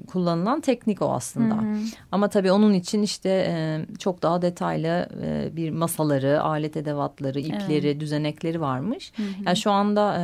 kullanılan 0.07 0.61
teknik 0.61 1.01
o 1.01 1.13
aslında. 1.13 1.55
Hı 1.55 1.59
hı. 1.59 1.77
Ama 2.11 2.27
tabii 2.29 2.51
onun 2.51 2.73
için 2.73 3.01
işte 3.01 3.29
e, 3.29 3.85
çok 3.99 4.21
daha 4.21 4.41
detaylı 4.41 5.09
e, 5.23 5.55
bir 5.55 5.69
masaları, 5.69 6.41
alet 6.41 6.77
edevatları, 6.77 7.39
ipleri, 7.39 7.87
evet. 7.87 7.99
düzenekleri 7.99 8.61
varmış. 8.61 9.11
Hı 9.15 9.23
hı. 9.23 9.27
Yani 9.45 9.57
şu 9.57 9.71
anda 9.71 10.17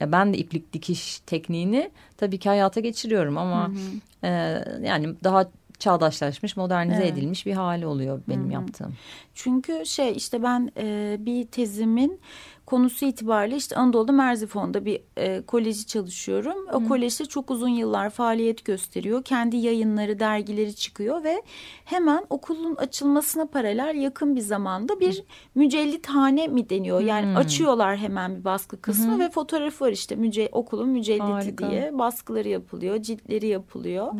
e, 0.00 0.12
ben 0.12 0.34
de 0.34 0.38
iplik 0.38 0.72
dikiş 0.72 1.20
tekniğini 1.20 1.90
tabii 2.16 2.38
ki 2.38 2.48
hayata 2.48 2.80
geçiriyorum 2.80 3.38
ama 3.38 3.68
hı 3.68 3.72
hı. 3.72 4.26
E, 4.26 4.28
yani 4.86 5.08
daha 5.24 5.46
çağdaşlaşmış, 5.78 6.56
modernize 6.56 7.02
evet. 7.02 7.12
edilmiş 7.12 7.46
bir 7.46 7.52
hali 7.52 7.86
oluyor 7.86 8.20
benim 8.28 8.44
Hı 8.44 8.48
-hı. 8.48 8.52
yaptığım. 8.52 8.94
Çünkü 9.34 9.86
şey 9.86 10.12
işte 10.16 10.42
ben 10.42 10.70
e, 10.76 11.16
bir 11.20 11.46
tezimin 11.46 12.20
konusu 12.66 13.04
itibariyle 13.04 13.56
işte 13.56 13.76
Anadolu'da 13.76 14.12
Merzifon'da 14.12 14.84
bir 14.84 15.00
e, 15.16 15.42
koleji 15.46 15.86
çalışıyorum. 15.86 16.66
O 16.72 16.80
Hı. 16.80 16.88
kolejde 16.88 17.24
çok 17.24 17.50
uzun 17.50 17.68
yıllar 17.68 18.10
faaliyet 18.10 18.64
gösteriyor. 18.64 19.22
Kendi 19.24 19.56
yayınları, 19.56 20.18
dergileri 20.18 20.74
çıkıyor 20.76 21.24
ve 21.24 21.42
hemen 21.84 22.26
okulun 22.30 22.74
açılmasına 22.76 23.46
paralel 23.46 23.94
yakın 23.96 24.36
bir 24.36 24.40
zamanda 24.40 25.00
bir 25.00 25.18
Hı. 25.18 25.22
mücellithane 25.54 26.46
mi 26.46 26.70
deniyor? 26.70 27.00
Yani 27.00 27.34
Hı. 27.34 27.38
açıyorlar 27.38 27.96
hemen 27.96 28.36
bir 28.38 28.44
baskı 28.44 28.80
kısmı 28.80 29.14
Hı. 29.14 29.18
ve 29.20 29.30
fotoğrafı 29.30 29.84
var 29.84 29.92
işte 29.92 30.16
müce 30.16 30.48
okulun 30.52 30.88
mücelliti 30.88 31.22
Harika. 31.22 31.70
diye 31.70 31.98
baskıları 31.98 32.48
yapılıyor, 32.48 33.02
ciltleri 33.02 33.46
yapılıyor. 33.46 34.12
Hı, 34.12 34.16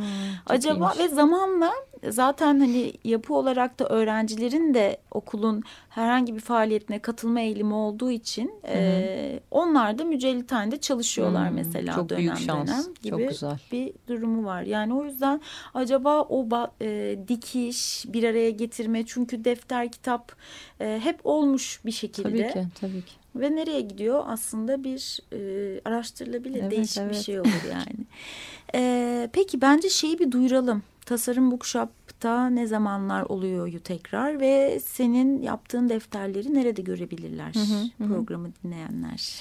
Acaba 0.47 0.93
iyiymiş. 0.93 0.99
ve 0.99 1.15
zamanla 1.15 1.73
zaten 2.09 2.61
hani 2.61 2.93
yapı 3.05 3.35
olarak 3.35 3.79
da 3.79 3.89
öğrencilerin 3.89 4.75
de 4.75 4.97
okulun 5.11 5.63
herhangi 5.89 6.35
bir 6.35 6.41
faaliyetine 6.41 6.99
katılma 6.99 7.41
eğilimi 7.41 7.75
olduğu 7.75 8.11
için 8.11 8.53
e, 8.69 9.41
onlar 9.51 9.99
da 9.99 10.05
mücellithanede 10.05 10.81
çalışıyorlar 10.81 11.49
hmm, 11.49 11.57
mesela 11.57 11.95
çok 11.95 12.09
dönem 12.09 12.21
büyük 12.21 12.39
şans. 12.39 12.69
dönem 12.69 12.95
gibi 13.03 13.11
çok 13.11 13.29
güzel. 13.29 13.59
bir 13.73 13.93
durumu 14.09 14.45
var. 14.45 14.63
Yani 14.63 14.95
o 14.95 15.05
yüzden 15.05 15.41
acaba 15.75 16.23
o 16.23 16.49
e, 16.81 17.19
dikiş 17.29 18.05
bir 18.09 18.25
araya 18.25 18.51
getirme 18.51 19.07
çünkü 19.07 19.45
defter 19.45 19.93
kitap 19.93 20.33
e, 20.81 21.01
hep 21.03 21.21
olmuş 21.25 21.81
bir 21.85 21.93
şekilde. 21.93 22.51
Tabii 22.53 22.53
ki 22.53 22.69
tabii 22.81 23.03
ki. 23.03 23.13
Ve 23.37 23.57
nereye 23.57 23.81
gidiyor 23.81 24.25
aslında 24.27 24.85
bir 24.85 25.21
e, 25.33 25.81
araştırılabilir 25.85 26.61
evet, 26.61 26.71
değişik 26.71 26.99
evet. 26.99 27.11
bir 27.11 27.21
şey 27.21 27.41
olur 27.41 27.71
yani. 27.71 28.07
e, 28.75 29.29
peki 29.33 29.61
bence 29.61 29.89
şeyi 29.89 30.19
bir 30.19 30.33
duyuralım. 30.33 30.83
Tasarım 31.07 31.51
Bookshop'ta 31.51 32.49
ne 32.49 32.67
zamanlar 32.67 33.23
oluyor 33.23 33.79
tekrar 33.79 34.41
ve 34.41 34.81
senin 34.81 35.43
yaptığın 35.43 35.89
defterleri 35.89 36.55
nerede 36.55 36.83
görebilirler 36.83 37.55
hı 37.55 38.05
hı, 38.05 38.09
programı 38.09 38.49
dinleyenler? 38.65 39.41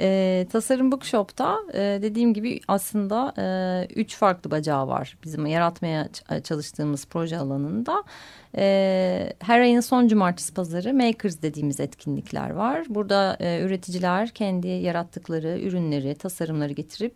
E, 0.00 0.46
Tasarım 0.52 0.92
Bookshop'ta 0.92 1.58
e, 1.74 1.78
dediğim 1.78 2.34
gibi 2.34 2.60
aslında 2.68 3.34
e, 3.38 3.46
üç 3.94 4.16
farklı 4.16 4.50
bacağı 4.50 4.88
var 4.88 5.16
bizim 5.24 5.46
yaratmaya 5.46 6.08
çalıştığımız 6.44 7.06
proje 7.06 7.38
alanında. 7.38 8.04
E, 8.56 9.32
her 9.38 9.60
ayın 9.60 9.80
son 9.80 10.08
cumartesi 10.08 10.54
pazarı 10.54 10.94
Makers 10.94 11.42
dediğimiz 11.42 11.80
etkinlikler 11.80 12.50
var. 12.50 12.84
Burada 12.88 13.36
e, 13.40 13.60
üreticiler 13.60 14.28
kendi 14.28 14.68
yarattıkları 14.68 15.60
ürünleri, 15.60 16.14
tasarımları 16.14 16.72
getirip 16.72 17.14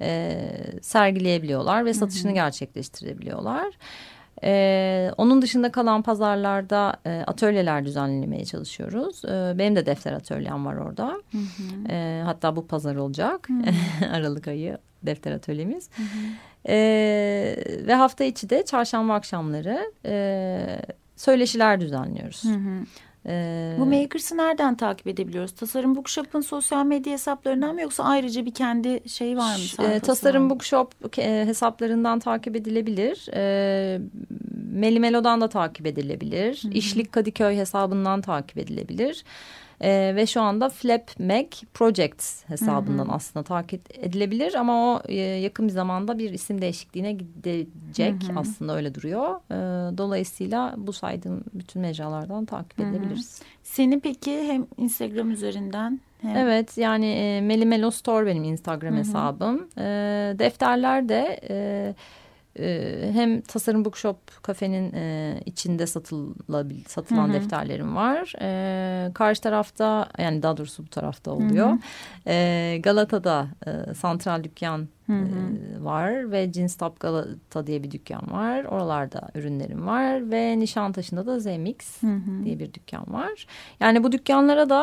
e, 0.00 0.38
sergileyebiliyorlar 0.82 1.84
ve 1.84 1.94
satışını 1.94 2.30
Hı 2.30 2.32
-hı. 2.32 2.34
gerçekleştirebiliyorlar. 2.34 3.74
Ee, 4.44 5.10
onun 5.16 5.42
dışında 5.42 5.72
kalan 5.72 6.02
pazarlarda 6.02 6.96
e, 7.06 7.24
atölyeler 7.26 7.84
düzenlemeye 7.84 8.44
çalışıyoruz. 8.44 9.24
Ee, 9.24 9.58
benim 9.58 9.76
de 9.76 9.86
defter 9.86 10.12
atölyem 10.12 10.66
var 10.66 10.76
orada. 10.76 11.06
Hı 11.06 11.38
hı. 11.38 11.92
Ee, 11.92 12.22
hatta 12.24 12.56
bu 12.56 12.66
pazar 12.66 12.96
olacak. 12.96 13.48
Aralık 14.12 14.48
ayı 14.48 14.78
defter 15.02 15.32
atölyemiz. 15.32 15.90
Hı 15.96 16.02
hı. 16.02 16.06
Ee, 16.68 17.56
ve 17.86 17.94
hafta 17.94 18.24
içi 18.24 18.50
de 18.50 18.64
çarşamba 18.64 19.14
akşamları 19.14 19.92
e, 20.06 20.66
söyleşiler 21.16 21.80
düzenliyoruz. 21.80 22.44
Hı 22.44 22.54
hı. 22.54 22.84
Ee, 23.26 23.76
Bu 23.78 23.86
Makers'ı 23.86 24.36
nereden 24.36 24.76
takip 24.76 25.06
edebiliyoruz? 25.06 25.52
Tasarım 25.52 25.96
Bookshop'un 25.96 26.40
sosyal 26.40 26.86
medya 26.86 27.12
hesaplarından 27.12 27.74
mı 27.74 27.80
yoksa 27.80 28.04
ayrıca 28.04 28.46
bir 28.46 28.54
kendi 28.54 29.08
şey 29.08 29.36
var 29.36 29.56
mı? 29.56 29.84
E, 29.84 30.00
Tasarım 30.00 30.50
Bookshop 30.50 31.18
e, 31.18 31.44
hesaplarından 31.46 32.18
takip 32.18 32.56
edilebilir. 32.56 33.28
E, 33.34 34.00
Melimelo'dan 34.72 35.40
da 35.40 35.48
takip 35.48 35.86
edilebilir. 35.86 36.62
Hı 36.62 36.68
-hı. 36.68 36.72
İşlik 36.72 37.12
Kadıköy 37.12 37.56
hesabından 37.56 38.20
takip 38.20 38.58
edilebilir. 38.58 39.24
E, 39.80 40.12
ve 40.16 40.26
şu 40.26 40.40
anda 40.40 40.68
Flap 40.68 41.20
Mac 41.20 41.66
Projects 41.74 42.44
hesabından 42.46 43.04
hı 43.04 43.08
hı. 43.08 43.14
aslında 43.14 43.42
takip 43.42 43.98
edilebilir 43.98 44.54
ama 44.54 44.94
o 44.94 45.02
e, 45.08 45.14
yakın 45.14 45.68
bir 45.68 45.72
zamanda 45.72 46.18
bir 46.18 46.30
isim 46.30 46.62
değişikliğine 46.62 47.12
gidecek 47.12 48.28
hı 48.28 48.32
hı. 48.32 48.38
aslında 48.40 48.76
öyle 48.76 48.94
duruyor. 48.94 49.34
E, 49.50 49.98
dolayısıyla 49.98 50.74
bu 50.76 50.92
saydığım 50.92 51.44
bütün 51.54 51.82
mecralardan 51.82 52.44
takip 52.44 52.80
edebiliriz. 52.80 53.42
Seni 53.62 54.00
peki 54.00 54.42
hem 54.46 54.66
Instagram 54.76 55.30
üzerinden 55.30 56.00
hem... 56.22 56.36
Evet 56.36 56.78
yani 56.78 57.06
e, 57.06 57.40
Melimelo 57.40 57.90
Store 57.90 58.26
benim 58.26 58.44
Instagram 58.44 58.92
hı 58.92 58.96
hı. 58.96 59.00
hesabım. 59.00 59.68
E, 59.78 59.82
defterler 60.38 61.08
de... 61.08 61.40
E, 61.50 61.94
hem 63.12 63.40
Tasarım 63.40 63.84
Bookshop 63.84 64.42
kafenin 64.42 64.94
e, 64.94 65.40
içinde 65.46 65.86
satılabil, 65.86 66.84
satılan 66.84 67.28
hı 67.28 67.30
hı. 67.30 67.34
defterlerim 67.34 67.96
var. 67.96 68.32
E, 68.40 69.12
karşı 69.12 69.40
tarafta 69.40 70.08
yani 70.18 70.42
daha 70.42 70.56
doğrusu 70.56 70.84
bu 70.84 70.88
tarafta 70.88 71.30
oluyor. 71.30 71.68
Hı 71.68 71.72
hı. 71.72 71.78
E, 72.26 72.78
Galata'da 72.82 73.48
e, 73.66 73.94
santral 73.94 74.44
dükkan 74.44 74.88
Hı 75.10 75.78
hı. 75.78 75.84
var 75.84 76.32
ve 76.32 76.50
Top 76.78 77.00
Galata 77.00 77.66
diye 77.66 77.82
bir 77.82 77.90
dükkan 77.90 78.30
var. 78.30 78.64
Oralarda 78.64 79.28
ürünlerim 79.34 79.86
var 79.86 80.30
ve 80.30 80.58
Nişantaşı'nda 80.58 81.26
da 81.26 81.40
Zemix 81.40 81.76
hı 82.02 82.06
hı. 82.06 82.44
diye 82.44 82.58
bir 82.58 82.74
dükkan 82.74 83.04
var. 83.12 83.46
Yani 83.80 84.04
bu 84.04 84.12
dükkanlara 84.12 84.70
da 84.70 84.82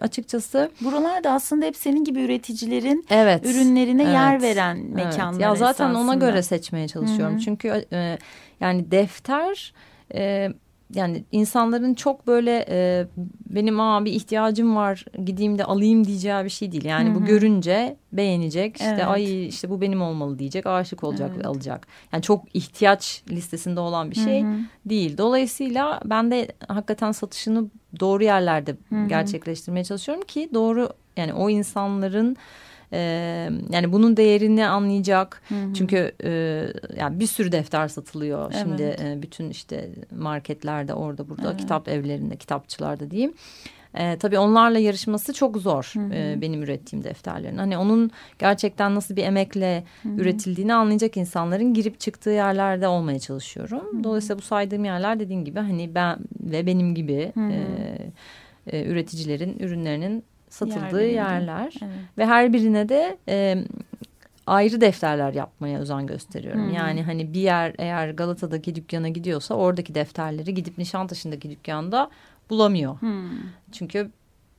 açıkçası 0.00 0.70
buralarda 0.80 1.32
aslında 1.32 1.66
hep 1.66 1.76
senin 1.76 2.04
gibi 2.04 2.20
üreticilerin 2.20 3.06
evet. 3.10 3.46
ürünlerine 3.46 4.02
evet. 4.02 4.14
yer 4.14 4.42
veren 4.42 4.78
mekanlar. 4.78 5.32
Evet. 5.32 5.40
Ya 5.40 5.54
zaten 5.54 5.90
esasında. 5.90 5.98
ona 5.98 6.14
göre 6.14 6.42
seçmeye 6.42 6.88
çalışıyorum. 6.88 7.34
Hı 7.34 7.38
hı. 7.38 7.40
Çünkü 7.40 7.84
yani 8.60 8.90
defter 8.90 9.72
yani 10.94 11.24
insanların 11.32 11.94
çok 11.94 12.26
böyle 12.26 12.66
e, 12.68 13.06
benim 13.50 13.80
aa 13.80 14.04
bir 14.04 14.12
ihtiyacım 14.12 14.76
var 14.76 15.04
gideyim 15.24 15.58
de 15.58 15.64
alayım 15.64 16.06
diyeceği 16.06 16.44
bir 16.44 16.50
şey 16.50 16.72
değil. 16.72 16.84
Yani 16.84 17.08
Hı 17.08 17.12
-hı. 17.12 17.14
bu 17.14 17.24
görünce 17.24 17.96
beğenecek 18.12 18.76
işte 18.76 18.90
evet. 18.90 19.06
ay 19.06 19.46
işte 19.46 19.70
bu 19.70 19.80
benim 19.80 20.02
olmalı 20.02 20.38
diyecek 20.38 20.66
aşık 20.66 21.04
olacak 21.04 21.30
evet. 21.34 21.46
alacak. 21.46 21.86
Yani 22.12 22.22
çok 22.22 22.44
ihtiyaç 22.54 23.22
listesinde 23.30 23.80
olan 23.80 24.10
bir 24.10 24.16
şey 24.16 24.42
Hı 24.42 24.46
-hı. 24.46 24.62
değil. 24.84 25.18
Dolayısıyla 25.18 26.00
ben 26.04 26.30
de 26.30 26.48
hakikaten 26.68 27.12
satışını 27.12 27.64
doğru 28.00 28.24
yerlerde 28.24 28.70
Hı 28.88 28.94
-hı. 28.94 29.08
gerçekleştirmeye 29.08 29.84
çalışıyorum 29.84 30.24
ki 30.24 30.50
doğru 30.54 30.88
yani 31.16 31.34
o 31.34 31.50
insanların 31.50 32.36
e, 32.92 32.98
yani 33.70 33.92
bunun 33.92 34.16
değerini 34.16 34.66
anlayacak. 34.66 35.42
Hı 35.48 35.54
hı. 35.54 35.74
Çünkü 35.74 36.12
e, 36.24 36.30
yani 36.96 37.20
bir 37.20 37.26
sürü 37.26 37.52
defter 37.52 37.88
satılıyor. 37.88 38.52
Evet. 38.52 38.62
Şimdi 38.62 38.82
e, 38.82 39.22
bütün 39.22 39.50
işte 39.50 39.90
marketlerde 40.16 40.94
orada 40.94 41.28
burada 41.28 41.50
evet. 41.50 41.60
kitap 41.60 41.88
evlerinde 41.88 42.36
kitapçılarda 42.36 43.10
diyeyim. 43.10 43.34
E, 43.94 44.18
tabii 44.18 44.38
onlarla 44.38 44.78
yarışması 44.78 45.32
çok 45.32 45.56
zor 45.56 45.90
hı 45.94 46.00
hı. 46.00 46.14
E, 46.14 46.40
benim 46.40 46.62
ürettiğim 46.62 47.04
defterlerin. 47.04 47.58
Hani 47.58 47.78
onun 47.78 48.10
gerçekten 48.38 48.94
nasıl 48.94 49.16
bir 49.16 49.24
emekle 49.24 49.84
hı 50.02 50.08
hı. 50.08 50.12
üretildiğini 50.12 50.74
anlayacak 50.74 51.16
insanların 51.16 51.74
girip 51.74 52.00
çıktığı 52.00 52.30
yerlerde 52.30 52.88
olmaya 52.88 53.18
çalışıyorum. 53.18 53.82
Hı 53.92 53.98
hı. 53.98 54.04
Dolayısıyla 54.04 54.38
bu 54.38 54.42
saydığım 54.42 54.84
yerler 54.84 55.20
dediğim 55.20 55.44
gibi 55.44 55.58
hani 55.58 55.94
ben 55.94 56.18
ve 56.40 56.66
benim 56.66 56.94
gibi 56.94 57.32
hı 57.34 57.40
hı. 57.40 57.52
E, 57.52 58.12
e, 58.66 58.84
üreticilerin 58.84 59.58
ürünlerinin 59.58 60.24
satıldığı 60.50 61.02
Yer 61.02 61.12
yerler 61.12 61.74
evet. 61.82 61.94
ve 62.18 62.26
her 62.26 62.52
birine 62.52 62.88
de 62.88 63.18
e, 63.28 63.64
ayrı 64.46 64.80
defterler 64.80 65.32
yapmaya 65.32 65.78
özen 65.78 66.06
gösteriyorum. 66.06 66.66
Hmm. 66.66 66.74
Yani 66.74 67.02
hani 67.02 67.32
bir 67.32 67.40
yer 67.40 67.74
eğer 67.78 68.10
Galata'daki 68.10 68.74
dükkana 68.74 69.08
gidiyorsa 69.08 69.54
oradaki 69.54 69.94
defterleri 69.94 70.54
gidip 70.54 70.78
Nişantaşı'ndaki 70.78 71.50
dükkanda 71.50 72.10
bulamıyor. 72.50 73.00
Hmm. 73.00 73.30
Çünkü 73.72 74.10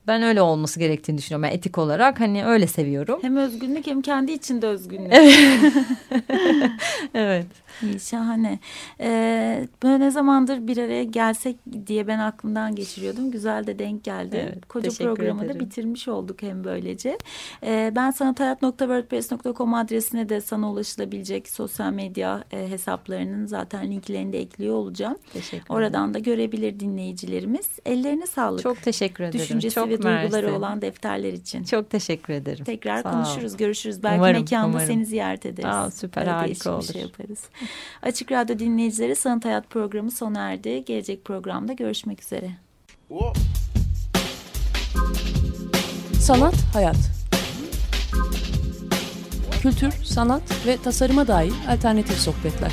ben 0.06 0.22
öyle 0.22 0.42
olması 0.42 0.80
gerektiğini 0.80 1.18
düşünüyorum. 1.18 1.44
Yani 1.44 1.54
etik 1.54 1.78
olarak 1.78 2.20
hani 2.20 2.46
öyle 2.46 2.66
seviyorum. 2.66 3.18
Hem 3.22 3.36
özgünlük 3.36 3.86
hem 3.86 4.02
kendi 4.02 4.32
içinde 4.32 4.66
özgünlük. 4.66 5.12
evet. 7.14 7.46
İyi, 7.82 8.00
şahane. 8.00 8.58
Ee, 9.00 9.68
böyle 9.82 10.00
ne 10.00 10.10
zamandır 10.10 10.66
bir 10.66 10.76
araya 10.76 11.04
gelsek 11.04 11.56
diye 11.86 12.06
ben 12.06 12.18
aklımdan 12.18 12.74
geçiriyordum. 12.74 13.30
Güzel 13.30 13.66
de 13.66 13.78
denk 13.78 14.04
geldi. 14.04 14.48
Evet, 14.52 14.68
Koca 14.68 14.90
programı 14.90 15.44
ederim. 15.44 15.60
da 15.60 15.64
bitirmiş 15.64 16.08
olduk 16.08 16.42
hem 16.42 16.64
böylece. 16.64 17.18
Ee, 17.62 17.92
ben 17.96 18.10
sanathayat.wordpress.com 18.10 19.74
adresine 19.74 20.28
de 20.28 20.40
sana 20.40 20.72
ulaşılabilecek 20.72 21.48
sosyal 21.48 21.92
medya 21.92 22.44
e, 22.52 22.68
hesaplarının 22.68 23.46
zaten 23.46 23.90
linklerini 23.90 24.32
de 24.32 24.40
ekliyor 24.40 24.74
olacağım. 24.74 25.16
Teşekkür 25.32 25.74
Oradan 25.74 26.14
da 26.14 26.18
görebilir 26.18 26.80
dinleyicilerimiz. 26.80 27.68
Ellerine 27.86 28.26
sağlık. 28.26 28.62
Çok 28.62 28.82
teşekkür 28.82 29.24
ederim. 29.24 29.40
Düşüncesi 29.40 29.74
Çok 29.74 29.91
ve 29.98 30.02
duyguları 30.02 30.46
mersi. 30.46 30.58
olan 30.58 30.82
defterler 30.82 31.32
için. 31.32 31.64
Çok 31.64 31.90
teşekkür 31.90 32.32
ederim. 32.32 32.64
Tekrar 32.64 33.02
Sağ 33.02 33.10
konuşuruz, 33.10 33.54
ol. 33.54 33.58
görüşürüz. 33.58 34.02
Belki 34.02 34.16
umarım, 34.18 34.40
mekanda 34.40 34.66
umarım. 34.68 34.86
seni 34.86 35.06
ziyaret 35.06 35.46
ederiz. 35.46 35.70
Aa, 35.70 35.90
süper 35.90 36.26
Böyle 36.26 36.36
harika 36.36 36.74
olur. 36.74 36.82
Şey 36.92 37.02
yaparız. 37.02 37.44
Açık 38.02 38.32
Radyo 38.32 38.58
dinleyicileri 38.58 39.16
Sanat 39.16 39.44
Hayat 39.44 39.70
programı 39.70 40.10
sona 40.10 40.50
erdi. 40.50 40.84
Gelecek 40.84 41.24
programda 41.24 41.72
görüşmek 41.72 42.22
üzere. 42.22 42.50
Sanat 46.20 46.54
Hayat 46.74 46.96
Kültür, 49.62 49.92
sanat 50.04 50.66
ve 50.66 50.76
tasarıma 50.76 51.28
dair 51.28 51.52
alternatif 51.68 52.18
sohbetler. 52.18 52.72